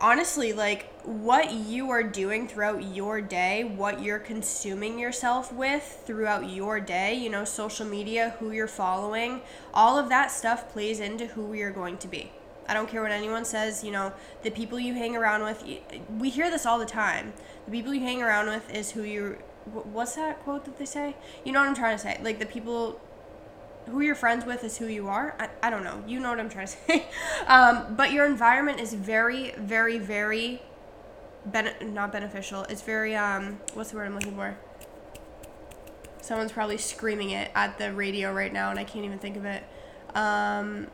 Honestly, 0.00 0.52
like 0.52 0.92
what 1.04 1.52
you 1.52 1.90
are 1.90 2.02
doing 2.02 2.48
throughout 2.48 2.82
your 2.92 3.20
day, 3.20 3.62
what 3.62 4.02
you're 4.02 4.18
consuming 4.18 4.98
yourself 4.98 5.52
with 5.52 6.02
throughout 6.04 6.50
your 6.50 6.80
day, 6.80 7.14
you 7.14 7.30
know, 7.30 7.44
social 7.44 7.86
media, 7.86 8.34
who 8.40 8.50
you're 8.50 8.66
following, 8.66 9.40
all 9.72 9.96
of 9.96 10.08
that 10.08 10.32
stuff 10.32 10.70
plays 10.70 10.98
into 10.98 11.26
who 11.28 11.42
we 11.44 11.62
are 11.62 11.70
going 11.70 11.96
to 11.98 12.08
be. 12.08 12.32
I 12.68 12.74
don't 12.74 12.88
care 12.88 13.00
what 13.00 13.12
anyone 13.12 13.44
says, 13.44 13.84
you 13.84 13.92
know, 13.92 14.12
the 14.42 14.50
people 14.50 14.80
you 14.80 14.94
hang 14.94 15.14
around 15.14 15.44
with, 15.44 15.62
we 16.18 16.30
hear 16.30 16.50
this 16.50 16.66
all 16.66 16.80
the 16.80 16.84
time. 16.84 17.32
The 17.66 17.70
people 17.70 17.94
you 17.94 18.00
hang 18.00 18.22
around 18.22 18.48
with 18.48 18.68
is 18.74 18.90
who 18.90 19.02
you 19.02 19.38
what's 19.72 20.14
that 20.16 20.40
quote 20.40 20.64
that 20.64 20.78
they 20.78 20.84
say? 20.84 21.16
You 21.44 21.52
know 21.52 21.60
what 21.60 21.68
I'm 21.68 21.74
trying 21.74 21.96
to 21.96 22.02
say? 22.02 22.20
Like 22.22 22.38
the 22.38 22.46
people 22.46 23.00
who 23.90 24.00
you're 24.00 24.14
friends 24.14 24.44
with 24.44 24.64
is 24.64 24.78
who 24.78 24.86
you 24.86 25.08
are. 25.08 25.36
I, 25.38 25.48
I 25.62 25.70
don't 25.70 25.84
know. 25.84 26.02
You 26.06 26.20
know 26.20 26.30
what 26.30 26.40
I'm 26.40 26.48
trying 26.48 26.66
to 26.66 26.72
say. 26.86 27.06
um, 27.46 27.94
but 27.96 28.12
your 28.12 28.26
environment 28.26 28.80
is 28.80 28.94
very, 28.94 29.52
very, 29.52 29.98
very 29.98 30.62
ben- 31.44 31.94
not 31.94 32.12
beneficial. 32.12 32.64
It's 32.64 32.82
very 32.82 33.14
um 33.14 33.60
what's 33.74 33.90
the 33.90 33.96
word 33.96 34.06
I'm 34.06 34.14
looking 34.14 34.34
for? 34.34 34.56
Someone's 36.20 36.52
probably 36.52 36.78
screaming 36.78 37.30
it 37.30 37.50
at 37.54 37.78
the 37.78 37.92
radio 37.92 38.32
right 38.32 38.52
now 38.52 38.70
and 38.70 38.78
I 38.78 38.84
can't 38.84 39.04
even 39.04 39.18
think 39.18 39.36
of 39.36 39.44
it. 39.44 39.64
Um 40.14 40.88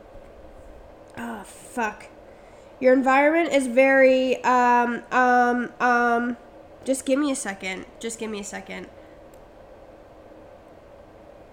oh 1.17 1.43
fuck 1.43 2.07
your 2.79 2.91
environment 2.91 3.53
is 3.53 3.67
very 3.67 4.43
um 4.43 5.03
um 5.11 5.71
um 5.79 6.37
just 6.85 7.05
give 7.05 7.19
me 7.19 7.31
a 7.31 7.35
second. 7.35 7.85
Just 7.99 8.19
give 8.19 8.29
me 8.29 8.39
a 8.39 8.43
second. 8.43 8.87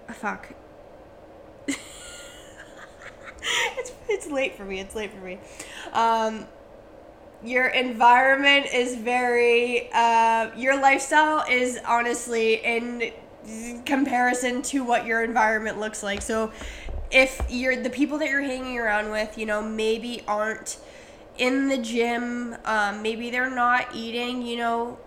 Oh, 0.09 0.13
fuck. 0.13 0.53
It's 3.77 3.91
it's 4.07 4.27
late 4.27 4.55
for 4.55 4.65
me. 4.65 4.79
It's 4.79 4.95
late 4.95 5.11
for 5.11 5.19
me. 5.19 5.39
Um 5.93 6.45
your 7.43 7.67
environment 7.67 8.67
is 8.71 8.95
very 8.95 9.89
uh 9.93 10.51
your 10.55 10.79
lifestyle 10.79 11.43
is 11.49 11.79
honestly 11.87 12.55
in 12.55 13.11
comparison 13.85 14.61
to 14.61 14.83
what 14.83 15.05
your 15.05 15.23
environment 15.23 15.79
looks 15.79 16.03
like. 16.03 16.21
So 16.21 16.51
if 17.09 17.41
you're 17.49 17.81
the 17.81 17.89
people 17.89 18.17
that 18.19 18.29
you're 18.29 18.41
hanging 18.41 18.77
around 18.77 19.11
with, 19.11 19.37
you 19.37 19.45
know, 19.45 19.61
maybe 19.61 20.21
aren't 20.27 20.77
in 21.37 21.67
the 21.67 21.77
gym, 21.77 22.55
um, 22.65 23.01
maybe 23.01 23.29
they're 23.29 23.49
not 23.49 23.87
eating, 23.93 24.43
you 24.43 24.57
know, 24.57 24.97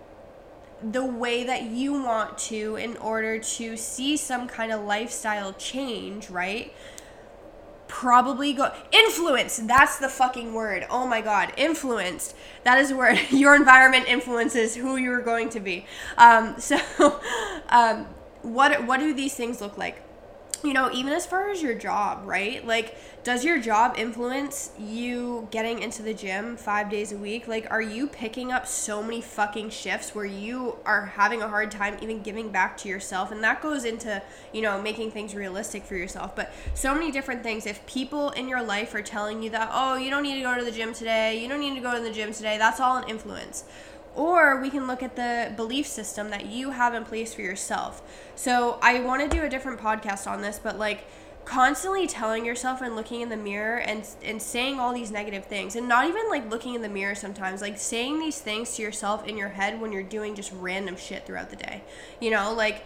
the 0.83 1.05
way 1.05 1.43
that 1.43 1.63
you 1.63 1.93
want 1.93 2.37
to 2.37 2.75
in 2.75 2.97
order 2.97 3.39
to 3.39 3.77
see 3.77 4.17
some 4.17 4.47
kind 4.47 4.71
of 4.71 4.83
lifestyle 4.83 5.53
change, 5.53 6.29
right? 6.29 6.73
Probably 7.87 8.53
go 8.53 8.71
influence. 8.91 9.57
That's 9.57 9.97
the 9.99 10.09
fucking 10.09 10.53
word. 10.53 10.85
Oh 10.89 11.07
my 11.07 11.21
god, 11.21 11.53
influenced. 11.57 12.35
That 12.63 12.79
is 12.79 12.93
where 12.93 13.13
your 13.29 13.55
environment 13.55 14.07
influences 14.07 14.75
who 14.75 14.97
you're 14.97 15.21
going 15.21 15.49
to 15.49 15.59
be. 15.59 15.85
Um, 16.17 16.55
so, 16.59 16.77
um, 17.69 18.07
what 18.41 18.85
what 18.85 18.99
do 18.99 19.13
these 19.13 19.33
things 19.33 19.61
look 19.61 19.77
like? 19.77 20.04
You 20.65 20.73
know, 20.73 20.91
even 20.91 21.13
as 21.13 21.25
far 21.25 21.49
as 21.49 21.61
your 21.61 21.73
job, 21.73 22.21
right? 22.25 22.65
Like, 22.65 22.97
does 23.23 23.43
your 23.43 23.59
job 23.59 23.95
influence 23.97 24.71
you 24.77 25.47
getting 25.49 25.81
into 25.81 26.03
the 26.03 26.13
gym 26.13 26.57
five 26.57 26.89
days 26.89 27.11
a 27.11 27.17
week? 27.17 27.47
Like, 27.47 27.65
are 27.71 27.81
you 27.81 28.07
picking 28.07 28.51
up 28.51 28.67
so 28.67 29.01
many 29.01 29.21
fucking 29.21 29.71
shifts 29.71 30.13
where 30.13 30.25
you 30.25 30.77
are 30.85 31.07
having 31.07 31.41
a 31.41 31.47
hard 31.47 31.71
time 31.71 31.97
even 32.01 32.21
giving 32.21 32.51
back 32.51 32.77
to 32.77 32.89
yourself? 32.89 33.31
And 33.31 33.43
that 33.43 33.61
goes 33.61 33.83
into, 33.83 34.21
you 34.53 34.61
know, 34.61 34.81
making 34.81 35.11
things 35.11 35.33
realistic 35.33 35.83
for 35.83 35.95
yourself. 35.95 36.35
But 36.35 36.53
so 36.73 36.93
many 36.93 37.11
different 37.11 37.41
things. 37.41 37.65
If 37.65 37.85
people 37.87 38.29
in 38.31 38.47
your 38.47 38.61
life 38.61 38.93
are 38.93 39.01
telling 39.01 39.41
you 39.41 39.49
that, 39.51 39.69
oh, 39.71 39.95
you 39.95 40.09
don't 40.09 40.23
need 40.23 40.35
to 40.35 40.41
go 40.41 40.55
to 40.57 40.63
the 40.63 40.71
gym 40.71 40.93
today, 40.93 41.41
you 41.41 41.47
don't 41.47 41.59
need 41.59 41.75
to 41.75 41.81
go 41.81 41.95
to 41.95 42.01
the 42.01 42.11
gym 42.11 42.31
today, 42.31 42.57
that's 42.57 42.79
all 42.79 42.97
an 42.97 43.09
influence 43.09 43.63
or 44.15 44.59
we 44.59 44.69
can 44.69 44.87
look 44.87 45.03
at 45.03 45.15
the 45.15 45.53
belief 45.55 45.85
system 45.85 46.29
that 46.29 46.45
you 46.45 46.71
have 46.71 46.93
in 46.93 47.03
place 47.03 47.33
for 47.33 47.41
yourself. 47.41 48.01
So 48.35 48.79
I 48.81 48.99
want 49.01 49.29
to 49.29 49.37
do 49.37 49.43
a 49.43 49.49
different 49.49 49.79
podcast 49.79 50.29
on 50.29 50.41
this, 50.41 50.59
but 50.61 50.79
like 50.79 51.05
constantly 51.45 52.07
telling 52.07 52.43
yourself 52.43 52.81
and 52.81 52.95
looking 52.95 53.21
in 53.21 53.29
the 53.29 53.37
mirror 53.37 53.77
and 53.77 54.03
and 54.23 54.41
saying 54.41 54.79
all 54.79 54.91
these 54.91 55.11
negative 55.11 55.45
things 55.45 55.75
and 55.75 55.87
not 55.87 56.07
even 56.07 56.27
like 56.27 56.49
looking 56.49 56.73
in 56.73 56.81
the 56.81 56.89
mirror 56.89 57.13
sometimes 57.13 57.61
like 57.61 57.77
saying 57.77 58.19
these 58.19 58.39
things 58.39 58.75
to 58.75 58.81
yourself 58.81 59.27
in 59.27 59.37
your 59.37 59.49
head 59.49 59.79
when 59.79 59.91
you're 59.91 60.01
doing 60.01 60.33
just 60.33 60.51
random 60.53 60.95
shit 60.95 61.25
throughout 61.25 61.51
the 61.51 61.55
day. 61.55 61.83
You 62.19 62.31
know, 62.31 62.51
like 62.53 62.83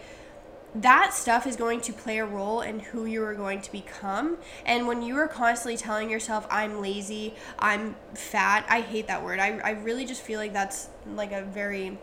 that 0.74 1.12
stuff 1.12 1.46
is 1.46 1.56
going 1.56 1.80
to 1.80 1.92
play 1.92 2.18
a 2.18 2.24
role 2.24 2.60
in 2.60 2.78
who 2.80 3.04
you 3.04 3.24
are 3.24 3.34
going 3.34 3.60
to 3.60 3.72
become. 3.72 4.38
And 4.64 4.86
when 4.86 5.02
you 5.02 5.16
are 5.16 5.26
constantly 5.26 5.76
telling 5.76 6.10
yourself, 6.10 6.46
I'm 6.50 6.80
lazy, 6.80 7.34
I'm 7.58 7.96
fat, 8.14 8.64
I 8.68 8.80
hate 8.80 9.08
that 9.08 9.24
word. 9.24 9.40
I, 9.40 9.58
I 9.58 9.70
really 9.70 10.04
just 10.04 10.22
feel 10.22 10.38
like 10.38 10.52
that's 10.52 10.88
like 11.14 11.32
a 11.32 11.42
very, 11.42 11.98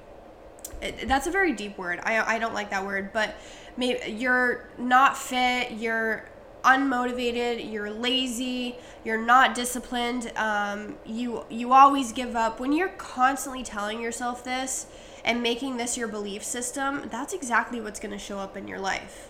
that's 1.06 1.27
a 1.27 1.32
very 1.32 1.53
deep 1.53 1.77
word. 1.77 2.01
I, 2.03 2.36
I 2.36 2.39
don't 2.39 2.53
like 2.53 2.69
that 2.71 2.86
word, 2.86 3.13
but 3.13 3.36
maybe 3.77 4.12
you're 4.12 4.69
not 4.77 5.17
fit, 5.17 5.71
you're 5.71 6.27
unmotivated, 6.63 7.71
you're 7.71 7.89
lazy, 7.89 8.75
you're 9.06 9.23
not 9.23 9.56
disciplined, 9.56 10.34
um, 10.36 10.97
you, 11.06 11.45
you 11.49 11.71
always 11.71 12.12
give 12.12 12.36
up. 12.36 12.60
When 12.60 12.73
you're 12.73 12.89
constantly 12.89 13.63
telling 13.63 14.01
yourself 14.01 14.43
this, 14.43 14.88
and 15.27 15.43
making 15.43 15.75
this 15.75 15.97
your 15.97 16.07
belief 16.07 16.41
system, 16.41 17.03
that's 17.11 17.33
exactly 17.33 17.81
what's 17.81 17.99
going 17.99 18.13
to 18.13 18.17
show 18.17 18.39
up 18.39 18.55
in 18.55 18.65
your 18.65 18.79
life. 18.79 19.29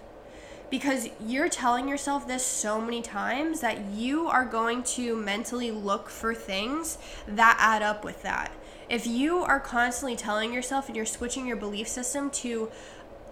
Because 0.69 1.09
you're 1.19 1.49
telling 1.49 1.87
yourself 1.87 2.27
this 2.27 2.45
so 2.45 2.79
many 2.79 3.01
times 3.01 3.61
that 3.61 3.83
you 3.85 4.27
are 4.27 4.45
going 4.45 4.83
to 4.83 5.15
mentally 5.15 5.71
look 5.71 6.09
for 6.09 6.35
things 6.35 6.99
that 7.27 7.57
add 7.59 7.81
up 7.81 8.03
with 8.03 8.21
that. 8.21 8.51
If 8.89 9.07
you 9.07 9.39
are 9.39 9.59
constantly 9.59 10.15
telling 10.15 10.53
yourself 10.53 10.85
and 10.85 10.95
you're 10.95 11.05
switching 11.05 11.47
your 11.47 11.57
belief 11.57 11.87
system 11.87 12.29
to, 12.31 12.69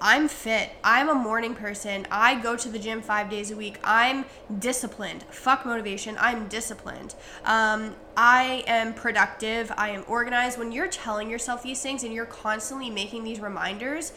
I'm 0.07 0.27
fit. 0.27 0.69
I'm 0.83 1.09
a 1.09 1.15
morning 1.15 1.55
person. 1.55 2.05
I 2.11 2.39
go 2.39 2.55
to 2.55 2.69
the 2.69 2.77
gym 2.77 3.01
five 3.01 3.27
days 3.27 3.49
a 3.49 3.55
week. 3.55 3.79
I'm 3.83 4.25
disciplined. 4.59 5.23
Fuck 5.31 5.65
motivation. 5.65 6.15
I'm 6.19 6.47
disciplined. 6.47 7.15
Um, 7.43 7.95
I 8.15 8.63
am 8.67 8.93
productive. 8.93 9.71
I 9.75 9.89
am 9.89 10.03
organized. 10.07 10.59
When 10.59 10.71
you're 10.71 10.89
telling 10.89 11.27
yourself 11.27 11.63
these 11.63 11.81
things 11.81 12.03
and 12.03 12.13
you're 12.13 12.27
constantly 12.27 12.91
making 12.91 13.23
these 13.23 13.39
reminders, 13.39 14.13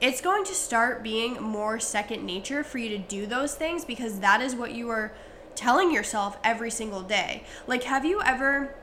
it's 0.00 0.20
going 0.20 0.44
to 0.44 0.54
start 0.54 1.02
being 1.02 1.42
more 1.42 1.80
second 1.80 2.24
nature 2.24 2.62
for 2.62 2.78
you 2.78 2.90
to 2.90 2.98
do 2.98 3.26
those 3.26 3.56
things 3.56 3.84
because 3.84 4.20
that 4.20 4.40
is 4.40 4.54
what 4.54 4.70
you 4.70 4.90
are 4.90 5.12
telling 5.56 5.92
yourself 5.92 6.38
every 6.44 6.70
single 6.70 7.02
day. 7.02 7.42
Like, 7.66 7.82
have 7.82 8.04
you 8.04 8.22
ever, 8.22 8.76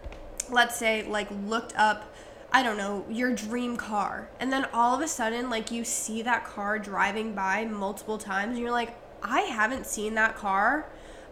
let's 0.49 0.75
say, 0.75 1.03
like 1.03 1.29
looked 1.45 1.73
up 1.77 2.08
I 2.51 2.63
don't 2.63 2.77
know, 2.77 3.05
your 3.09 3.33
dream 3.33 3.77
car. 3.77 4.29
And 4.39 4.51
then 4.51 4.65
all 4.73 4.95
of 4.95 5.01
a 5.01 5.07
sudden, 5.07 5.49
like, 5.49 5.71
you 5.71 5.83
see 5.83 6.21
that 6.23 6.45
car 6.45 6.79
driving 6.79 7.33
by 7.33 7.65
multiple 7.65 8.17
times, 8.17 8.55
and 8.55 8.59
you're 8.59 8.71
like, 8.71 8.95
I 9.21 9.41
haven't 9.41 9.85
seen 9.85 10.15
that 10.15 10.35
car, 10.35 10.87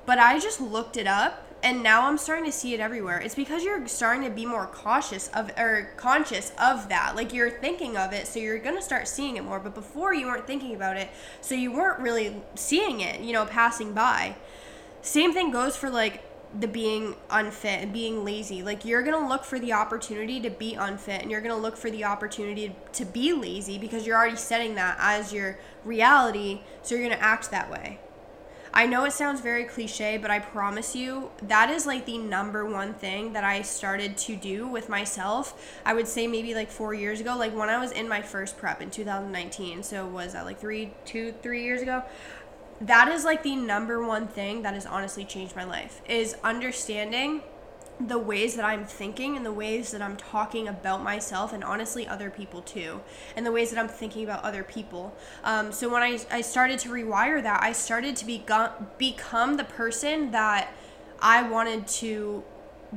but 0.06 0.20
I 0.20 0.40
just 0.40 0.62
looked 0.62 0.98
it 0.98 1.08
up 1.08 1.48
and 1.64 1.82
now 1.82 2.08
I'm 2.08 2.18
starting 2.18 2.46
to 2.46 2.52
see 2.52 2.74
it 2.74 2.80
everywhere. 2.80 3.20
It's 3.20 3.36
because 3.36 3.64
you're 3.64 3.88
starting 3.88 4.24
to 4.24 4.30
be 4.30 4.46
more 4.46 4.68
cautious 4.68 5.28
of 5.30 5.50
or 5.58 5.90
conscious 5.98 6.52
of 6.62 6.90
that. 6.90 7.16
Like 7.16 7.34
you're 7.34 7.50
thinking 7.50 7.98
of 7.98 8.14
it, 8.14 8.28
so 8.28 8.40
you're 8.40 8.60
going 8.60 8.76
to 8.76 8.82
start 8.82 9.08
seeing 9.08 9.38
it 9.38 9.44
more. 9.44 9.60
But 9.60 9.74
before 9.74 10.14
you 10.14 10.28
weren't 10.28 10.46
thinking 10.46 10.76
about 10.76 10.98
it, 10.98 11.10
so 11.42 11.56
you 11.56 11.72
weren't 11.72 12.00
really 12.00 12.42
seeing 12.56 13.02
it, 13.02 13.22
you 13.22 13.34
know, 13.34 13.46
passing 13.46 13.94
by. 13.94 14.36
Same 15.02 15.34
thing 15.34 15.52
goes 15.52 15.76
for 15.76 15.90
like 15.90 16.24
the 16.60 16.68
being 16.68 17.16
unfit 17.30 17.82
and 17.82 17.94
being 17.94 18.24
lazy. 18.24 18.64
Like 18.64 18.86
you're 18.86 19.04
going 19.04 19.20
to 19.20 19.28
look 19.28 19.44
for 19.44 19.60
the 19.60 19.74
opportunity 19.74 20.40
to 20.42 20.50
be 20.50 20.76
unfit 20.76 21.22
and 21.22 21.32
you're 21.32 21.42
going 21.42 21.56
to 21.56 21.62
look 21.62 21.78
for 21.78 21.92
the 21.92 22.04
opportunity 22.04 22.76
to 22.94 23.06
be 23.06 23.34
lazy 23.34 23.78
because 23.78 24.08
you're 24.08 24.18
already 24.18 24.38
setting 24.38 24.76
that 24.76 24.98
as 25.00 25.34
your 25.34 25.60
reality, 25.84 26.62
so 26.82 26.96
you're 26.96 27.06
going 27.06 27.18
to 27.18 27.24
act 27.24 27.52
that 27.52 27.70
way. 27.70 28.00
I 28.74 28.86
know 28.86 29.06
it 29.06 29.14
sounds 29.14 29.42
very 29.42 29.64
cliche, 29.64 30.18
but 30.18 30.30
I 30.30 30.38
promise 30.38 30.96
you 30.96 31.32
that 31.42 31.72
is 31.72 31.88
like 31.88 32.06
the 32.06 32.20
number 32.20 32.64
one 32.64 32.94
thing 32.94 33.34
that 33.34 33.44
I 33.44 33.64
started 33.64 34.18
to 34.18 34.36
do 34.36 34.68
with 34.68 34.88
myself. 34.88 35.80
I 35.84 35.96
would 35.96 36.08
say 36.08 36.28
maybe 36.28 36.54
like 36.54 36.70
four 36.70 36.94
years 36.94 37.20
ago, 37.20 37.36
like 37.36 37.56
when 37.56 37.70
I 37.70 37.80
was 37.80 37.92
in 37.92 38.08
my 38.08 38.22
first 38.22 38.58
prep 38.58 38.82
in 38.82 38.92
2019. 38.92 39.82
So 39.82 40.06
was 40.06 40.34
that 40.34 40.46
like 40.46 40.60
three, 40.60 40.94
two, 41.06 41.34
three 41.42 41.64
years 41.64 41.82
ago? 41.82 42.04
That 42.80 43.10
is 43.10 43.26
like 43.26 43.44
the 43.44 43.56
number 43.56 44.06
one 44.06 44.28
thing 44.28 44.62
that 44.62 44.74
has 44.74 44.86
honestly 44.86 45.26
changed 45.26 45.56
my 45.56 45.64
life 45.64 46.02
is 46.08 46.36
understanding 46.44 47.42
the 48.00 48.20
ways 48.20 48.56
that 48.56 48.66
I'm 48.66 48.86
thinking 48.86 49.36
and 49.36 49.44
the 49.44 49.52
ways 49.52 49.92
that 49.92 50.02
I'm 50.04 50.18
talking 50.18 50.68
about 50.68 51.02
myself 51.02 51.52
and 51.52 51.64
honestly 51.64 52.08
other 52.08 52.30
people 52.30 52.62
too, 52.62 53.02
and 53.36 53.44
the 53.44 53.52
ways 53.52 53.72
that 53.72 53.80
I'm 53.80 53.88
thinking 53.88 54.24
about 54.24 54.44
other 54.44 54.64
people. 54.64 55.16
Um, 55.44 55.72
so 55.72 55.90
when 55.90 56.04
I, 56.04 56.20
I 56.30 56.42
started 56.42 56.78
to 56.80 56.90
rewire 56.90 57.42
that, 57.42 57.64
I 57.64 57.72
started 57.72 58.16
to 58.18 58.26
be, 58.26 58.44
become 59.00 59.58
the 59.58 59.64
person 59.64 60.30
that 60.32 60.72
I 61.20 61.50
wanted 61.50 61.88
to 61.88 62.44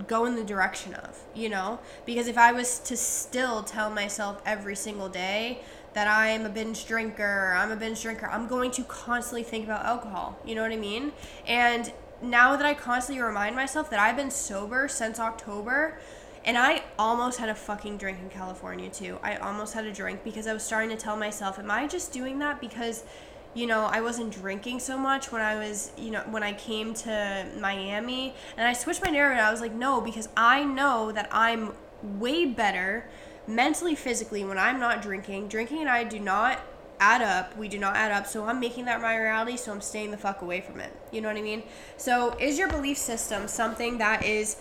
go 0.07 0.25
in 0.25 0.37
the 0.37 0.45
direction 0.45 0.95
of, 0.95 1.19
you 1.35 1.49
know? 1.49 1.81
Because 2.05 2.29
if 2.29 2.39
I 2.39 2.53
was 2.53 2.79
to 2.81 2.97
still 2.97 3.63
tell 3.63 3.91
myself 3.91 4.41
every 4.45 4.77
single 4.77 5.09
day 5.09 5.63
that 5.95 6.07
I 6.07 6.29
am 6.29 6.47
a 6.47 6.49
binge 6.49 6.87
drinker, 6.87 7.55
I'm 7.57 7.71
a 7.71 7.77
binge 7.77 8.03
drinker, 8.03 8.27
I'm 8.27 8.47
going 8.47 8.71
to 8.73 8.85
constantly 8.85 9.43
think 9.43 9.65
about 9.65 9.85
alcohol, 9.85 10.39
you 10.45 10.55
know 10.55 10.63
what 10.63 10.73
I 10.73 10.77
mean? 10.77 11.13
And 11.47 11.93
now 12.23 12.57
that 12.57 12.67
I 12.67 12.75
constantly 12.75 13.23
remind 13.23 13.57
myself 13.57 13.91
that 13.91 13.99
I've 13.99 14.17
been 14.17 14.31
sober 14.31 14.89
since 14.89 15.19
October, 15.19 15.99
and 16.45 16.57
I 16.57 16.83
almost 16.99 17.39
had 17.39 17.49
a 17.49 17.55
fucking 17.55 17.99
drink 17.99 18.19
in 18.21 18.31
California 18.31 18.89
too. 18.89 19.19
I 19.23 19.37
almost 19.37 19.75
had 19.75 19.85
a 19.85 19.93
drink 19.93 20.25
because 20.25 20.47
I 20.47 20.53
was 20.53 20.63
starting 20.63 20.91
to 20.91 20.97
tell 20.97 21.17
myself, 21.17 21.59
am 21.59 21.71
I 21.71 21.87
just 21.87 22.13
doing 22.13 22.39
that 22.39 22.61
because, 22.61 23.05
you 23.53 23.67
know, 23.67 23.85
I 23.85 24.01
wasn't 24.01 24.33
drinking 24.33 24.81
so 24.81 24.97
much 24.97 25.33
when 25.33 25.43
I 25.43 25.57
was, 25.57 25.93
you 25.99 26.11
know, 26.11 26.23
when 26.31 26.43
I 26.43 26.55
came 26.55 26.95
to 26.95 27.47
Miami? 27.59 28.35
And 28.57 28.67
I 28.67 28.73
switched 28.73 29.05
my 29.05 29.11
narrative. 29.11 29.45
I 29.45 29.51
was 29.51 29.61
like, 29.61 29.75
no, 29.75 30.01
because 30.01 30.31
I 30.37 30.65
know 30.65 31.13
that 31.13 31.29
I'm 31.31 31.75
way 32.03 32.47
better 32.47 33.05
mentally, 33.47 33.95
physically 33.95 34.45
when 34.45 34.59
I'm 34.59 34.79
not 34.79 35.03
drinking. 35.03 35.49
Drinking 35.49 35.81
and 35.81 35.89
I 35.89 36.05
do 36.05 36.19
not 36.19 36.61
add 37.01 37.23
up. 37.23 37.57
We 37.57 37.67
do 37.67 37.79
not 37.79 37.97
add 37.97 38.13
up. 38.13 38.27
So 38.27 38.45
I'm 38.45 38.61
making 38.61 38.85
that 38.85 39.01
my 39.01 39.17
reality. 39.17 39.57
So 39.57 39.73
I'm 39.73 39.81
staying 39.81 40.11
the 40.11 40.19
fuck 40.19 40.43
away 40.43 40.61
from 40.61 40.81
it. 40.81 40.95
You 41.11 41.21
know 41.21 41.29
what 41.29 41.37
I 41.37 41.43
mean? 41.43 41.63
So 41.97 42.37
is 42.39 42.59
your 42.59 42.69
belief 42.69 42.99
system 42.99 43.49
something 43.49 43.99
that 43.99 44.25
is 44.25 44.57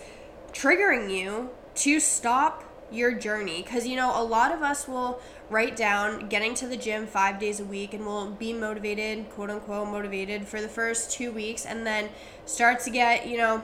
triggering 0.52 1.14
you 1.14 1.50
to 1.76 2.00
stop 2.00 2.64
your 2.90 3.12
journey? 3.12 3.62
Because, 3.62 3.86
you 3.86 3.94
know, 3.94 4.18
a 4.18 4.24
lot 4.24 4.52
of 4.52 4.62
us 4.62 4.88
will 4.88 5.20
write 5.50 5.76
down 5.76 6.28
getting 6.28 6.54
to 6.54 6.66
the 6.66 6.76
gym 6.76 7.06
five 7.06 7.38
days 7.38 7.60
a 7.60 7.64
week 7.64 7.92
and 7.92 8.06
we'll 8.06 8.30
be 8.30 8.52
motivated, 8.52 9.28
quote 9.30 9.50
unquote, 9.50 9.88
motivated 9.88 10.48
for 10.48 10.62
the 10.62 10.68
first 10.68 11.10
two 11.10 11.30
weeks 11.30 11.66
and 11.66 11.86
then 11.86 12.08
start 12.46 12.80
to 12.80 12.90
get, 12.90 13.26
you 13.28 13.36
know, 13.36 13.62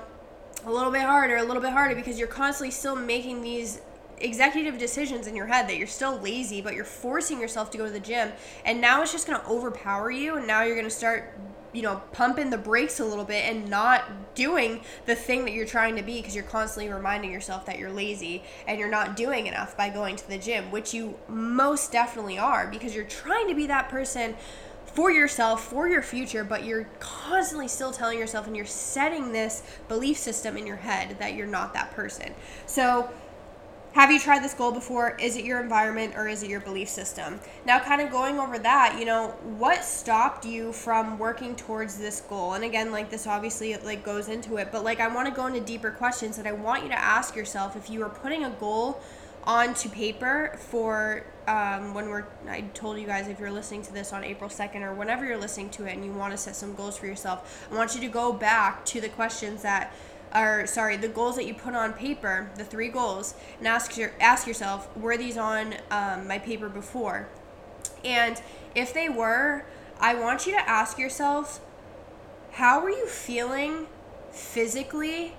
a 0.65 0.71
little 0.71 0.93
bit 0.93 1.03
harder, 1.03 1.37
a 1.37 1.43
little 1.43 1.63
bit 1.63 1.73
harder 1.73 1.95
because 1.95 2.19
you're 2.19 2.29
constantly 2.29 2.71
still 2.71 2.97
making 2.97 3.41
these 3.41 3.81
executive 4.19 4.79
decisions 4.79 5.27
in 5.27 5.37
your 5.37 5.47
head 5.47 5.69
that 5.69 5.77
you're 5.77 5.87
still 5.87 6.19
lazy, 6.19 6.61
but 6.61 6.75
you're 6.75 6.85
forcing 6.85 7.41
yourself 7.41 7.71
to 7.71 7.79
go 7.79 7.85
to 7.85 7.91
the 7.91 8.01
gym. 8.01 8.33
And 8.65 8.81
now 8.81 9.03
it's 9.03 9.13
just 9.13 9.27
going 9.27 9.41
to 9.41 9.47
overpower 9.47 10.11
you. 10.11 10.37
And 10.37 10.47
now 10.47 10.63
you're 10.63 10.75
going 10.75 10.87
to 10.87 10.95
start, 10.95 11.39
you 11.73 11.83
know, 11.83 12.03
pumping 12.13 12.51
the 12.51 12.59
brakes 12.59 13.01
a 13.01 13.05
little 13.05 13.25
bit 13.25 13.45
and 13.45 13.69
not 13.69 14.35
doing 14.35 14.81
the 15.07 15.15
thing 15.15 15.45
that 15.45 15.53
you're 15.53 15.67
trying 15.67 15.97
to 15.97 16.03
be 16.03 16.17
because 16.17 16.35
you're 16.35 16.45
constantly 16.45 16.93
reminding 16.93 17.31
yourself 17.31 17.67
that 17.67 17.79
you're 17.79 17.93
lazy 17.93 18.43
and 18.67 18.79
you're 18.79 18.91
not 18.91 19.17
doing 19.17 19.47
enough 19.47 19.77
by 19.77 19.89
going 19.89 20.17
to 20.17 20.29
the 20.29 20.39
gym, 20.39 20.71
which 20.71 20.95
you 20.95 21.19
most 21.29 21.93
definitely 21.93 22.39
are 22.39 22.67
because 22.67 22.95
you're 22.95 23.05
trying 23.05 23.49
to 23.49 23.55
be 23.55 23.67
that 23.67 23.89
person 23.89 24.35
for 24.97 25.11
yourself, 25.11 25.63
for 25.63 25.87
your 25.87 26.01
future, 26.01 26.43
but 26.43 26.65
you're 26.65 26.89
constantly 27.01 27.69
still 27.69 27.93
telling 27.93 28.19
yourself 28.19 28.47
and 28.47 28.57
you're 28.57 28.65
setting 28.65 29.31
this 29.31 29.63
belief 29.89 30.17
system 30.17 30.57
in 30.57 30.67
your 30.67 30.77
head 30.77 31.19
that 31.19 31.35
you're 31.35 31.47
not 31.47 31.75
that 31.75 31.91
person. 31.91 32.33
So, 32.65 33.11
have 33.97 34.13
you 34.13 34.21
tried 34.21 34.45
this 34.45 34.53
goal 34.53 34.73
before? 34.73 35.17
Is 35.19 35.39
it 35.39 35.47
your 35.47 35.59
environment 35.59 36.17
or 36.19 36.29
is 36.29 36.43
it 36.43 36.51
your 36.51 36.61
belief 36.61 36.87
system? 36.87 37.41
Now, 37.65 37.79
kind 37.79 38.03
of 38.03 38.11
going 38.11 38.39
over 38.39 38.59
that, 38.59 38.99
you 38.99 39.07
know, 39.07 39.29
what 39.57 39.83
stopped 39.83 40.45
you 40.45 40.75
from 40.75 41.19
working 41.19 41.57
towards 41.57 41.97
this 41.97 42.21
goal? 42.21 42.53
And 42.53 42.63
again, 42.63 42.93
like 42.93 43.09
this 43.09 43.27
obviously 43.27 43.75
like 43.79 44.05
goes 44.05 44.29
into 44.29 44.59
it, 44.59 44.69
but 44.71 44.85
like 44.85 45.01
I 45.01 45.09
want 45.09 45.29
to 45.29 45.35
go 45.35 45.47
into 45.47 45.61
deeper 45.61 45.91
questions 45.91 46.37
that 46.37 46.47
I 46.47 46.53
want 46.53 46.83
you 46.83 46.91
to 46.91 46.99
ask 46.99 47.35
yourself 47.35 47.75
if 47.75 47.89
you 47.89 48.03
are 48.03 48.11
putting 48.11 48.45
a 48.45 48.51
goal 48.51 49.01
onto 49.45 49.89
paper 49.89 50.59
for 50.59 51.25
um, 51.47 51.95
when 51.95 52.09
we're 52.09 52.25
i 52.49 52.63
told 52.75 52.99
you 52.99 53.07
guys 53.07 53.29
if 53.29 53.39
you're 53.39 53.53
listening 53.53 53.81
to 53.81 53.93
this 53.93 54.13
on 54.13 54.25
april 54.25 54.51
2nd 54.51 54.83
or 54.83 54.93
whenever 54.93 55.25
you're 55.25 55.39
listening 55.39 55.71
to 55.71 55.87
it 55.87 55.95
and 55.95 56.05
you 56.05 56.11
want 56.11 56.33
to 56.33 56.37
set 56.37 56.57
some 56.57 56.75
goals 56.75 56.99
for 56.99 57.07
yourself 57.07 57.65
i 57.71 57.77
want 57.77 57.95
you 57.95 58.01
to 58.01 58.09
go 58.09 58.33
back 58.33 58.85
to 58.85 59.01
the 59.01 59.09
questions 59.09 59.63
that 59.63 59.95
or 60.35 60.67
sorry, 60.67 60.97
the 60.97 61.09
goals 61.09 61.37
that 61.37 61.47
you 61.47 61.55
put 61.55 61.75
on 61.75 61.93
paper, 61.93 62.51
the 62.57 62.65
three 62.65 62.89
goals, 62.89 63.35
and 63.59 63.67
ask 63.67 63.97
your 63.97 64.13
ask 64.21 64.47
yourself, 64.47 64.95
were 64.97 65.17
these 65.17 65.37
on 65.37 65.75
um, 65.91 66.27
my 66.27 66.39
paper 66.39 66.69
before? 66.69 67.29
And 68.05 68.41
if 68.75 68.93
they 68.93 69.09
were, 69.09 69.65
I 70.01 70.15
want 70.15 70.47
you 70.47 70.53
to 70.53 70.69
ask 70.69 70.99
yourself, 70.99 71.61
how 72.53 72.81
were 72.81 72.91
you 72.91 73.07
feeling 73.07 73.87
physically 74.31 75.35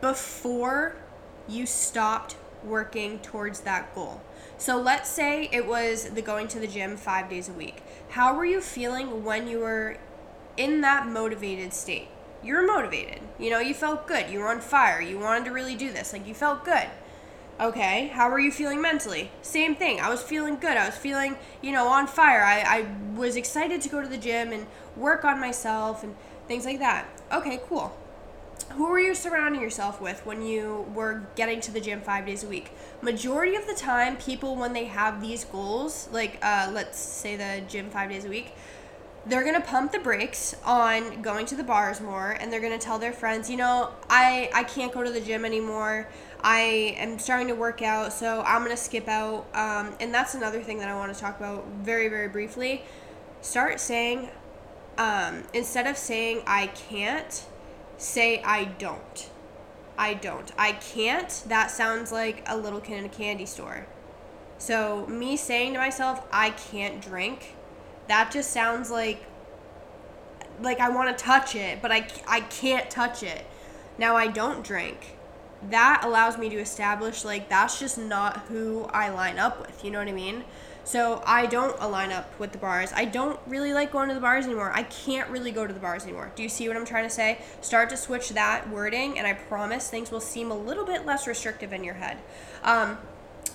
before 0.00 0.96
you 1.48 1.66
stopped 1.66 2.36
working 2.64 3.18
towards 3.20 3.60
that 3.60 3.94
goal? 3.94 4.22
So 4.58 4.80
let's 4.80 5.08
say 5.08 5.48
it 5.52 5.66
was 5.66 6.10
the 6.10 6.22
going 6.22 6.48
to 6.48 6.58
the 6.58 6.66
gym 6.66 6.96
five 6.96 7.30
days 7.30 7.48
a 7.48 7.52
week. 7.52 7.82
How 8.10 8.34
were 8.34 8.44
you 8.44 8.60
feeling 8.60 9.24
when 9.24 9.48
you 9.48 9.60
were 9.60 9.96
in 10.56 10.82
that 10.82 11.06
motivated 11.06 11.72
state? 11.72 12.08
You 12.42 12.54
were 12.54 12.62
motivated. 12.62 13.20
You 13.38 13.50
know, 13.50 13.58
you 13.58 13.74
felt 13.74 14.06
good. 14.06 14.30
You 14.30 14.40
were 14.40 14.48
on 14.48 14.60
fire. 14.60 15.00
You 15.00 15.18
wanted 15.18 15.44
to 15.46 15.50
really 15.52 15.74
do 15.74 15.92
this. 15.92 16.12
Like, 16.12 16.26
you 16.26 16.34
felt 16.34 16.64
good. 16.64 16.88
Okay, 17.60 18.06
how 18.08 18.30
were 18.30 18.38
you 18.38 18.50
feeling 18.50 18.80
mentally? 18.80 19.30
Same 19.42 19.74
thing. 19.74 20.00
I 20.00 20.08
was 20.08 20.22
feeling 20.22 20.56
good. 20.56 20.78
I 20.78 20.86
was 20.86 20.96
feeling, 20.96 21.36
you 21.60 21.72
know, 21.72 21.88
on 21.88 22.06
fire. 22.06 22.42
I, 22.42 22.60
I 22.60 22.86
was 23.14 23.36
excited 23.36 23.82
to 23.82 23.88
go 23.90 24.00
to 24.00 24.08
the 24.08 24.16
gym 24.16 24.50
and 24.50 24.66
work 24.96 25.24
on 25.26 25.38
myself 25.38 26.02
and 26.02 26.16
things 26.48 26.64
like 26.64 26.78
that. 26.78 27.06
Okay, 27.30 27.60
cool. 27.68 27.94
Who 28.74 28.88
were 28.88 29.00
you 29.00 29.14
surrounding 29.14 29.60
yourself 29.60 30.00
with 30.00 30.24
when 30.24 30.42
you 30.42 30.86
were 30.94 31.24
getting 31.34 31.60
to 31.62 31.72
the 31.72 31.80
gym 31.80 32.00
five 32.00 32.24
days 32.24 32.44
a 32.44 32.48
week? 32.48 32.70
Majority 33.02 33.56
of 33.56 33.66
the 33.66 33.74
time, 33.74 34.16
people, 34.16 34.56
when 34.56 34.72
they 34.72 34.84
have 34.84 35.20
these 35.20 35.44
goals, 35.44 36.08
like 36.12 36.38
uh, 36.42 36.70
let's 36.72 36.98
say 36.98 37.36
the 37.36 37.62
gym 37.68 37.90
five 37.90 38.10
days 38.10 38.24
a 38.24 38.28
week, 38.28 38.54
they're 39.26 39.44
gonna 39.44 39.60
pump 39.60 39.92
the 39.92 39.98
brakes 39.98 40.56
on 40.64 41.20
going 41.20 41.44
to 41.46 41.54
the 41.54 41.62
bars 41.62 42.00
more 42.00 42.30
and 42.30 42.52
they're 42.52 42.60
gonna 42.60 42.78
tell 42.78 42.98
their 42.98 43.12
friends 43.12 43.50
you 43.50 43.56
know 43.56 43.90
i 44.08 44.50
i 44.54 44.64
can't 44.64 44.92
go 44.92 45.02
to 45.02 45.10
the 45.10 45.20
gym 45.20 45.44
anymore. 45.44 46.08
I 46.42 46.94
am 46.96 47.18
starting 47.18 47.48
to 47.48 47.54
work 47.54 47.82
out 47.82 48.14
so 48.14 48.42
i'm 48.46 48.62
gonna 48.62 48.76
skip 48.76 49.08
out. 49.08 49.46
Um, 49.54 49.94
and 50.00 50.12
that's 50.12 50.34
another 50.34 50.62
thing 50.62 50.78
that 50.78 50.88
i 50.88 50.94
want 50.94 51.12
to 51.14 51.20
talk 51.20 51.38
about 51.38 51.66
very 51.82 52.08
very 52.08 52.28
briefly. 52.28 52.82
Start 53.42 53.78
saying 53.78 54.30
um, 54.96 55.44
instead 55.52 55.86
of 55.86 55.96
saying 55.98 56.42
i 56.46 56.68
can't 56.68 57.44
say 57.98 58.42
i 58.42 58.64
don't. 58.64 59.30
I 59.98 60.14
don't. 60.14 60.50
I 60.56 60.72
can't 60.72 61.44
that 61.46 61.70
sounds 61.70 62.10
like 62.10 62.42
a 62.46 62.56
little 62.56 62.80
kid 62.80 62.98
in 62.98 63.04
a 63.04 63.10
candy 63.10 63.44
store. 63.44 63.86
So 64.56 65.06
me 65.06 65.36
saying 65.36 65.74
to 65.74 65.78
myself 65.78 66.26
i 66.32 66.50
can't 66.50 67.02
drink 67.02 67.54
that 68.10 68.32
just 68.32 68.50
sounds 68.50 68.90
like 68.90 69.24
like 70.60 70.80
I 70.80 70.90
want 70.90 71.16
to 71.16 71.24
touch 71.24 71.54
it, 71.54 71.80
but 71.80 71.90
I, 71.90 72.06
I 72.26 72.40
can't 72.40 72.90
touch 72.90 73.22
it. 73.22 73.46
Now 73.98 74.16
I 74.16 74.26
don't 74.26 74.64
drink. 74.64 75.16
That 75.70 76.02
allows 76.04 76.36
me 76.36 76.48
to 76.50 76.56
establish 76.56 77.24
like 77.24 77.48
that's 77.48 77.78
just 77.78 77.96
not 77.96 78.38
who 78.48 78.84
I 78.92 79.10
line 79.10 79.38
up 79.38 79.60
with. 79.60 79.84
You 79.84 79.90
know 79.90 80.00
what 80.00 80.08
I 80.08 80.12
mean? 80.12 80.44
So 80.82 81.22
I 81.24 81.46
don't 81.46 81.76
align 81.78 82.10
up 82.10 82.36
with 82.40 82.50
the 82.50 82.58
bars. 82.58 82.92
I 82.92 83.04
don't 83.04 83.38
really 83.46 83.72
like 83.72 83.92
going 83.92 84.08
to 84.08 84.14
the 84.14 84.20
bars 84.20 84.44
anymore. 84.44 84.72
I 84.74 84.82
can't 84.82 85.30
really 85.30 85.52
go 85.52 85.66
to 85.66 85.72
the 85.72 85.78
bars 85.78 86.02
anymore. 86.02 86.32
Do 86.34 86.42
you 86.42 86.48
see 86.48 86.66
what 86.66 86.76
I'm 86.76 86.86
trying 86.86 87.04
to 87.04 87.14
say? 87.14 87.38
Start 87.60 87.90
to 87.90 87.96
switch 87.96 88.30
that 88.30 88.68
wording, 88.70 89.18
and 89.18 89.26
I 89.26 89.34
promise 89.34 89.88
things 89.88 90.10
will 90.10 90.20
seem 90.20 90.50
a 90.50 90.56
little 90.56 90.84
bit 90.84 91.06
less 91.06 91.28
restrictive 91.28 91.72
in 91.72 91.84
your 91.84 91.94
head. 91.94 92.18
Um, 92.64 92.98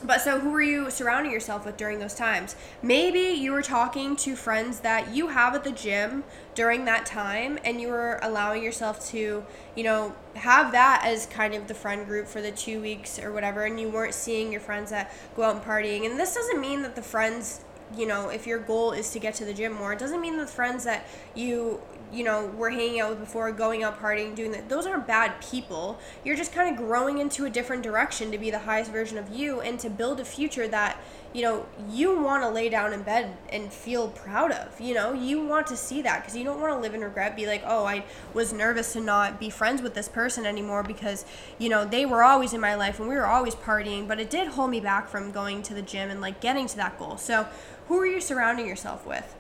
but 0.03 0.21
so 0.21 0.39
who 0.39 0.49
were 0.49 0.61
you 0.61 0.89
surrounding 0.89 1.31
yourself 1.31 1.65
with 1.65 1.77
during 1.77 1.99
those 1.99 2.13
times? 2.13 2.55
Maybe 2.81 3.19
you 3.19 3.51
were 3.51 3.61
talking 3.61 4.15
to 4.17 4.35
friends 4.35 4.81
that 4.81 5.15
you 5.15 5.29
have 5.29 5.55
at 5.55 5.63
the 5.63 5.71
gym 5.71 6.23
during 6.53 6.85
that 6.85 7.05
time 7.05 7.57
and 7.63 7.81
you 7.81 7.87
were 7.87 8.19
allowing 8.21 8.63
yourself 8.63 9.05
to, 9.07 9.45
you 9.75 9.83
know, 9.83 10.15
have 10.35 10.71
that 10.73 11.03
as 11.05 11.25
kind 11.25 11.53
of 11.53 11.67
the 11.67 11.73
friend 11.73 12.05
group 12.05 12.27
for 12.27 12.41
the 12.41 12.51
2 12.51 12.81
weeks 12.81 13.19
or 13.19 13.31
whatever 13.31 13.63
and 13.63 13.79
you 13.79 13.89
weren't 13.89 14.13
seeing 14.13 14.51
your 14.51 14.61
friends 14.61 14.91
that 14.91 15.11
go 15.35 15.43
out 15.43 15.55
and 15.55 15.63
partying. 15.63 16.05
And 16.05 16.19
this 16.19 16.35
doesn't 16.35 16.59
mean 16.59 16.81
that 16.83 16.95
the 16.95 17.01
friends 17.01 17.61
you 17.95 18.07
know, 18.07 18.29
if 18.29 18.47
your 18.47 18.57
goal 18.57 18.91
is 18.93 19.11
to 19.11 19.19
get 19.19 19.35
to 19.35 19.45
the 19.45 19.53
gym 19.53 19.71
more, 19.71 19.93
it 19.93 19.99
doesn't 19.99 20.19
mean 20.19 20.37
the 20.37 20.47
friends 20.47 20.83
that 20.85 21.05
you 21.35 21.79
you 22.15 22.23
know, 22.23 22.47
were 22.47 22.69
hanging 22.69 23.01
out 23.01 23.09
with 23.09 23.19
before, 23.19 23.51
going 23.51 23.83
out 23.83 23.99
partying, 23.99 24.33
doing 24.33 24.51
that. 24.51 24.69
Those 24.69 24.85
aren't 24.85 25.05
bad 25.05 25.41
people. 25.41 25.99
You're 26.23 26.37
just 26.37 26.53
kind 26.53 26.69
of 26.69 26.77
growing 26.77 27.17
into 27.17 27.43
a 27.45 27.49
different 27.49 27.83
direction 27.83 28.31
to 28.31 28.37
be 28.37 28.49
the 28.49 28.59
highest 28.59 28.89
version 28.89 29.17
of 29.17 29.29
you 29.29 29.59
and 29.59 29.77
to 29.81 29.89
build 29.89 30.21
a 30.21 30.25
future 30.25 30.65
that, 30.69 30.97
you 31.33 31.41
know, 31.41 31.65
you 31.89 32.17
want 32.17 32.43
to 32.43 32.49
lay 32.49 32.69
down 32.69 32.93
in 32.93 33.03
bed 33.03 33.35
and 33.49 33.71
feel 33.71 34.07
proud 34.07 34.51
of. 34.51 34.79
You 34.79 34.93
know, 34.93 35.11
you 35.11 35.45
want 35.45 35.67
to 35.67 35.75
see 35.75 36.01
that 36.03 36.21
because 36.21 36.37
you 36.37 36.45
don't 36.45 36.61
want 36.61 36.73
to 36.73 36.79
live 36.79 36.93
in 36.93 37.01
regret, 37.01 37.35
be 37.35 37.47
like, 37.47 37.63
oh, 37.65 37.83
I 37.83 38.05
was 38.33 38.53
nervous 38.53 38.93
to 38.93 39.01
not 39.01 39.37
be 39.37 39.49
friends 39.49 39.81
with 39.81 39.93
this 39.93 40.07
person 40.07 40.45
anymore 40.45 40.83
because, 40.83 41.25
you 41.57 41.67
know, 41.67 41.83
they 41.83 42.05
were 42.05 42.23
always 42.23 42.53
in 42.53 42.61
my 42.61 42.75
life 42.75 42.97
and 42.97 43.09
we 43.09 43.15
were 43.15 43.27
always 43.27 43.55
partying, 43.55 44.07
but 44.07 44.21
it 44.21 44.29
did 44.29 44.49
hold 44.49 44.71
me 44.71 44.79
back 44.79 45.09
from 45.09 45.31
going 45.31 45.61
to 45.63 45.73
the 45.73 45.81
gym 45.81 46.09
and 46.09 46.21
like 46.21 46.39
getting 46.39 46.67
to 46.67 46.77
that 46.77 46.97
goal. 46.97 47.17
So, 47.17 47.47
who 47.89 47.99
are 47.99 48.07
you 48.07 48.21
surrounding 48.21 48.65
yourself 48.65 49.05
with? 49.05 49.35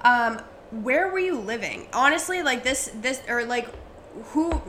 Um, 0.00 0.40
where 0.70 1.08
were 1.08 1.18
you 1.18 1.38
living? 1.38 1.88
Honestly, 1.92 2.42
like 2.42 2.64
this 2.64 2.90
this 2.94 3.22
or 3.28 3.44
like 3.44 3.68
who 4.32 4.60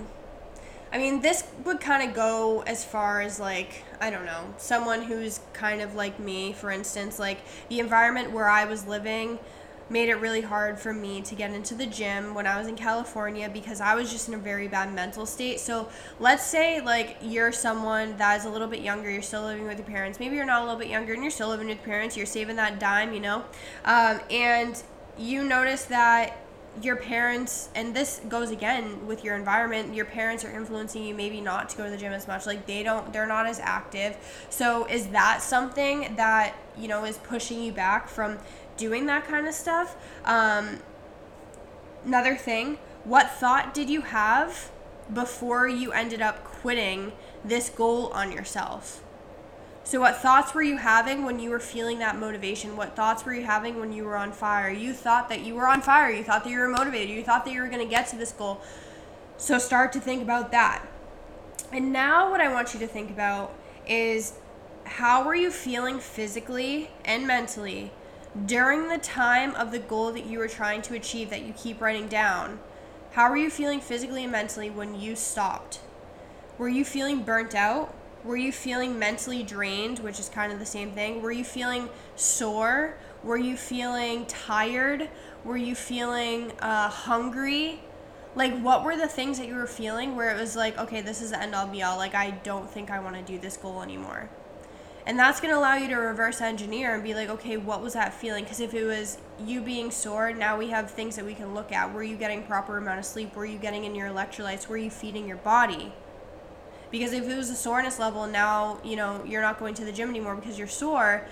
I 0.92 0.98
mean, 0.98 1.22
this 1.22 1.44
would 1.66 1.80
kind 1.80 2.08
of 2.08 2.16
go 2.16 2.62
as 2.62 2.84
far 2.84 3.22
as 3.22 3.40
like, 3.40 3.84
I 4.02 4.10
don't 4.10 4.26
know, 4.26 4.54
someone 4.58 5.04
who's 5.04 5.40
kind 5.54 5.82
of 5.82 5.94
like 5.94 6.20
me, 6.20 6.54
for 6.54 6.72
instance, 6.72 7.20
like 7.20 7.40
the 7.70 7.80
environment 7.80 8.32
where 8.32 8.50
I 8.50 8.66
was 8.66 8.88
living 8.88 9.38
made 9.92 10.10
it 10.10 10.16
really 10.16 10.42
hard 10.42 10.80
for 10.80 10.94
me 10.94 11.22
to 11.22 11.36
get 11.36 11.52
into 11.52 11.74
the 11.74 11.86
gym 11.86 12.34
when 12.34 12.46
I 12.46 12.58
was 12.58 12.68
in 12.68 12.76
California 12.76 13.50
because 13.50 13.82
I 13.82 13.96
was 13.96 14.12
just 14.12 14.28
in 14.28 14.36
a 14.36 14.38
very 14.38 14.68
bad 14.68 14.94
mental 14.94 15.26
state. 15.26 15.60
So, 15.60 15.90
let's 16.20 16.46
say 16.46 16.80
like 16.82 17.18
you're 17.22 17.52
someone 17.52 18.18
that 18.18 18.40
is 18.40 18.46
a 18.46 18.50
little 18.50 18.68
bit 18.68 18.82
younger, 18.82 19.10
you're 19.12 19.22
still 19.22 19.44
living 19.44 19.68
with 19.68 19.78
your 19.78 19.88
parents. 19.88 20.20
Maybe 20.20 20.36
you're 20.36 20.46
not 20.46 20.62
a 20.62 20.66
little 20.66 20.80
bit 20.80 20.90
younger 20.90 21.14
and 21.14 21.24
you're 21.24 21.32
still 21.32 21.50
living 21.50 21.68
with 21.68 21.84
parents, 21.84 22.18
you're 22.18 22.26
saving 22.26 22.56
that 22.56 22.80
dime, 22.80 23.14
you 23.14 23.20
know? 23.20 23.46
Um, 23.86 24.22
and 24.30 24.82
you 25.20 25.44
notice 25.44 25.86
that 25.86 26.38
your 26.82 26.96
parents 26.96 27.70
and 27.76 27.96
this 27.96 28.22
goes 28.30 28.52
again 28.52 29.06
with 29.08 29.24
your 29.24 29.36
environment 29.36 29.94
your 29.94 30.06
parents 30.06 30.46
are 30.46 30.52
influencing 30.52 31.04
you 31.04 31.16
maybe 31.16 31.42
not 31.42 31.68
to 31.68 31.76
go 31.76 31.84
to 31.84 31.90
the 31.90 31.98
gym 31.98 32.14
as 32.14 32.28
much. 32.28 32.46
Like 32.46 32.66
they 32.66 32.84
don't 32.84 33.12
they're 33.12 33.28
not 33.28 33.46
as 33.46 33.60
active. 33.60 34.18
So 34.50 34.86
is 34.86 35.08
that 35.08 35.42
something 35.42 36.16
that 36.16 36.56
you 36.78 36.88
know 36.88 37.04
is 37.06 37.18
pushing 37.18 37.62
you 37.62 37.72
back 37.72 38.08
from 38.08 38.38
doing 38.78 39.08
that 39.08 39.28
kind 39.28 39.48
of 39.48 39.54
stuff? 39.54 39.98
Um, 40.26 40.80
another 42.06 42.36
thing 42.36 42.78
what 43.04 43.30
thought 43.32 43.74
did 43.74 43.90
you 43.90 44.02
have 44.02 44.72
before 45.14 45.68
you 45.68 45.92
ended 45.92 46.22
up 46.22 46.44
quitting 46.44 47.12
this 47.44 47.70
goal 47.70 48.08
on 48.08 48.32
yourself 48.32 49.02
so, 49.90 50.00
what 50.00 50.18
thoughts 50.18 50.54
were 50.54 50.62
you 50.62 50.78
having 50.78 51.26
when 51.26 51.40
you 51.40 51.50
were 51.50 51.60
feeling 51.60 51.98
that 51.98 52.16
motivation? 52.16 52.78
What 52.78 52.96
thoughts 52.96 53.26
were 53.26 53.34
you 53.34 53.44
having 53.46 53.80
when 53.80 53.92
you 53.92 54.04
were 54.04 54.16
on 54.16 54.32
fire? 54.32 54.70
You 54.70 54.94
thought 54.94 55.30
that 55.30 55.40
you 55.40 55.56
were 55.56 55.68
on 55.68 55.82
fire. 55.82 56.12
You 56.12 56.24
thought 56.24 56.44
that 56.44 56.52
you 56.52 56.60
were 56.60 56.68
motivated. 56.68 57.10
You 57.10 57.24
thought 57.24 57.44
that 57.44 57.52
you 57.56 57.60
were 57.60 57.70
going 57.70 57.82
to 57.84 57.90
get 57.90 58.08
to 58.10 58.16
this 58.16 58.32
goal. 58.32 58.62
So, 59.38 59.58
start 59.58 59.92
to 59.94 60.00
think 60.00 60.22
about 60.22 60.52
that. 60.52 60.86
And 61.72 61.92
now, 61.92 62.30
what 62.30 62.40
I 62.40 62.54
want 62.54 62.76
you 62.76 62.80
to 62.82 62.86
think 62.86 63.10
about 63.10 63.52
is 63.88 64.34
how 64.84 65.24
were 65.24 65.34
you 65.34 65.50
feeling 65.50 65.98
physically 65.98 66.92
and 67.04 67.26
mentally 67.26 67.92
during 68.46 68.90
the 68.90 69.00
time 69.00 69.56
of 69.56 69.72
the 69.72 69.80
goal 69.80 70.12
that 70.12 70.28
you 70.28 70.38
were 70.38 70.48
trying 70.48 70.84
to 70.84 70.94
achieve 70.94 71.32
that 71.32 71.42
you 71.42 71.54
keep 71.54 71.82
writing 71.82 72.08
down? 72.08 72.60
How 73.14 73.28
were 73.28 73.38
you 73.38 73.50
feeling 73.50 73.82
physically 73.82 74.22
and 74.22 74.32
mentally 74.32 74.70
when 74.70 75.02
you 75.02 75.16
stopped? 75.16 75.80
Were 76.60 76.70
you 76.70 76.86
feeling 76.86 77.24
burnt 77.24 77.56
out? 77.56 77.96
Were 78.24 78.36
you 78.36 78.52
feeling 78.52 79.00
mentally 79.00 79.44
drained, 79.44 80.00
which 80.00 80.20
is 80.20 80.28
kind 80.28 80.52
of 80.52 80.60
the 80.60 80.66
same 80.66 80.92
thing? 80.92 81.22
Were 81.22 81.32
you 81.32 81.46
feeling 81.46 81.90
sore? 82.16 82.98
Were 83.24 83.38
you 83.38 83.56
feeling 83.56 84.26
tired? 84.26 85.10
Were 85.46 85.58
you 85.58 85.74
feeling 85.74 86.52
uh, 86.60 86.90
hungry? 86.90 87.82
Like, 88.36 88.60
what 88.60 88.84
were 88.84 88.98
the 88.98 89.08
things 89.08 89.40
that 89.40 89.48
you 89.48 89.56
were 89.56 89.68
feeling 89.68 90.16
where 90.16 90.36
it 90.36 90.40
was 90.40 90.56
like, 90.56 90.78
okay, 90.78 91.02
this 91.02 91.22
is 91.22 91.32
the 91.32 91.42
end 91.42 91.56
all 91.56 91.68
be 91.68 91.82
all? 91.82 91.98
Like, 91.98 92.14
I 92.14 92.32
don't 92.32 92.70
think 92.70 92.92
I 92.92 93.00
want 93.00 93.16
to 93.16 93.22
do 93.22 93.40
this 93.40 93.58
goal 93.58 93.82
anymore. 93.82 94.30
And 95.06 95.18
that's 95.18 95.40
going 95.40 95.52
to 95.54 95.58
allow 95.58 95.76
you 95.76 95.88
to 95.88 95.96
reverse 95.96 96.40
engineer 96.40 96.94
and 96.94 97.04
be 97.04 97.16
like, 97.16 97.30
okay, 97.30 97.58
what 97.58 97.82
was 97.82 97.94
that 97.94 98.14
feeling? 98.14 98.44
Because 98.44 98.60
if 98.60 98.74
it 98.74 98.84
was 98.84 99.18
you 99.44 99.62
being 99.62 99.92
sore, 99.92 100.34
now 100.34 100.58
we 100.58 100.70
have 100.70 100.92
things 100.92 101.16
that 101.16 101.26
we 101.26 101.34
can 101.34 101.56
look 101.56 101.72
at. 101.72 101.92
Were 101.94 102.04
you 102.04 102.16
getting 102.16 102.44
proper 102.44 102.78
amount 102.78 103.00
of 103.00 103.06
sleep? 103.06 103.36
Were 103.36 103.46
you 103.46 103.58
getting 103.58 103.86
in 103.86 103.96
your 103.96 104.10
electrolytes? 104.10 104.68
Were 104.68 104.78
you 104.78 104.92
feeding 104.92 105.28
your 105.28 105.38
body? 105.38 105.94
Because 106.92 107.14
if 107.14 107.28
it 107.28 107.36
was 107.36 107.50
a 107.50 107.56
soreness 107.56 108.00
level 108.00 108.26
now, 108.26 108.80
you 108.84 108.96
know, 108.96 109.24
you're 109.26 109.42
not 109.42 109.60
going 109.60 109.76
to 109.76 109.86
the 109.86 109.92
gym 109.92 110.10
anymore 110.10 110.36
because 110.36 110.58
you're 110.58 110.68
sore, 110.68 111.28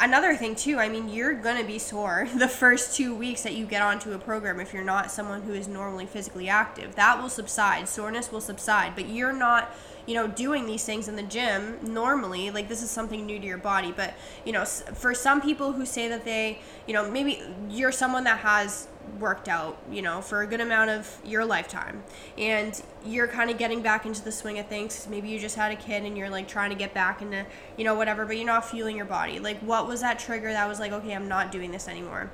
another 0.00 0.34
thing 0.36 0.54
too 0.54 0.78
i 0.78 0.88
mean 0.88 1.08
you're 1.08 1.34
to 1.34 1.64
be 1.64 1.78
sore 1.78 2.28
the 2.36 2.48
first 2.48 2.96
two 2.96 3.14
weeks 3.14 3.42
that 3.42 3.54
you 3.54 3.66
get 3.66 3.82
onto 3.82 4.12
a 4.12 4.18
program 4.18 4.60
if 4.60 4.72
you're 4.72 4.84
not 4.84 5.10
someone 5.10 5.42
who 5.42 5.52
is 5.52 5.68
normally 5.68 6.06
physically 6.06 6.48
active. 6.48 6.94
That 6.94 7.20
will 7.20 7.28
subside. 7.28 7.88
Soreness 7.88 8.32
will 8.32 8.40
subside. 8.40 8.94
But 8.94 9.08
you're 9.08 9.32
not 9.32 9.74
you 10.06 10.14
know 10.14 10.26
doing 10.26 10.66
these 10.66 10.84
things 10.84 11.08
in 11.08 11.16
the 11.16 11.22
gym 11.22 11.78
normally 11.82 12.50
like 12.50 12.68
this 12.68 12.82
is 12.82 12.90
something 12.90 13.26
new 13.26 13.38
to 13.38 13.46
your 13.46 13.58
body 13.58 13.92
but 13.94 14.14
you 14.44 14.52
know 14.52 14.64
for 14.64 15.12
some 15.14 15.40
people 15.40 15.72
who 15.72 15.84
say 15.84 16.08
that 16.08 16.24
they 16.24 16.58
you 16.86 16.94
know 16.94 17.10
maybe 17.10 17.42
you're 17.68 17.92
someone 17.92 18.24
that 18.24 18.38
has 18.38 18.88
worked 19.18 19.48
out, 19.48 19.78
you 19.90 20.02
know, 20.02 20.20
for 20.20 20.42
a 20.42 20.46
good 20.46 20.60
amount 20.60 20.90
of 20.90 21.18
your 21.24 21.44
lifetime. 21.44 22.02
And 22.36 22.80
you're 23.04 23.28
kind 23.28 23.50
of 23.50 23.58
getting 23.58 23.82
back 23.82 24.06
into 24.06 24.22
the 24.22 24.32
swing 24.32 24.58
of 24.58 24.66
things. 24.66 25.06
Maybe 25.08 25.28
you 25.28 25.38
just 25.38 25.56
had 25.56 25.72
a 25.72 25.76
kid 25.76 26.04
and 26.04 26.16
you're 26.16 26.30
like 26.30 26.48
trying 26.48 26.70
to 26.70 26.76
get 26.76 26.92
back 26.92 27.22
into, 27.22 27.46
you 27.76 27.84
know, 27.84 27.94
whatever, 27.94 28.26
but 28.26 28.36
you're 28.36 28.46
not 28.46 28.68
feeling 28.68 28.96
your 28.96 29.06
body. 29.06 29.38
Like, 29.38 29.58
what 29.60 29.86
was 29.86 30.00
that 30.00 30.18
trigger 30.18 30.52
that 30.52 30.68
was 30.68 30.80
like, 30.80 30.92
okay, 30.92 31.14
I'm 31.14 31.28
not 31.28 31.50
doing 31.52 31.70
this 31.70 31.88
anymore, 31.88 32.30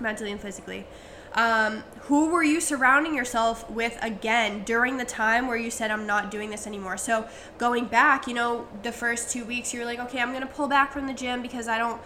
mentally 0.00 0.32
and 0.32 0.40
physically? 0.40 0.86
Um, 1.34 1.84
who 2.02 2.28
were 2.28 2.42
you 2.42 2.60
surrounding 2.60 3.14
yourself 3.14 3.68
with 3.70 3.98
again 4.00 4.64
during 4.64 4.96
the 4.96 5.04
time 5.04 5.46
where 5.46 5.58
you 5.58 5.70
said, 5.70 5.90
I'm 5.90 6.06
not 6.06 6.30
doing 6.30 6.50
this 6.50 6.66
anymore? 6.66 6.96
So, 6.96 7.28
going 7.58 7.84
back, 7.84 8.26
you 8.26 8.34
know, 8.34 8.66
the 8.82 8.92
first 8.92 9.30
two 9.30 9.44
weeks, 9.44 9.74
you're 9.74 9.84
like, 9.84 9.98
okay, 9.98 10.20
I'm 10.20 10.30
going 10.30 10.40
to 10.40 10.46
pull 10.46 10.68
back 10.68 10.92
from 10.92 11.06
the 11.06 11.12
gym 11.12 11.42
because 11.42 11.68
I 11.68 11.78
don't 11.78 12.00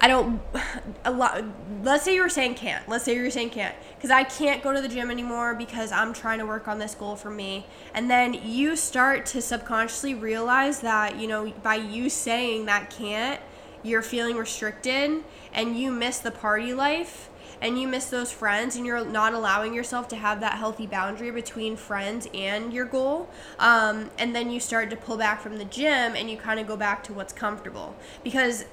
I 0.00 0.08
don't 0.08 0.40
a 1.04 1.10
lot 1.10 1.42
let's 1.82 2.04
say 2.04 2.14
you 2.14 2.22
were 2.22 2.28
saying 2.28 2.54
can't. 2.54 2.88
Let's 2.88 3.04
say 3.04 3.14
you 3.16 3.22
were 3.22 3.30
saying 3.30 3.50
can't 3.50 3.74
cuz 4.00 4.10
I 4.10 4.24
can't 4.24 4.62
go 4.62 4.72
to 4.72 4.80
the 4.80 4.88
gym 4.88 5.10
anymore 5.10 5.54
because 5.54 5.92
I'm 5.92 6.12
trying 6.12 6.38
to 6.38 6.46
work 6.46 6.68
on 6.68 6.78
this 6.78 6.94
goal 6.94 7.16
for 7.16 7.30
me. 7.30 7.66
And 7.94 8.10
then 8.10 8.34
you 8.34 8.76
start 8.76 9.26
to 9.26 9.42
subconsciously 9.42 10.14
realize 10.14 10.80
that, 10.80 11.16
you 11.16 11.26
know, 11.26 11.52
by 11.62 11.76
you 11.76 12.10
saying 12.10 12.66
that 12.66 12.90
can't, 12.90 13.40
you're 13.82 14.02
feeling 14.02 14.36
restricted 14.36 15.24
and 15.52 15.78
you 15.78 15.90
miss 15.90 16.18
the 16.18 16.30
party 16.30 16.74
life 16.74 17.30
and 17.60 17.78
you 17.78 17.88
miss 17.88 18.06
those 18.06 18.32
friends 18.32 18.76
and 18.76 18.86
you're 18.86 19.04
not 19.04 19.32
allowing 19.32 19.74
yourself 19.74 20.08
to 20.08 20.16
have 20.16 20.40
that 20.40 20.54
healthy 20.54 20.86
boundary 20.86 21.30
between 21.30 21.76
friends 21.76 22.28
and 22.34 22.72
your 22.72 22.84
goal 22.84 23.28
um, 23.58 24.10
and 24.18 24.34
then 24.34 24.50
you 24.50 24.60
start 24.60 24.90
to 24.90 24.96
pull 24.96 25.16
back 25.16 25.40
from 25.40 25.58
the 25.58 25.64
gym 25.64 26.14
and 26.16 26.30
you 26.30 26.36
kind 26.36 26.60
of 26.60 26.66
go 26.66 26.76
back 26.76 27.02
to 27.02 27.12
what's 27.12 27.32
comfortable 27.32 27.94
because 28.22 28.64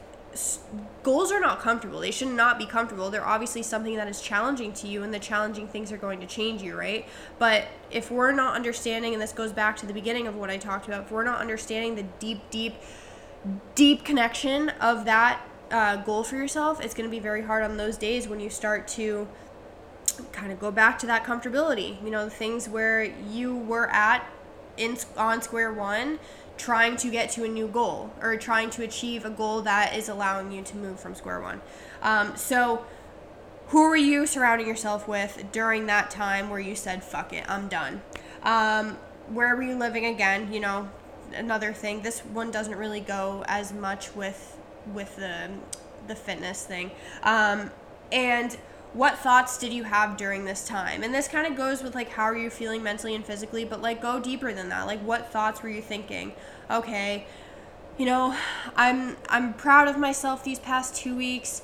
goals 1.04 1.32
are 1.32 1.40
not 1.40 1.60
comfortable. 1.60 2.00
They 2.00 2.12
should 2.12 2.30
not 2.30 2.58
be 2.58 2.66
comfortable. 2.66 3.10
They're 3.10 3.26
obviously 3.26 3.64
something 3.64 3.96
that 3.96 4.08
is 4.08 4.22
challenging 4.22 4.74
to 4.74 4.88
you, 4.88 5.04
and 5.04 5.14
the 5.14 5.20
challenging 5.20 5.68
things 5.68 5.92
are 5.92 5.98
going 5.98 6.20
to 6.22 6.26
change 6.26 6.62
you, 6.62 6.78
right? 6.78 7.08
But 7.40 7.68
if 7.92 8.10
we're 8.10 8.32
not 8.32 8.56
understanding, 8.56 9.14
and 9.14 9.22
this 9.22 9.32
goes 9.32 9.52
back 9.52 9.78
to 9.78 9.86
the 9.86 9.94
beginning 9.94 10.28
of 10.28 10.36
what 10.36 10.50
I 10.50 10.58
talked 10.58 10.88
about, 10.88 11.04
if 11.04 11.12
we're 11.12 11.24
not 11.24 11.40
understanding 11.40 11.96
the 11.96 12.04
deep, 12.20 12.50
deep, 12.50 12.76
deep 13.76 14.04
connection 14.04 14.70
of 14.70 15.06
that 15.06 15.42
uh, 15.74 15.98
goal 15.98 16.24
for 16.24 16.38
yourself, 16.38 16.80
it's 16.80 16.94
going 16.94 17.10
to 17.10 17.12
be 17.12 17.20
very 17.20 17.42
hard 17.42 17.64
on 17.64 17.78
those 17.78 17.98
days 17.98 18.28
when 18.28 18.40
you 18.40 18.50
start 18.50 18.88
to 18.90 19.28
kind 20.32 20.52
of 20.52 20.60
go 20.60 20.72
back 20.72 21.00
to 21.00 21.08
that 21.08 21.24
comfortability. 21.24 22.02
You 22.04 22.12
know, 22.12 22.26
the 22.26 22.32
things 22.32 22.70
where 22.70 23.04
you 23.04 23.56
were 23.56 23.90
at 23.90 24.26
in 24.78 24.98
on 25.18 25.42
square 25.42 25.74
one 25.74 26.20
trying 26.58 26.96
to 26.98 27.10
get 27.10 27.32
to 27.32 27.44
a 27.44 27.48
new 27.48 27.68
goal 27.68 28.14
or 28.22 28.38
trying 28.38 28.70
to 28.70 28.84
achieve 28.84 29.26
a 29.26 29.30
goal 29.30 29.62
that 29.62 29.96
is 29.96 30.08
allowing 30.08 30.52
you 30.52 30.62
to 30.62 30.78
move 30.78 31.00
from 31.00 31.16
square 31.16 31.42
one. 31.42 31.60
Um, 32.04 32.38
so, 32.38 32.86
who 33.70 33.90
were 33.90 33.96
you 33.96 34.28
surrounding 34.28 34.68
yourself 34.68 35.08
with 35.08 35.46
during 35.52 35.88
that 35.88 36.12
time 36.12 36.52
where 36.52 36.60
you 36.60 36.76
said, 36.76 37.04
fuck 37.04 37.34
it, 37.34 37.50
I'm 37.50 37.68
done? 37.68 38.04
Um, 38.44 38.98
where 39.30 39.56
were 39.56 39.64
you 39.64 39.76
living 39.76 40.06
again? 40.06 40.54
You 40.54 40.60
know, 40.60 40.92
another 41.34 41.74
thing. 41.74 42.04
This 42.04 42.20
one 42.20 42.52
doesn't 42.52 42.76
really 42.76 43.00
go 43.00 43.44
as 43.48 43.74
much 43.74 44.16
with 44.16 44.58
with 44.94 45.16
the 45.16 45.50
the 46.08 46.16
fitness 46.16 46.66
thing. 46.66 46.92
Um, 47.24 47.72
and 48.12 48.58
what 48.94 49.18
thoughts 49.18 49.58
did 49.58 49.74
you 49.74 49.84
have 49.84 50.18
during 50.18 50.46
this 50.46 50.68
time? 50.68 51.04
And 51.04 51.14
this 51.14 51.28
kind 51.28 51.48
of 51.48 51.56
goes 51.56 51.82
with 51.82 51.96
like 51.96 52.10
how 52.10 52.24
are 52.24 52.38
you 52.38 52.50
feeling 52.50 52.84
mentally 52.84 53.16
and 53.16 53.26
physically, 53.26 53.66
but 53.66 53.82
like 53.82 54.02
go 54.02 54.20
deeper 54.20 54.54
than 54.54 54.70
that. 54.70 54.86
Like 54.86 55.02
what 55.02 55.32
thoughts 55.32 55.64
were 55.64 55.70
you 55.70 55.82
thinking? 55.82 56.34
Okay, 56.70 57.26
you 57.98 58.06
know, 58.06 58.38
I'm 58.76 59.18
I'm 59.30 59.54
proud 59.54 59.88
of 59.88 59.98
myself 59.98 60.44
these 60.44 60.60
past 60.60 60.96
2 60.96 61.16
weeks. 61.16 61.62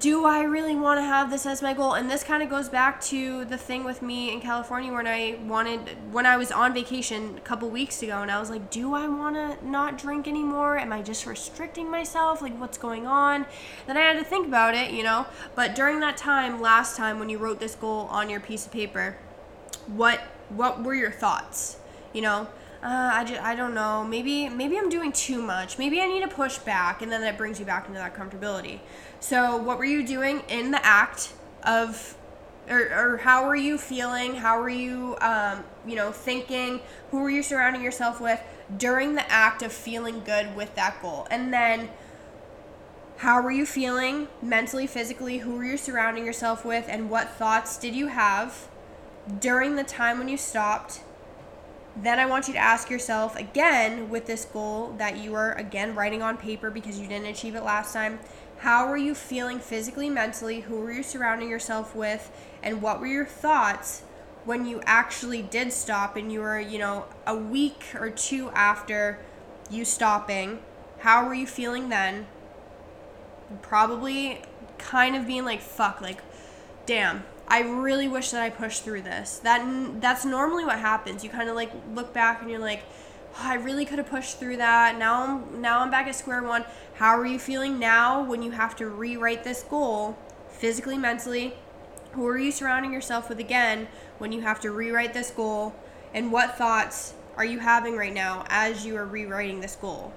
Do 0.00 0.24
I 0.24 0.44
really 0.44 0.74
want 0.74 0.98
to 0.98 1.04
have 1.04 1.30
this 1.30 1.44
as 1.44 1.60
my 1.60 1.74
goal? 1.74 1.92
And 1.92 2.10
this 2.10 2.24
kind 2.24 2.42
of 2.42 2.48
goes 2.48 2.70
back 2.70 3.02
to 3.02 3.44
the 3.44 3.58
thing 3.58 3.84
with 3.84 4.00
me 4.00 4.32
in 4.32 4.40
California 4.40 4.90
when 4.90 5.06
I 5.06 5.36
wanted 5.44 5.80
when 6.10 6.24
I 6.24 6.38
was 6.38 6.50
on 6.50 6.72
vacation 6.72 7.34
a 7.36 7.40
couple 7.42 7.68
weeks 7.68 8.02
ago 8.02 8.22
and 8.22 8.30
I 8.30 8.40
was 8.40 8.48
like, 8.48 8.70
do 8.70 8.94
I 8.94 9.06
want 9.06 9.36
to 9.36 9.58
not 9.62 9.98
drink 9.98 10.26
anymore? 10.26 10.78
Am 10.78 10.90
I 10.90 11.02
just 11.02 11.26
restricting 11.26 11.90
myself? 11.90 12.40
Like 12.40 12.58
what's 12.58 12.78
going 12.78 13.06
on? 13.06 13.44
Then 13.86 13.98
I 13.98 14.00
had 14.00 14.16
to 14.16 14.24
think 14.24 14.46
about 14.46 14.74
it, 14.74 14.92
you 14.92 15.02
know. 15.02 15.26
But 15.54 15.74
during 15.74 16.00
that 16.00 16.16
time 16.16 16.62
last 16.62 16.96
time 16.96 17.18
when 17.18 17.28
you 17.28 17.36
wrote 17.36 17.60
this 17.60 17.74
goal 17.74 18.06
on 18.10 18.30
your 18.30 18.40
piece 18.40 18.64
of 18.64 18.72
paper, 18.72 19.18
what 19.86 20.20
what 20.48 20.82
were 20.82 20.94
your 20.94 21.10
thoughts? 21.10 21.76
You 22.14 22.22
know, 22.22 22.48
uh, 22.84 23.12
I, 23.14 23.24
just, 23.24 23.40
I 23.40 23.54
don't 23.54 23.72
know. 23.72 24.04
Maybe 24.04 24.46
maybe 24.50 24.76
I'm 24.76 24.90
doing 24.90 25.10
too 25.10 25.40
much. 25.40 25.78
Maybe 25.78 26.02
I 26.02 26.06
need 26.06 26.20
to 26.20 26.28
push 26.28 26.58
back, 26.58 27.00
and 27.00 27.10
then 27.10 27.22
that 27.22 27.38
brings 27.38 27.58
you 27.58 27.64
back 27.64 27.88
into 27.88 27.98
that 27.98 28.14
comfortability. 28.14 28.80
So, 29.20 29.56
what 29.56 29.78
were 29.78 29.86
you 29.86 30.06
doing 30.06 30.42
in 30.48 30.70
the 30.70 30.84
act 30.84 31.32
of, 31.62 32.14
or, 32.68 32.80
or 32.80 33.16
how 33.16 33.46
were 33.46 33.56
you 33.56 33.78
feeling? 33.78 34.34
How 34.34 34.60
were 34.60 34.68
you, 34.68 35.16
um, 35.22 35.64
you 35.86 35.96
know, 35.96 36.12
thinking? 36.12 36.80
Who 37.10 37.20
were 37.20 37.30
you 37.30 37.42
surrounding 37.42 37.82
yourself 37.82 38.20
with 38.20 38.42
during 38.76 39.14
the 39.14 39.30
act 39.32 39.62
of 39.62 39.72
feeling 39.72 40.22
good 40.22 40.54
with 40.54 40.74
that 40.74 41.00
goal? 41.00 41.26
And 41.30 41.54
then, 41.54 41.88
how 43.16 43.40
were 43.40 43.50
you 43.50 43.64
feeling 43.64 44.28
mentally, 44.42 44.86
physically? 44.86 45.38
Who 45.38 45.56
were 45.56 45.64
you 45.64 45.78
surrounding 45.78 46.26
yourself 46.26 46.66
with? 46.66 46.84
And 46.88 47.08
what 47.08 47.30
thoughts 47.30 47.78
did 47.78 47.94
you 47.94 48.08
have 48.08 48.68
during 49.40 49.76
the 49.76 49.84
time 49.84 50.18
when 50.18 50.28
you 50.28 50.36
stopped? 50.36 51.00
Then 51.96 52.18
I 52.18 52.26
want 52.26 52.48
you 52.48 52.54
to 52.54 52.58
ask 52.58 52.90
yourself 52.90 53.36
again 53.36 54.10
with 54.10 54.26
this 54.26 54.44
goal 54.44 54.94
that 54.98 55.16
you 55.16 55.34
are 55.34 55.52
again 55.52 55.94
writing 55.94 56.22
on 56.22 56.36
paper 56.36 56.70
because 56.70 56.98
you 56.98 57.06
didn't 57.06 57.28
achieve 57.28 57.54
it 57.54 57.62
last 57.62 57.92
time. 57.92 58.18
How 58.58 58.88
were 58.88 58.96
you 58.96 59.14
feeling 59.14 59.60
physically, 59.60 60.08
mentally? 60.08 60.60
Who 60.60 60.80
were 60.80 60.90
you 60.90 61.02
surrounding 61.02 61.48
yourself 61.48 61.94
with? 61.94 62.32
And 62.62 62.82
what 62.82 62.98
were 62.98 63.06
your 63.06 63.26
thoughts 63.26 64.02
when 64.44 64.66
you 64.66 64.80
actually 64.86 65.42
did 65.42 65.72
stop 65.72 66.16
and 66.16 66.32
you 66.32 66.40
were, 66.40 66.58
you 66.58 66.78
know, 66.78 67.06
a 67.26 67.36
week 67.36 67.84
or 67.94 68.10
two 68.10 68.50
after 68.50 69.20
you 69.70 69.84
stopping? 69.84 70.60
How 71.00 71.26
were 71.26 71.34
you 71.34 71.46
feeling 71.46 71.90
then? 71.90 72.26
Probably 73.62 74.42
kind 74.78 75.14
of 75.14 75.26
being 75.26 75.44
like, 75.44 75.60
fuck, 75.60 76.00
like, 76.00 76.22
damn, 76.86 77.24
I 77.46 77.60
really 77.60 78.08
wish 78.08 78.30
that 78.30 78.42
I 78.42 78.50
pushed 78.50 78.84
through 78.84 79.02
this. 79.02 79.38
That 79.38 80.00
that's 80.00 80.24
normally 80.24 80.64
what 80.64 80.78
happens. 80.78 81.22
You 81.22 81.30
kind 81.30 81.48
of 81.48 81.54
like 81.54 81.72
look 81.94 82.12
back 82.12 82.40
and 82.40 82.50
you're 82.50 82.60
like, 82.60 82.84
oh, 83.36 83.42
I 83.42 83.54
really 83.54 83.84
could 83.84 83.98
have 83.98 84.08
pushed 84.08 84.38
through 84.38 84.56
that. 84.58 84.98
Now 84.98 85.22
I'm 85.22 85.60
now 85.60 85.80
I'm 85.80 85.90
back 85.90 86.06
at 86.06 86.14
square 86.14 86.42
one. 86.42 86.64
How 86.94 87.18
are 87.18 87.26
you 87.26 87.38
feeling 87.38 87.78
now 87.78 88.22
when 88.22 88.42
you 88.42 88.52
have 88.52 88.76
to 88.76 88.88
rewrite 88.88 89.44
this 89.44 89.62
goal, 89.62 90.16
physically, 90.50 90.96
mentally? 90.96 91.54
Who 92.12 92.26
are 92.26 92.38
you 92.38 92.52
surrounding 92.52 92.92
yourself 92.92 93.28
with 93.28 93.40
again 93.40 93.88
when 94.18 94.32
you 94.32 94.40
have 94.42 94.60
to 94.60 94.70
rewrite 94.70 95.14
this 95.14 95.30
goal? 95.30 95.74
And 96.14 96.30
what 96.30 96.56
thoughts 96.56 97.14
are 97.36 97.44
you 97.44 97.58
having 97.58 97.96
right 97.96 98.14
now 98.14 98.44
as 98.48 98.86
you 98.86 98.96
are 98.96 99.04
rewriting 99.04 99.60
this 99.60 99.74
goal? 99.74 100.12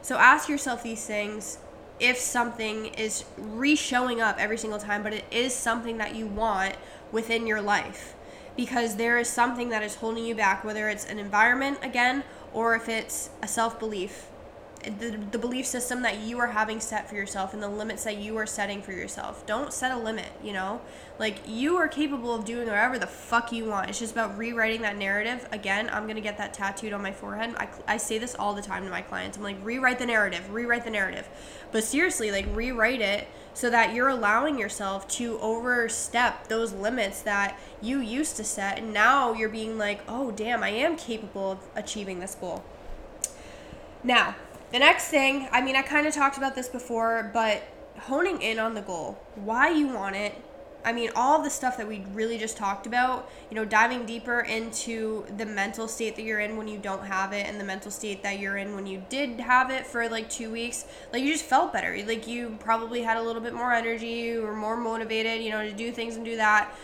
So 0.00 0.16
ask 0.16 0.48
yourself 0.48 0.82
these 0.82 1.04
things 1.04 1.58
if 2.00 2.18
something 2.18 2.86
is 2.86 3.24
re 3.36 3.76
showing 3.76 4.20
up 4.20 4.36
every 4.38 4.58
single 4.58 4.78
time, 4.78 5.02
but 5.02 5.12
it 5.12 5.24
is 5.30 5.54
something 5.54 5.98
that 5.98 6.14
you 6.14 6.26
want 6.26 6.74
within 7.12 7.46
your 7.46 7.60
life. 7.60 8.14
Because 8.56 8.96
there 8.96 9.18
is 9.18 9.28
something 9.28 9.68
that 9.68 9.82
is 9.82 9.96
holding 9.96 10.24
you 10.24 10.34
back, 10.34 10.64
whether 10.64 10.88
it's 10.88 11.04
an 11.04 11.18
environment 11.18 11.78
again 11.82 12.24
or 12.52 12.74
if 12.74 12.88
it's 12.88 13.30
a 13.42 13.48
self 13.48 13.78
belief 13.78 14.29
the, 14.82 15.18
the 15.30 15.38
belief 15.38 15.66
system 15.66 16.02
that 16.02 16.20
you 16.20 16.38
are 16.38 16.46
having 16.46 16.80
set 16.80 17.08
for 17.08 17.14
yourself 17.14 17.52
and 17.52 17.62
the 17.62 17.68
limits 17.68 18.04
that 18.04 18.16
you 18.16 18.36
are 18.38 18.46
setting 18.46 18.80
for 18.80 18.92
yourself. 18.92 19.44
Don't 19.46 19.72
set 19.72 19.92
a 19.92 19.96
limit, 19.96 20.30
you 20.42 20.52
know? 20.52 20.80
Like, 21.18 21.36
you 21.46 21.76
are 21.76 21.86
capable 21.86 22.34
of 22.34 22.46
doing 22.46 22.66
whatever 22.66 22.98
the 22.98 23.06
fuck 23.06 23.52
you 23.52 23.66
want. 23.66 23.90
It's 23.90 23.98
just 23.98 24.12
about 24.12 24.38
rewriting 24.38 24.80
that 24.82 24.96
narrative. 24.96 25.46
Again, 25.52 25.90
I'm 25.92 26.06
gonna 26.06 26.22
get 26.22 26.38
that 26.38 26.54
tattooed 26.54 26.94
on 26.94 27.02
my 27.02 27.12
forehead. 27.12 27.54
I, 27.58 27.68
I 27.86 27.96
say 27.98 28.18
this 28.18 28.34
all 28.34 28.54
the 28.54 28.62
time 28.62 28.84
to 28.84 28.90
my 28.90 29.02
clients. 29.02 29.36
I'm 29.36 29.42
like, 29.42 29.62
rewrite 29.62 29.98
the 29.98 30.06
narrative, 30.06 30.50
rewrite 30.50 30.84
the 30.84 30.90
narrative. 30.90 31.28
But 31.72 31.84
seriously, 31.84 32.30
like, 32.30 32.46
rewrite 32.54 33.02
it 33.02 33.28
so 33.52 33.68
that 33.68 33.94
you're 33.94 34.08
allowing 34.08 34.58
yourself 34.58 35.06
to 35.08 35.38
overstep 35.40 36.48
those 36.48 36.72
limits 36.72 37.20
that 37.22 37.58
you 37.82 38.00
used 38.00 38.36
to 38.36 38.44
set. 38.44 38.78
And 38.78 38.94
now 38.94 39.34
you're 39.34 39.50
being 39.50 39.76
like, 39.76 40.00
oh, 40.08 40.30
damn, 40.30 40.62
I 40.62 40.70
am 40.70 40.96
capable 40.96 41.52
of 41.52 41.58
achieving 41.76 42.20
this 42.20 42.34
goal. 42.34 42.64
Now, 44.02 44.36
the 44.72 44.78
next 44.78 45.08
thing, 45.08 45.48
I 45.50 45.60
mean, 45.60 45.76
I 45.76 45.82
kind 45.82 46.06
of 46.06 46.14
talked 46.14 46.36
about 46.36 46.54
this 46.54 46.68
before, 46.68 47.30
but 47.32 47.62
honing 47.98 48.40
in 48.40 48.58
on 48.58 48.74
the 48.74 48.82
goal, 48.82 49.18
why 49.34 49.70
you 49.70 49.88
want 49.88 50.16
it. 50.16 50.34
I 50.82 50.94
mean, 50.94 51.10
all 51.14 51.42
the 51.42 51.50
stuff 51.50 51.76
that 51.76 51.86
we 51.86 52.06
really 52.14 52.38
just 52.38 52.56
talked 52.56 52.86
about, 52.86 53.30
you 53.50 53.54
know, 53.54 53.66
diving 53.66 54.06
deeper 54.06 54.40
into 54.40 55.26
the 55.36 55.44
mental 55.44 55.86
state 55.86 56.16
that 56.16 56.22
you're 56.22 56.40
in 56.40 56.56
when 56.56 56.68
you 56.68 56.78
don't 56.78 57.04
have 57.04 57.34
it 57.34 57.46
and 57.46 57.60
the 57.60 57.64
mental 57.64 57.90
state 57.90 58.22
that 58.22 58.38
you're 58.38 58.56
in 58.56 58.74
when 58.74 58.86
you 58.86 59.04
did 59.10 59.40
have 59.40 59.70
it 59.70 59.86
for 59.86 60.08
like 60.08 60.30
two 60.30 60.50
weeks. 60.50 60.86
Like, 61.12 61.22
you 61.22 61.32
just 61.32 61.44
felt 61.44 61.74
better. 61.74 62.02
Like, 62.06 62.26
you 62.26 62.56
probably 62.60 63.02
had 63.02 63.18
a 63.18 63.22
little 63.22 63.42
bit 63.42 63.52
more 63.52 63.74
energy, 63.74 64.08
you 64.08 64.40
were 64.40 64.56
more 64.56 64.76
motivated, 64.76 65.42
you 65.42 65.50
know, 65.50 65.62
to 65.68 65.72
do 65.72 65.92
things 65.92 66.16
and 66.16 66.24
do 66.24 66.36
that. 66.36 66.74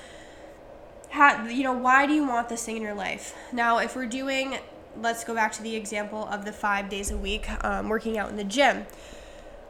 How, 1.09 1.47
you 1.47 1.63
know, 1.63 1.73
why 1.73 2.07
do 2.07 2.13
you 2.13 2.27
want 2.27 2.51
this 2.51 2.67
thing 2.67 2.77
in 2.77 2.83
your 2.83 2.95
life? 2.95 3.35
Now, 3.51 3.79
if 3.79 3.97
we're 3.97 4.05
doing 4.05 4.59
let's 5.01 5.25
go 5.25 5.35
back 5.35 5.53
to 5.53 5.63
the 5.63 5.77
example 5.77 6.27
of 6.27 6.45
the 6.45 6.53
five 6.53 6.89
days 6.89 7.11
a 7.11 7.17
week 7.17 7.49
um, 7.65 7.89
working 7.89 8.19
out 8.19 8.31
in 8.31 8.37
the 8.37 8.45
gym. 8.45 8.87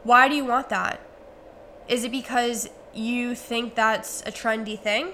Why 0.03 0.27
do 0.27 0.35
you 0.35 0.45
want 0.45 0.69
that? 0.69 1.01
Is 1.87 2.03
it 2.03 2.11
because 2.11 2.69
you 2.93 3.35
think 3.35 3.75
that's 3.75 4.21
a 4.21 4.31
trendy 4.31 4.79
thing? 4.79 5.13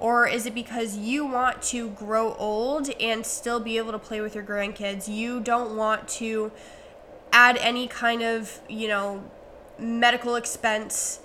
Or 0.00 0.28
is 0.28 0.46
it 0.46 0.54
because 0.54 0.96
you 0.96 1.26
want 1.26 1.60
to 1.62 1.90
grow 1.90 2.34
old 2.34 2.88
and 3.00 3.26
still 3.26 3.58
be 3.58 3.78
able 3.78 3.92
to 3.92 3.98
play 3.98 4.20
with 4.20 4.34
your 4.34 4.44
grandkids? 4.44 5.08
You 5.08 5.40
don't 5.40 5.76
want 5.76 6.08
to 6.08 6.52
add 7.32 7.56
any 7.56 7.88
kind 7.88 8.22
of, 8.22 8.60
you 8.68 8.86
know, 8.86 9.24
medical 9.78 10.36
expense 10.36 11.20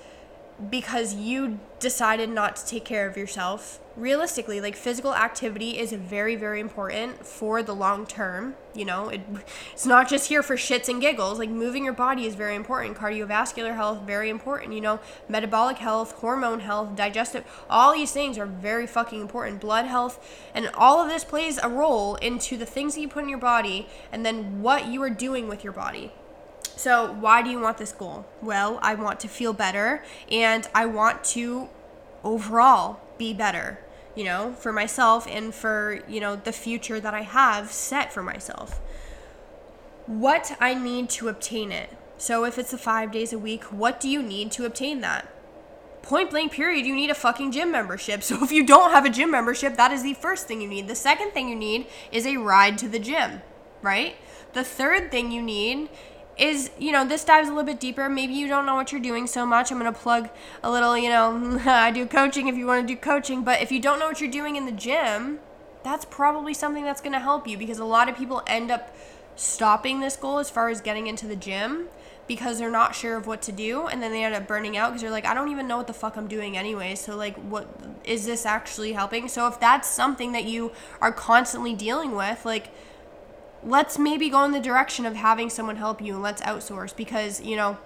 because 0.69 1.15
you 1.15 1.59
decided 1.79 2.29
not 2.29 2.55
to 2.55 2.65
take 2.65 2.85
care 2.85 3.07
of 3.07 3.17
yourself. 3.17 3.79
Realistically 3.95 4.59
like 4.59 4.75
physical 4.75 5.13
activity 5.13 5.77
is 5.77 5.91
very 5.93 6.35
very 6.35 6.59
important 6.59 7.27
for 7.27 7.61
the 7.61 7.75
long 7.75 8.07
term 8.07 8.55
you 8.75 8.85
know? 8.85 9.09
It, 9.09 9.21
it's 9.71 9.85
not 9.85 10.09
just 10.09 10.29
here 10.29 10.41
for 10.41 10.55
shits 10.55 10.89
and 10.89 10.99
giggles. 10.99 11.37
Like 11.37 11.49
moving 11.49 11.83
your 11.83 11.93
body 11.93 12.25
is 12.25 12.33
very 12.33 12.55
important. 12.55 12.97
Cardiovascular 12.97 13.75
health 13.75 14.01
very 14.01 14.29
important 14.29 14.73
you 14.73 14.81
know? 14.81 14.99
Metabolic 15.29 15.77
health 15.77 16.13
hormone 16.13 16.61
health 16.61 16.95
digestive 16.95 17.43
all 17.69 17.93
these 17.93 18.11
things 18.11 18.37
are 18.37 18.45
very 18.45 18.87
fucking 18.87 19.21
important. 19.21 19.61
Blood 19.61 19.85
health 19.85 20.19
and 20.55 20.69
all 20.73 20.99
of 20.99 21.09
this 21.09 21.23
plays 21.23 21.59
a 21.61 21.69
role 21.69 22.15
into 22.15 22.57
the 22.57 22.65
things 22.65 22.95
that 22.95 23.01
you 23.01 23.07
put 23.07 23.23
in 23.23 23.29
your 23.29 23.37
body 23.37 23.87
and 24.11 24.25
then 24.25 24.61
what 24.61 24.87
you 24.87 25.03
are 25.03 25.09
doing 25.09 25.47
with 25.47 25.63
your 25.63 25.73
body 25.73 26.11
so, 26.75 27.13
why 27.13 27.41
do 27.41 27.49
you 27.49 27.59
want 27.59 27.77
this 27.77 27.91
goal? 27.91 28.25
Well, 28.41 28.79
I 28.81 28.95
want 28.95 29.19
to 29.21 29.27
feel 29.27 29.53
better 29.53 30.03
and 30.31 30.67
I 30.73 30.85
want 30.85 31.23
to 31.25 31.69
overall 32.23 32.99
be 33.17 33.33
better, 33.33 33.79
you 34.15 34.23
know, 34.23 34.53
for 34.53 34.73
myself 34.73 35.27
and 35.29 35.53
for, 35.53 36.01
you 36.07 36.19
know, 36.19 36.35
the 36.35 36.51
future 36.51 36.99
that 36.99 37.13
I 37.13 37.21
have 37.21 37.71
set 37.71 38.11
for 38.11 38.23
myself. 38.23 38.81
What 40.07 40.57
I 40.59 40.73
need 40.73 41.09
to 41.11 41.29
obtain 41.29 41.71
it. 41.71 41.89
So 42.17 42.43
if 42.43 42.57
it's 42.57 42.73
a 42.73 42.77
5 42.77 43.11
days 43.11 43.33
a 43.33 43.39
week, 43.39 43.65
what 43.65 43.99
do 43.99 44.09
you 44.09 44.21
need 44.21 44.51
to 44.53 44.65
obtain 44.65 45.01
that? 45.01 45.29
Point 46.01 46.31
blank 46.31 46.51
period, 46.51 46.85
you 46.85 46.95
need 46.95 47.09
a 47.09 47.15
fucking 47.15 47.51
gym 47.51 47.71
membership. 47.71 48.23
So 48.23 48.43
if 48.43 48.51
you 48.51 48.65
don't 48.65 48.91
have 48.91 49.05
a 49.05 49.09
gym 49.09 49.31
membership, 49.31 49.77
that 49.77 49.91
is 49.91 50.03
the 50.03 50.15
first 50.15 50.47
thing 50.47 50.59
you 50.59 50.67
need. 50.67 50.87
The 50.87 50.95
second 50.95 51.31
thing 51.31 51.49
you 51.49 51.55
need 51.55 51.87
is 52.11 52.25
a 52.25 52.37
ride 52.37 52.77
to 52.79 52.89
the 52.89 52.99
gym, 52.99 53.41
right? 53.81 54.15
The 54.53 54.63
third 54.63 55.11
thing 55.11 55.31
you 55.31 55.41
need 55.41 55.89
is 56.37 56.71
you 56.79 56.91
know 56.91 57.05
this 57.05 57.23
dives 57.23 57.47
a 57.47 57.51
little 57.51 57.65
bit 57.65 57.79
deeper. 57.79 58.09
Maybe 58.09 58.33
you 58.33 58.47
don't 58.47 58.65
know 58.65 58.75
what 58.75 58.91
you're 58.91 59.01
doing 59.01 59.27
so 59.27 59.45
much. 59.45 59.71
I'm 59.71 59.79
going 59.79 59.91
to 59.91 59.99
plug 59.99 60.29
a 60.63 60.71
little 60.71 60.97
you 60.97 61.09
know 61.09 61.59
i 61.65 61.91
do 61.91 62.05
coaching 62.05 62.47
if 62.47 62.55
you 62.55 62.65
want 62.65 62.87
to 62.87 62.93
do 62.93 62.99
coaching. 62.99 63.43
But 63.43 63.61
if 63.61 63.71
you 63.71 63.79
don't 63.79 63.99
know 63.99 64.07
what 64.07 64.21
you're 64.21 64.31
doing 64.31 64.55
in 64.55 64.65
the 64.65 64.71
gym 64.71 65.39
that's 65.83 66.05
probably 66.05 66.53
something 66.53 66.83
that's 66.83 67.01
going 67.01 67.13
to 67.13 67.19
help 67.19 67.47
you 67.47 67.57
because 67.57 67.79
a 67.79 67.85
lot 67.85 68.09
of 68.09 68.17
people 68.17 68.41
end 68.47 68.71
up 68.71 68.95
stopping 69.35 69.99
this 69.99 70.15
goal 70.15 70.39
as 70.39 70.49
far 70.49 70.69
as 70.69 70.81
getting 70.81 71.07
into 71.07 71.27
the 71.27 71.35
gym 71.35 71.87
because 72.25 72.57
they're 72.57 72.71
not 72.71 72.95
sure 72.95 73.17
of 73.17 73.27
what 73.27 73.41
to 73.41 73.51
do. 73.51 73.87
And 73.87 74.01
then 74.01 74.11
they 74.11 74.23
end 74.23 74.33
up 74.33 74.47
burning 74.47 74.77
out 74.77 74.89
because 74.89 75.01
they're 75.01 75.11
like 75.11 75.25
i 75.25 75.33
don't 75.33 75.49
even 75.49 75.67
know 75.67 75.77
what 75.77 75.87
the 75.87 75.93
fuck 75.93 76.15
i'm 76.15 76.27
doing 76.27 76.57
anyway. 76.57 76.95
So 76.95 77.15
like 77.15 77.35
what 77.35 77.67
is 78.05 78.25
this 78.25 78.45
actually 78.45 78.93
helping? 78.93 79.27
So 79.27 79.47
if 79.47 79.59
that's 79.59 79.87
something 79.87 80.31
that 80.31 80.45
you 80.45 80.71
are 81.01 81.11
constantly 81.11 81.73
dealing 81.73 82.15
with 82.15 82.45
like 82.45 82.69
let's 83.65 83.97
maybe 83.97 84.29
go 84.29 84.43
in 84.43 84.51
the 84.51 84.59
direction 84.59 85.05
of 85.05 85.15
having 85.15 85.49
someone 85.49 85.77
help 85.77 86.01
you 86.01 86.13
and 86.13 86.23
let's 86.23 86.41
outsource 86.41 86.95
because, 86.95 87.41
you 87.41 87.55
know, 87.55 87.77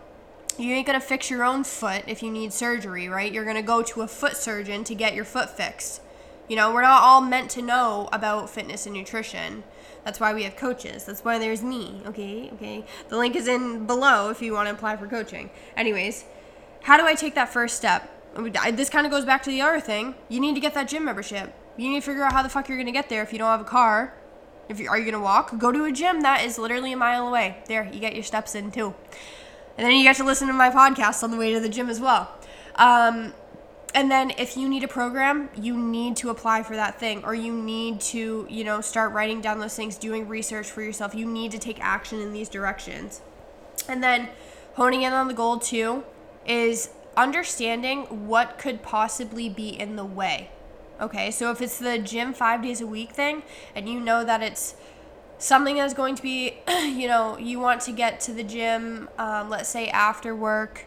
you 0.57 0.73
ain't 0.73 0.87
gonna 0.87 0.99
fix 0.99 1.29
your 1.29 1.43
own 1.43 1.63
foot 1.63 2.03
if 2.07 2.23
you 2.23 2.31
need 2.31 2.51
surgery, 2.51 3.07
right? 3.07 3.31
You're 3.31 3.45
gonna 3.45 3.61
go 3.61 3.83
to 3.83 4.01
a 4.01 4.07
foot 4.07 4.35
surgeon 4.35 4.83
to 4.85 4.95
get 4.95 5.13
your 5.13 5.25
foot 5.25 5.49
fixed. 5.49 6.01
You 6.47 6.55
know, 6.55 6.73
we're 6.73 6.81
not 6.81 7.03
all 7.03 7.21
meant 7.21 7.51
to 7.51 7.61
know 7.61 8.09
about 8.11 8.49
fitness 8.49 8.85
and 8.85 8.95
nutrition. 8.95 9.63
That's 10.03 10.19
why 10.19 10.33
we 10.33 10.43
have 10.43 10.55
coaches. 10.55 11.03
That's 11.03 11.23
why 11.23 11.37
there's 11.37 11.61
me. 11.61 12.01
Okay, 12.05 12.49
okay. 12.53 12.85
The 13.09 13.17
link 13.17 13.35
is 13.35 13.47
in 13.47 13.85
below 13.85 14.29
if 14.29 14.41
you 14.41 14.53
want 14.53 14.69
to 14.69 14.73
apply 14.73 14.95
for 14.95 15.07
coaching. 15.07 15.49
Anyways, 15.75 16.23
how 16.83 16.97
do 16.97 17.05
I 17.05 17.13
take 17.13 17.35
that 17.35 17.49
first 17.49 17.75
step? 17.75 18.09
This 18.71 18.89
kind 18.89 19.05
of 19.05 19.11
goes 19.11 19.25
back 19.25 19.43
to 19.43 19.49
the 19.49 19.61
other 19.61 19.81
thing. 19.81 20.15
You 20.29 20.39
need 20.39 20.55
to 20.55 20.61
get 20.61 20.73
that 20.73 20.87
gym 20.87 21.03
membership. 21.03 21.53
You 21.75 21.89
need 21.89 21.99
to 21.99 22.05
figure 22.05 22.23
out 22.23 22.31
how 22.33 22.41
the 22.41 22.49
fuck 22.49 22.69
you're 22.69 22.77
gonna 22.77 22.91
get 22.91 23.09
there 23.09 23.21
if 23.21 23.33
you 23.33 23.37
don't 23.37 23.51
have 23.51 23.61
a 23.61 23.65
car. 23.65 24.13
If 24.69 24.79
you 24.79 24.89
are 24.89 24.97
you 24.97 25.05
gonna 25.09 25.23
walk, 25.23 25.57
go 25.57 25.71
to 25.71 25.85
a 25.85 25.91
gym 25.91 26.21
that 26.21 26.43
is 26.43 26.57
literally 26.57 26.91
a 26.91 26.97
mile 26.97 27.27
away. 27.27 27.57
There, 27.67 27.89
you 27.91 27.99
get 27.99 28.13
your 28.13 28.23
steps 28.23 28.55
in 28.55 28.71
too, 28.71 28.93
and 29.77 29.85
then 29.85 29.95
you 29.95 30.03
get 30.03 30.17
to 30.17 30.23
listen 30.23 30.47
to 30.47 30.53
my 30.53 30.69
podcast 30.69 31.23
on 31.23 31.31
the 31.31 31.37
way 31.37 31.53
to 31.53 31.59
the 31.59 31.69
gym 31.69 31.89
as 31.89 31.99
well. 31.99 32.31
Um, 32.75 33.33
and 33.93 34.11
then 34.11 34.31
if 34.37 34.55
you 34.55 34.69
need 34.69 34.83
a 34.83 34.87
program, 34.87 35.49
you 35.55 35.75
need 35.75 36.17
to 36.17 36.29
apply 36.29 36.63
for 36.63 36.75
that 36.75 36.99
thing 36.99 37.23
or 37.23 37.33
you 37.33 37.53
need 37.53 37.99
to, 38.01 38.45
you 38.49 38.63
know, 38.63 38.81
start 38.81 39.11
writing 39.13 39.41
down 39.41 39.59
those 39.59 39.75
things, 39.75 39.97
doing 39.97 40.27
research 40.27 40.69
for 40.69 40.81
yourself. 40.81 41.15
You 41.15 41.25
need 41.25 41.51
to 41.51 41.57
take 41.57 41.83
action 41.83 42.19
in 42.19 42.33
these 42.33 42.49
directions. 42.49 43.21
And 43.89 44.03
then 44.03 44.29
honing 44.75 45.01
in 45.01 45.13
on 45.13 45.27
the 45.27 45.33
goal 45.33 45.57
too 45.57 46.03
is 46.45 46.91
understanding 47.15 48.27
what 48.27 48.59
could 48.59 48.83
possibly 48.83 49.49
be 49.49 49.69
in 49.69 49.95
the 49.95 50.05
way. 50.05 50.51
Okay, 50.99 51.29
so 51.29 51.51
if 51.51 51.61
it's 51.61 51.77
the 51.77 51.99
gym 51.99 52.33
five 52.33 52.63
days 52.63 52.81
a 52.81 52.87
week 52.87 53.11
thing 53.11 53.43
and 53.75 53.87
you 53.87 53.99
know 53.99 54.23
that 54.23 54.41
it's 54.41 54.73
something 55.37 55.75
that's 55.75 55.93
going 55.93 56.15
to 56.15 56.23
be, 56.23 56.57
you 56.67 57.07
know, 57.07 57.37
you 57.37 57.59
want 57.59 57.81
to 57.81 57.91
get 57.91 58.19
to 58.21 58.33
the 58.33 58.43
gym, 58.43 59.07
um, 59.19 59.49
let's 59.49 59.69
say 59.69 59.89
after 59.89 60.35
work 60.35 60.85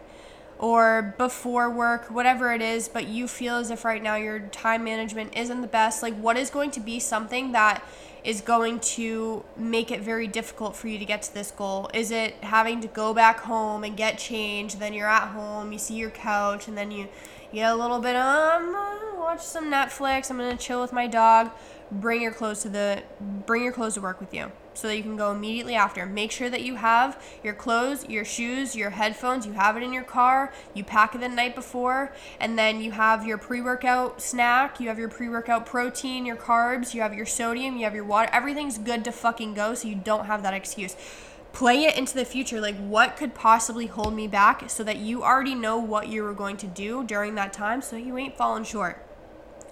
or 0.58 1.14
before 1.16 1.70
work, 1.70 2.10
whatever 2.10 2.52
it 2.52 2.60
is, 2.60 2.88
but 2.88 3.06
you 3.06 3.28
feel 3.28 3.54
as 3.56 3.70
if 3.70 3.84
right 3.84 4.02
now 4.02 4.16
your 4.16 4.40
time 4.40 4.82
management 4.84 5.36
isn't 5.36 5.60
the 5.60 5.68
best, 5.68 6.02
like 6.02 6.14
what 6.16 6.36
is 6.36 6.50
going 6.50 6.70
to 6.72 6.80
be 6.80 6.98
something 6.98 7.52
that 7.52 7.82
is 8.22 8.40
going 8.40 8.78
to 8.80 9.44
make 9.56 9.90
it 9.90 10.00
very 10.00 10.26
difficult 10.26 10.76
for 10.76 10.88
you 10.88 10.98
to 10.98 11.04
get 11.04 11.22
to 11.22 11.32
this 11.32 11.50
goal? 11.50 11.88
Is 11.94 12.10
it 12.10 12.34
having 12.42 12.80
to 12.82 12.88
go 12.88 13.14
back 13.14 13.40
home 13.40 13.84
and 13.84 13.96
get 13.96 14.18
changed? 14.18 14.78
Then 14.78 14.92
you're 14.92 15.08
at 15.08 15.28
home, 15.28 15.72
you 15.72 15.78
see 15.78 15.94
your 15.94 16.10
couch, 16.10 16.68
and 16.68 16.76
then 16.76 16.90
you, 16.90 17.04
you 17.04 17.08
get 17.52 17.72
a 17.72 17.74
little 17.74 18.00
bit, 18.00 18.16
um, 18.16 18.74
watch 19.18 19.42
some 19.42 19.70
Netflix. 19.70 20.30
I'm 20.30 20.38
gonna 20.38 20.56
chill 20.56 20.80
with 20.80 20.92
my 20.92 21.06
dog. 21.06 21.50
Bring 21.92 22.22
your 22.22 22.32
clothes 22.32 22.62
to 22.62 22.68
the, 22.68 23.02
bring 23.46 23.64
your 23.64 23.72
clothes 23.72 23.94
to 23.94 24.00
work 24.00 24.20
with 24.20 24.32
you 24.32 24.52
so 24.74 24.88
that 24.88 24.96
you 24.96 25.02
can 25.02 25.16
go 25.16 25.32
immediately 25.32 25.74
after. 25.74 26.06
Make 26.06 26.30
sure 26.30 26.48
that 26.48 26.62
you 26.62 26.76
have 26.76 27.20
your 27.42 27.54
clothes, 27.54 28.08
your 28.08 28.24
shoes, 28.24 28.74
your 28.76 28.90
headphones, 28.90 29.46
you 29.46 29.52
have 29.52 29.76
it 29.76 29.82
in 29.82 29.92
your 29.92 30.04
car, 30.04 30.52
you 30.72 30.84
pack 30.84 31.14
it 31.14 31.20
the 31.20 31.28
night 31.28 31.54
before, 31.54 32.12
and 32.38 32.58
then 32.58 32.80
you 32.80 32.92
have 32.92 33.26
your 33.26 33.38
pre 33.38 33.60
workout 33.60 34.22
snack, 34.22 34.80
you 34.80 34.88
have 34.88 34.98
your 34.98 35.08
pre 35.08 35.28
workout 35.28 35.66
protein, 35.66 36.24
your 36.24 36.36
carbs, 36.36 36.94
you 36.94 37.02
have 37.02 37.14
your 37.14 37.26
sodium, 37.26 37.76
you 37.76 37.84
have 37.84 37.94
your 37.94 38.04
water. 38.04 38.30
Everything's 38.32 38.78
good 38.78 39.04
to 39.04 39.12
fucking 39.12 39.54
go 39.54 39.74
so 39.74 39.88
you 39.88 39.96
don't 39.96 40.26
have 40.26 40.42
that 40.42 40.54
excuse. 40.54 40.96
Play 41.52 41.84
it 41.84 41.96
into 41.96 42.14
the 42.14 42.24
future. 42.24 42.60
Like, 42.60 42.76
what 42.76 43.16
could 43.16 43.34
possibly 43.34 43.86
hold 43.86 44.14
me 44.14 44.28
back 44.28 44.70
so 44.70 44.84
that 44.84 44.98
you 44.98 45.22
already 45.22 45.54
know 45.54 45.78
what 45.78 46.08
you 46.08 46.22
were 46.22 46.34
going 46.34 46.56
to 46.58 46.66
do 46.66 47.04
during 47.04 47.34
that 47.34 47.52
time 47.52 47.82
so 47.82 47.96
you 47.96 48.16
ain't 48.16 48.36
falling 48.36 48.64
short. 48.64 49.04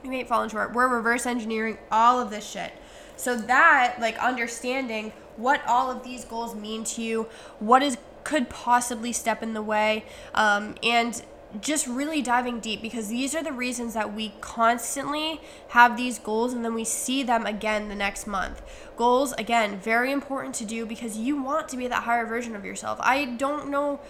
You 0.02 0.12
ain't 0.12 0.28
falling 0.28 0.50
short. 0.50 0.72
We're 0.72 0.88
reverse 0.88 1.26
engineering 1.26 1.78
all 1.90 2.20
of 2.20 2.30
this 2.30 2.48
shit. 2.48 2.72
So 3.16 3.36
that 3.36 3.96
like 4.00 4.16
understanding 4.18 5.12
what 5.36 5.60
all 5.66 5.90
of 5.90 6.04
these 6.04 6.24
goals 6.24 6.54
mean 6.54 6.84
to 6.84 7.02
you, 7.02 7.28
what 7.58 7.82
is 7.82 7.96
could 8.24 8.50
possibly 8.50 9.12
step 9.12 9.42
in 9.42 9.54
the 9.54 9.62
way, 9.62 10.04
um, 10.34 10.74
and 10.82 11.22
just 11.60 11.86
really 11.86 12.20
diving 12.20 12.60
deep 12.60 12.82
because 12.82 13.08
these 13.08 13.34
are 13.34 13.42
the 13.42 13.52
reasons 13.52 13.94
that 13.94 14.14
we 14.14 14.34
constantly 14.40 15.40
have 15.68 15.96
these 15.96 16.18
goals 16.18 16.52
and 16.52 16.64
then 16.64 16.74
we 16.74 16.84
see 16.84 17.22
them 17.22 17.46
again 17.46 17.88
the 17.88 17.94
next 17.94 18.26
month. 18.26 18.62
Goals, 18.96 19.32
again, 19.32 19.78
very 19.78 20.12
important 20.12 20.54
to 20.56 20.64
do 20.64 20.84
because 20.84 21.16
you 21.16 21.42
want 21.42 21.68
to 21.70 21.76
be 21.76 21.88
that 21.88 22.02
higher 22.02 22.26
version 22.26 22.54
of 22.54 22.64
yourself. 22.64 22.98
I 23.00 23.24
don't 23.24 23.70
know. 23.70 24.00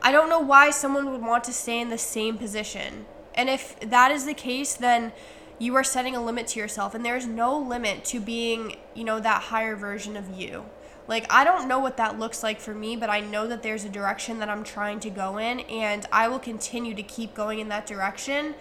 I 0.00 0.12
don't 0.12 0.28
know 0.28 0.40
why 0.40 0.70
someone 0.70 1.10
would 1.12 1.22
want 1.22 1.44
to 1.44 1.52
stay 1.52 1.80
in 1.80 1.90
the 1.90 1.98
same 1.98 2.36
position. 2.36 3.06
And 3.34 3.48
if 3.48 3.78
that 3.80 4.10
is 4.10 4.26
the 4.26 4.34
case, 4.34 4.74
then 4.74 5.12
you 5.58 5.74
are 5.74 5.84
setting 5.84 6.14
a 6.14 6.24
limit 6.24 6.46
to 6.48 6.60
yourself 6.60 6.94
and 6.94 7.04
there's 7.04 7.26
no 7.26 7.58
limit 7.58 8.04
to 8.04 8.20
being 8.20 8.76
you 8.94 9.04
know 9.04 9.18
that 9.20 9.42
higher 9.42 9.74
version 9.74 10.16
of 10.16 10.38
you 10.38 10.64
like 11.08 11.26
i 11.32 11.42
don't 11.42 11.66
know 11.66 11.80
what 11.80 11.96
that 11.96 12.18
looks 12.18 12.42
like 12.42 12.60
for 12.60 12.74
me 12.74 12.94
but 12.94 13.10
i 13.10 13.18
know 13.18 13.46
that 13.46 13.62
there's 13.62 13.84
a 13.84 13.88
direction 13.88 14.38
that 14.38 14.48
i'm 14.48 14.62
trying 14.62 15.00
to 15.00 15.10
go 15.10 15.38
in 15.38 15.60
and 15.60 16.06
i 16.12 16.28
will 16.28 16.38
continue 16.38 16.94
to 16.94 17.02
keep 17.02 17.34
going 17.34 17.58
in 17.58 17.68
that 17.68 17.86
direction 17.86 18.54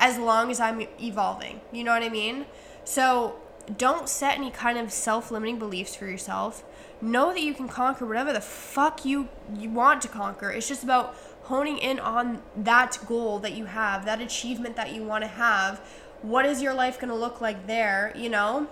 as 0.00 0.18
long 0.18 0.50
as 0.50 0.60
i'm 0.60 0.86
evolving. 1.00 1.60
You 1.72 1.84
know 1.84 1.92
what 1.92 2.02
i 2.02 2.08
mean? 2.08 2.46
So 2.84 3.36
don't 3.78 4.08
set 4.08 4.36
any 4.36 4.50
kind 4.50 4.78
of 4.78 4.92
self-limiting 4.92 5.58
beliefs 5.58 5.96
for 5.96 6.06
yourself. 6.06 6.64
Know 7.00 7.32
that 7.32 7.40
you 7.40 7.54
can 7.54 7.68
conquer 7.68 8.06
whatever 8.06 8.32
the 8.32 8.40
fuck 8.40 9.04
you 9.04 9.28
you 9.58 9.70
want 9.70 10.02
to 10.02 10.08
conquer. 10.08 10.50
It's 10.50 10.68
just 10.68 10.84
about 10.84 11.16
honing 11.44 11.78
in 11.78 11.98
on 11.98 12.42
that 12.56 12.98
goal 13.06 13.38
that 13.40 13.52
you 13.52 13.66
have 13.66 14.04
that 14.04 14.20
achievement 14.20 14.76
that 14.76 14.92
you 14.92 15.02
want 15.04 15.22
to 15.22 15.28
have. 15.28 15.80
What 16.22 16.46
is 16.46 16.62
your 16.62 16.72
life 16.72 16.98
going 16.98 17.10
to 17.10 17.16
look 17.16 17.40
like 17.40 17.66
there, 17.66 18.12
you 18.16 18.30
know? 18.30 18.68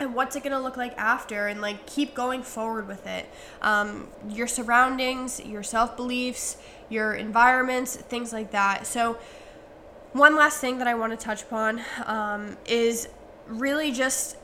And 0.00 0.14
what's 0.14 0.34
it 0.34 0.42
going 0.42 0.52
to 0.52 0.58
look 0.58 0.76
like 0.76 0.96
after? 0.96 1.46
And 1.46 1.60
like 1.60 1.86
keep 1.86 2.14
going 2.14 2.42
forward 2.42 2.88
with 2.88 3.06
it. 3.06 3.28
Um, 3.60 4.08
your 4.28 4.46
surroundings, 4.46 5.40
your 5.40 5.62
self 5.62 5.96
beliefs, 5.96 6.56
your 6.88 7.14
environments, 7.14 7.96
things 7.96 8.32
like 8.32 8.50
that. 8.52 8.86
So, 8.86 9.18
one 10.12 10.34
last 10.34 10.60
thing 10.60 10.78
that 10.78 10.88
I 10.88 10.94
want 10.94 11.12
to 11.12 11.22
touch 11.22 11.42
upon 11.42 11.82
um, 12.06 12.56
is 12.66 13.08
really 13.46 13.92
just 13.92 14.36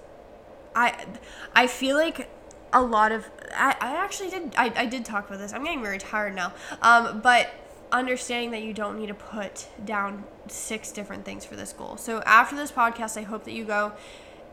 I 0.75 1.07
I 1.55 1.67
feel 1.67 1.97
like 1.97 2.29
a 2.73 2.83
lot 2.83 3.11
of 3.11 3.25
I, 3.55 3.75
I 3.81 3.97
actually 3.97 4.31
did 4.31 4.55
I, 4.57 4.73
I 4.77 4.87
did 4.87 5.05
talk 5.05 5.27
about 5.27 5.39
this. 5.39 5.53
I'm 5.53 5.65
getting 5.65 5.83
very 5.83 5.99
tired 5.99 6.35
now. 6.35 6.53
Um, 6.83 7.21
but 7.21 7.51
understanding 7.93 8.51
that 8.51 8.63
you 8.63 8.73
don't 8.73 8.99
need 8.99 9.07
to 9.07 9.15
put 9.15 9.69
down 9.85 10.25
six 10.49 10.93
different 10.93 11.25
things 11.25 11.45
for 11.45 11.57
this 11.57 11.73
goal. 11.73 11.97
So 11.97 12.21
after 12.23 12.57
this 12.57 12.71
podcast, 12.73 13.17
I 13.17 13.23
hope 13.23 13.45
that 13.45 13.53
you 13.53 13.65
go 13.65 13.93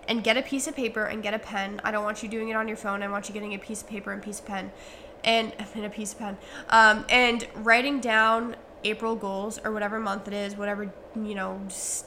and 0.07 0.23
get 0.23 0.37
a 0.37 0.41
piece 0.41 0.67
of 0.67 0.75
paper 0.75 1.05
and 1.05 1.23
get 1.23 1.33
a 1.33 1.39
pen. 1.39 1.81
I 1.83 1.91
don't 1.91 2.03
want 2.03 2.23
you 2.23 2.29
doing 2.29 2.49
it 2.49 2.55
on 2.55 2.67
your 2.67 2.77
phone. 2.77 3.03
I 3.03 3.07
want 3.07 3.27
you 3.27 3.33
getting 3.33 3.53
a 3.53 3.59
piece 3.59 3.81
of 3.81 3.87
paper 3.87 4.11
and 4.11 4.21
piece 4.21 4.39
of 4.39 4.45
pen 4.45 4.71
and, 5.23 5.53
and 5.75 5.85
a 5.85 5.89
piece 5.89 6.13
of 6.13 6.19
pen 6.19 6.37
um, 6.69 7.05
and 7.09 7.47
writing 7.55 7.99
down 7.99 8.55
April 8.83 9.15
goals 9.15 9.59
or 9.63 9.71
whatever 9.71 9.99
month 9.99 10.27
it 10.27 10.33
is, 10.33 10.57
whatever, 10.57 10.93
you 11.15 11.35
know, 11.35 11.61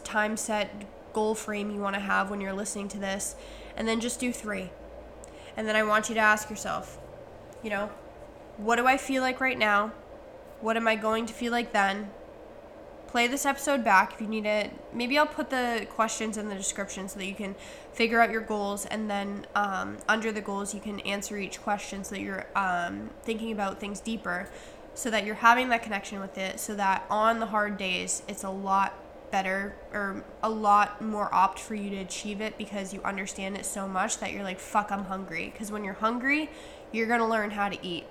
time 0.04 0.36
set 0.36 0.84
goal 1.12 1.34
frame 1.34 1.70
you 1.70 1.80
want 1.80 1.94
to 1.94 2.00
have 2.00 2.30
when 2.30 2.40
you're 2.40 2.52
listening 2.52 2.88
to 2.88 2.98
this. 2.98 3.34
And 3.76 3.86
then 3.86 4.00
just 4.00 4.20
do 4.20 4.32
three. 4.32 4.70
And 5.56 5.66
then 5.66 5.76
I 5.76 5.82
want 5.82 6.08
you 6.08 6.14
to 6.14 6.20
ask 6.20 6.50
yourself, 6.50 6.98
you 7.62 7.70
know, 7.70 7.90
what 8.58 8.76
do 8.76 8.86
I 8.86 8.96
feel 8.96 9.22
like 9.22 9.40
right 9.40 9.58
now? 9.58 9.92
What 10.60 10.76
am 10.76 10.88
I 10.88 10.96
going 10.96 11.26
to 11.26 11.32
feel 11.32 11.52
like 11.52 11.72
then? 11.72 12.10
Play 13.06 13.28
this 13.28 13.46
episode 13.46 13.84
back 13.84 14.14
if 14.14 14.20
you 14.20 14.26
need 14.26 14.46
it. 14.46 14.70
Maybe 14.92 15.16
I'll 15.16 15.26
put 15.26 15.48
the 15.50 15.86
questions 15.90 16.36
in 16.36 16.48
the 16.48 16.54
description 16.54 17.08
so 17.08 17.18
that 17.18 17.26
you 17.26 17.34
can 17.34 17.54
figure 17.92 18.20
out 18.20 18.30
your 18.30 18.40
goals, 18.40 18.84
and 18.86 19.08
then 19.08 19.46
um, 19.54 19.98
under 20.08 20.32
the 20.32 20.40
goals, 20.40 20.74
you 20.74 20.80
can 20.80 21.00
answer 21.00 21.38
each 21.38 21.62
question 21.62 22.04
so 22.04 22.16
that 22.16 22.20
you're 22.20 22.46
um, 22.54 23.10
thinking 23.22 23.52
about 23.52 23.80
things 23.80 24.00
deeper, 24.00 24.48
so 24.94 25.10
that 25.10 25.24
you're 25.24 25.36
having 25.36 25.68
that 25.68 25.82
connection 25.82 26.20
with 26.20 26.36
it, 26.36 26.58
so 26.58 26.74
that 26.74 27.06
on 27.08 27.38
the 27.38 27.46
hard 27.46 27.78
days, 27.78 28.22
it's 28.28 28.44
a 28.44 28.50
lot 28.50 28.92
better 29.30 29.76
or 29.92 30.24
a 30.42 30.48
lot 30.50 31.00
more 31.02 31.32
opt 31.34 31.58
for 31.58 31.74
you 31.74 31.90
to 31.90 31.96
achieve 31.96 32.40
it 32.40 32.56
because 32.58 32.94
you 32.94 33.02
understand 33.02 33.56
it 33.56 33.66
so 33.66 33.88
much 33.88 34.18
that 34.18 34.32
you're 34.32 34.42
like, 34.42 34.58
fuck, 34.58 34.90
I'm 34.90 35.04
hungry. 35.04 35.50
Because 35.52 35.70
when 35.70 35.84
you're 35.84 35.94
hungry, 35.94 36.50
you're 36.92 37.06
going 37.06 37.20
to 37.20 37.26
learn 37.26 37.50
how 37.50 37.68
to 37.68 37.86
eat. 37.86 38.04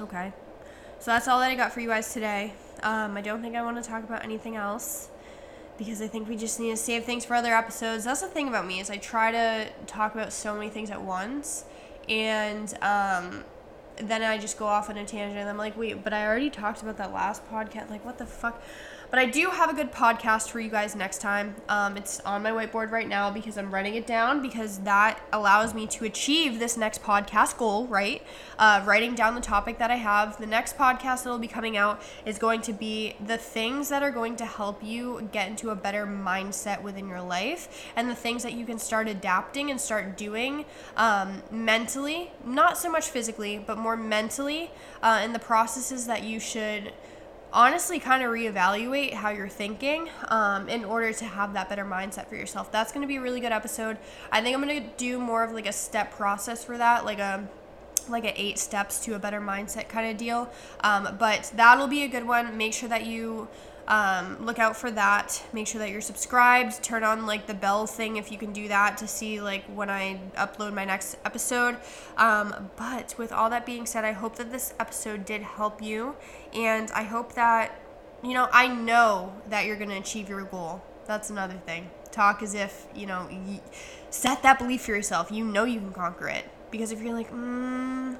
Okay? 0.00 0.32
So 0.98 1.10
that's 1.10 1.28
all 1.28 1.40
that 1.40 1.50
I 1.50 1.54
got 1.54 1.72
for 1.72 1.80
you 1.80 1.88
guys 1.88 2.12
today. 2.12 2.52
Um, 2.82 3.16
I 3.16 3.20
don't 3.20 3.42
think 3.42 3.56
I 3.56 3.62
want 3.62 3.82
to 3.82 3.88
talk 3.88 4.04
about 4.04 4.24
anything 4.24 4.56
else 4.56 5.08
because 5.78 6.02
I 6.02 6.08
think 6.08 6.28
we 6.28 6.36
just 6.36 6.60
need 6.60 6.70
to 6.70 6.76
save 6.76 7.04
things 7.04 7.24
for 7.24 7.34
other 7.34 7.54
episodes. 7.54 8.04
That's 8.04 8.20
the 8.20 8.28
thing 8.28 8.48
about 8.48 8.66
me 8.66 8.80
is 8.80 8.90
I 8.90 8.98
try 8.98 9.30
to 9.32 9.68
talk 9.86 10.14
about 10.14 10.32
so 10.32 10.54
many 10.54 10.68
things 10.68 10.90
at 10.90 11.00
once, 11.00 11.64
and 12.08 12.72
um, 12.82 13.44
then 13.96 14.22
I 14.22 14.36
just 14.38 14.58
go 14.58 14.66
off 14.66 14.90
on 14.90 14.96
a 14.96 15.06
tangent. 15.06 15.38
And 15.38 15.48
I'm 15.48 15.56
like, 15.56 15.78
wait, 15.78 16.04
but 16.04 16.12
I 16.12 16.26
already 16.26 16.50
talked 16.50 16.82
about 16.82 16.98
that 16.98 17.12
last 17.12 17.48
podcast. 17.50 17.90
Like, 17.90 18.04
what 18.04 18.18
the 18.18 18.26
fuck? 18.26 18.62
But 19.10 19.18
I 19.18 19.26
do 19.26 19.50
have 19.50 19.68
a 19.68 19.74
good 19.74 19.90
podcast 19.90 20.50
for 20.50 20.60
you 20.60 20.70
guys 20.70 20.94
next 20.94 21.20
time. 21.20 21.56
Um, 21.68 21.96
it's 21.96 22.20
on 22.20 22.44
my 22.44 22.52
whiteboard 22.52 22.92
right 22.92 23.08
now 23.08 23.28
because 23.28 23.58
I'm 23.58 23.74
writing 23.74 23.96
it 23.96 24.06
down 24.06 24.40
because 24.40 24.78
that 24.80 25.20
allows 25.32 25.74
me 25.74 25.88
to 25.88 26.04
achieve 26.04 26.60
this 26.60 26.76
next 26.76 27.02
podcast 27.02 27.56
goal, 27.56 27.88
right? 27.88 28.22
Uh, 28.56 28.82
writing 28.86 29.16
down 29.16 29.34
the 29.34 29.40
topic 29.40 29.78
that 29.78 29.90
I 29.90 29.96
have. 29.96 30.38
The 30.38 30.46
next 30.46 30.78
podcast 30.78 31.24
that 31.24 31.30
will 31.30 31.40
be 31.40 31.48
coming 31.48 31.76
out 31.76 32.00
is 32.24 32.38
going 32.38 32.60
to 32.62 32.72
be 32.72 33.16
the 33.26 33.36
things 33.36 33.88
that 33.88 34.04
are 34.04 34.12
going 34.12 34.36
to 34.36 34.44
help 34.44 34.80
you 34.80 35.28
get 35.32 35.48
into 35.48 35.70
a 35.70 35.74
better 35.74 36.06
mindset 36.06 36.80
within 36.80 37.08
your 37.08 37.20
life 37.20 37.90
and 37.96 38.08
the 38.08 38.14
things 38.14 38.44
that 38.44 38.52
you 38.52 38.64
can 38.64 38.78
start 38.78 39.08
adapting 39.08 39.72
and 39.72 39.80
start 39.80 40.16
doing 40.16 40.64
um, 40.96 41.42
mentally, 41.50 42.30
not 42.44 42.78
so 42.78 42.88
much 42.88 43.08
physically, 43.08 43.58
but 43.58 43.76
more 43.76 43.96
mentally, 43.96 44.70
uh, 45.02 45.18
and 45.20 45.34
the 45.34 45.40
processes 45.40 46.06
that 46.06 46.22
you 46.22 46.38
should 46.38 46.92
honestly 47.52 47.98
kind 47.98 48.22
of 48.22 48.30
reevaluate 48.30 49.12
how 49.12 49.30
you're 49.30 49.48
thinking 49.48 50.08
um, 50.28 50.68
in 50.68 50.84
order 50.84 51.12
to 51.12 51.24
have 51.24 51.52
that 51.54 51.68
better 51.68 51.84
mindset 51.84 52.28
for 52.28 52.36
yourself. 52.36 52.70
That's 52.70 52.92
going 52.92 53.02
to 53.02 53.08
be 53.08 53.16
a 53.16 53.20
really 53.20 53.40
good 53.40 53.52
episode. 53.52 53.98
I 54.30 54.40
think 54.40 54.56
I'm 54.56 54.62
going 54.62 54.82
to 54.82 54.88
do 54.96 55.18
more 55.18 55.42
of 55.42 55.52
like 55.52 55.66
a 55.66 55.72
step 55.72 56.12
process 56.12 56.64
for 56.64 56.78
that, 56.78 57.04
like 57.04 57.18
a 57.18 57.48
like 58.08 58.24
a 58.24 58.40
eight 58.40 58.58
steps 58.58 58.98
to 59.04 59.14
a 59.14 59.18
better 59.18 59.40
mindset 59.40 59.88
kind 59.88 60.10
of 60.10 60.16
deal. 60.16 60.50
Um, 60.80 61.16
but 61.18 61.52
that'll 61.54 61.86
be 61.86 62.02
a 62.02 62.08
good 62.08 62.26
one. 62.26 62.56
Make 62.56 62.72
sure 62.72 62.88
that 62.88 63.06
you 63.06 63.48
um, 63.90 64.46
look 64.46 64.60
out 64.60 64.76
for 64.76 64.88
that. 64.92 65.42
Make 65.52 65.66
sure 65.66 65.80
that 65.80 65.90
you're 65.90 66.00
subscribed. 66.00 66.80
Turn 66.80 67.02
on 67.02 67.26
like 67.26 67.48
the 67.48 67.54
bell 67.54 67.88
thing 67.88 68.18
if 68.18 68.30
you 68.30 68.38
can 68.38 68.52
do 68.52 68.68
that 68.68 68.96
to 68.98 69.08
see 69.08 69.40
like 69.40 69.64
when 69.64 69.90
I 69.90 70.20
upload 70.36 70.72
my 70.72 70.84
next 70.84 71.16
episode. 71.24 71.76
Um, 72.16 72.70
but 72.76 73.16
with 73.18 73.32
all 73.32 73.50
that 73.50 73.66
being 73.66 73.86
said, 73.86 74.04
I 74.04 74.12
hope 74.12 74.36
that 74.36 74.52
this 74.52 74.74
episode 74.78 75.24
did 75.24 75.42
help 75.42 75.82
you, 75.82 76.14
and 76.54 76.88
I 76.92 77.02
hope 77.02 77.32
that 77.32 77.80
you 78.22 78.32
know 78.32 78.48
I 78.52 78.68
know 78.68 79.34
that 79.48 79.66
you're 79.66 79.76
gonna 79.76 79.98
achieve 79.98 80.28
your 80.28 80.44
goal. 80.44 80.84
That's 81.06 81.28
another 81.28 81.60
thing. 81.66 81.90
Talk 82.12 82.44
as 82.44 82.54
if 82.54 82.86
you 82.94 83.06
know. 83.06 83.28
Set 84.10 84.44
that 84.44 84.60
belief 84.60 84.82
for 84.82 84.92
yourself. 84.92 85.32
You 85.32 85.44
know 85.44 85.64
you 85.64 85.80
can 85.80 85.92
conquer 85.92 86.28
it 86.28 86.44
because 86.70 86.92
if 86.92 87.02
you're 87.02 87.14
like, 87.14 87.32
mm, 87.32 88.16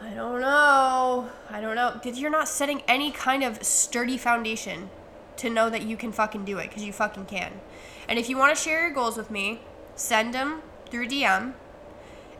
I 0.00 0.10
don't 0.10 0.40
know, 0.40 1.30
I 1.50 1.60
don't 1.60 1.76
know, 1.76 1.92
because 1.94 2.18
you're 2.18 2.30
not 2.30 2.48
setting 2.48 2.82
any 2.86 3.10
kind 3.10 3.42
of 3.42 3.62
sturdy 3.64 4.18
foundation 4.18 4.90
to 5.36 5.48
know 5.48 5.70
that 5.70 5.82
you 5.82 5.96
can 5.96 6.12
fucking 6.12 6.44
do 6.44 6.58
it 6.58 6.68
because 6.68 6.84
you 6.84 6.92
fucking 6.92 7.26
can. 7.26 7.60
And 8.08 8.18
if 8.18 8.28
you 8.28 8.36
want 8.36 8.56
to 8.56 8.62
share 8.62 8.82
your 8.82 8.90
goals 8.90 9.16
with 9.16 9.30
me, 9.30 9.60
send 9.94 10.34
them 10.34 10.62
through 10.90 11.08
DM 11.08 11.54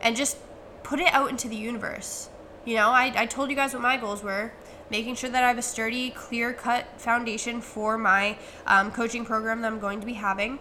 and 0.01 0.15
just 0.15 0.37
put 0.83 0.99
it 0.99 1.11
out 1.13 1.29
into 1.29 1.47
the 1.47 1.55
universe. 1.55 2.29
You 2.65 2.75
know, 2.75 2.89
I, 2.89 3.13
I 3.15 3.25
told 3.25 3.49
you 3.49 3.55
guys 3.55 3.73
what 3.73 3.81
my 3.81 3.97
goals 3.97 4.21
were 4.21 4.51
making 4.89 5.15
sure 5.15 5.29
that 5.29 5.43
I 5.43 5.47
have 5.47 5.57
a 5.57 5.63
sturdy, 5.63 6.11
clear 6.11 6.53
cut 6.53 6.85
foundation 6.97 7.61
for 7.61 7.97
my 7.97 8.37
um, 8.67 8.91
coaching 8.91 9.25
program 9.25 9.61
that 9.61 9.71
I'm 9.71 9.79
going 9.79 9.99
to 9.99 10.05
be 10.05 10.13
having, 10.13 10.59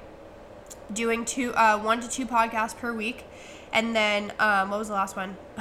doing 0.93 1.25
two, 1.25 1.53
uh, 1.55 1.79
one 1.79 2.01
to 2.01 2.09
two 2.09 2.27
podcasts 2.27 2.77
per 2.77 2.93
week 2.93 3.25
and 3.75 3.95
then 3.95 4.33
um, 4.39 4.70
what 4.70 4.79
was 4.79 4.89
the 4.89 4.95
last 4.95 5.16
one? 5.16 5.37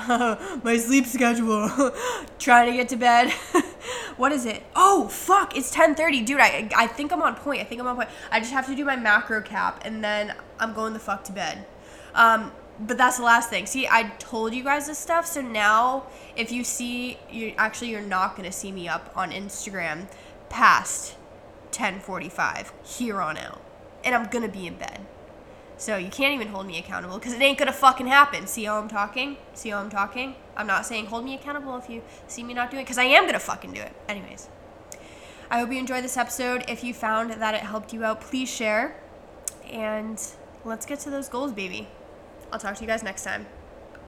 My 0.63 0.77
sleep 0.77 1.05
schedule. 1.07 1.91
Trying 2.39 2.71
to 2.71 2.77
get 2.77 2.87
to 2.89 2.95
bed. 2.95 3.31
what 4.17 4.31
is 4.31 4.45
it? 4.45 4.63
Oh 4.75 5.07
fuck! 5.07 5.57
It's 5.57 5.71
ten 5.71 5.95
thirty, 5.95 6.21
dude. 6.21 6.39
I 6.39 6.69
I 6.75 6.87
think 6.87 7.11
I'm 7.11 7.23
on 7.23 7.35
point. 7.35 7.59
I 7.59 7.63
think 7.63 7.81
I'm 7.81 7.87
on 7.87 7.95
point. 7.95 8.09
I 8.31 8.39
just 8.39 8.53
have 8.53 8.67
to 8.67 8.75
do 8.75 8.85
my 8.85 8.95
macro 8.95 9.41
cap, 9.41 9.81
and 9.83 10.03
then 10.03 10.35
I'm 10.59 10.73
going 10.73 10.93
the 10.93 10.99
fuck 10.99 11.23
to 11.25 11.31
bed. 11.31 11.65
Um, 12.13 12.51
but 12.79 12.97
that's 12.97 13.17
the 13.17 13.23
last 13.23 13.49
thing. 13.49 13.65
See, 13.65 13.87
I 13.87 14.03
told 14.19 14.53
you 14.53 14.63
guys 14.63 14.87
this 14.87 14.99
stuff, 14.99 15.25
so 15.25 15.41
now 15.41 16.05
if 16.35 16.51
you 16.51 16.63
see, 16.63 17.17
you 17.31 17.53
actually 17.57 17.89
you're 17.89 18.01
not 18.01 18.35
gonna 18.35 18.51
see 18.51 18.71
me 18.71 18.87
up 18.87 19.11
on 19.15 19.31
Instagram 19.31 20.07
past 20.49 21.15
10:45 21.71 22.71
here 22.83 23.21
on 23.21 23.37
out, 23.37 23.61
and 24.03 24.13
I'm 24.13 24.29
gonna 24.29 24.47
be 24.47 24.67
in 24.67 24.75
bed. 24.75 25.07
So 25.77 25.97
you 25.97 26.09
can't 26.09 26.33
even 26.33 26.47
hold 26.49 26.67
me 26.67 26.77
accountable 26.77 27.17
because 27.17 27.33
it 27.33 27.41
ain't 27.41 27.57
gonna 27.57 27.73
fucking 27.73 28.07
happen. 28.07 28.47
See 28.47 28.63
how 28.65 28.79
I'm 28.79 28.87
talking? 28.87 29.37
See 29.53 29.69
how 29.69 29.79
I'm 29.79 29.89
talking? 29.89 30.35
I'm 30.55 30.67
not 30.67 30.85
saying 30.85 31.07
hold 31.07 31.25
me 31.25 31.33
accountable 31.35 31.75
if 31.77 31.89
you 31.89 32.03
see 32.27 32.43
me 32.43 32.53
not 32.53 32.71
doing 32.71 32.81
it 32.81 32.85
because 32.85 32.97
I 32.97 33.05
am 33.05 33.25
gonna 33.25 33.39
fucking 33.39 33.73
do 33.73 33.81
it. 33.81 33.93
Anyways, 34.07 34.49
I 35.49 35.59
hope 35.59 35.71
you 35.71 35.79
enjoyed 35.79 36.03
this 36.03 36.17
episode. 36.17 36.63
If 36.67 36.83
you 36.83 36.93
found 36.93 37.31
that 37.31 37.53
it 37.55 37.61
helped 37.61 37.93
you 37.93 38.03
out, 38.03 38.21
please 38.21 38.49
share. 38.49 38.95
And 39.69 40.21
let's 40.63 40.85
get 40.85 40.99
to 41.01 41.09
those 41.09 41.29
goals, 41.29 41.51
baby. 41.51 41.87
I'll 42.51 42.59
talk 42.59 42.75
to 42.75 42.81
you 42.81 42.87
guys 42.87 43.03
next 43.03 43.23
time. 43.23 43.47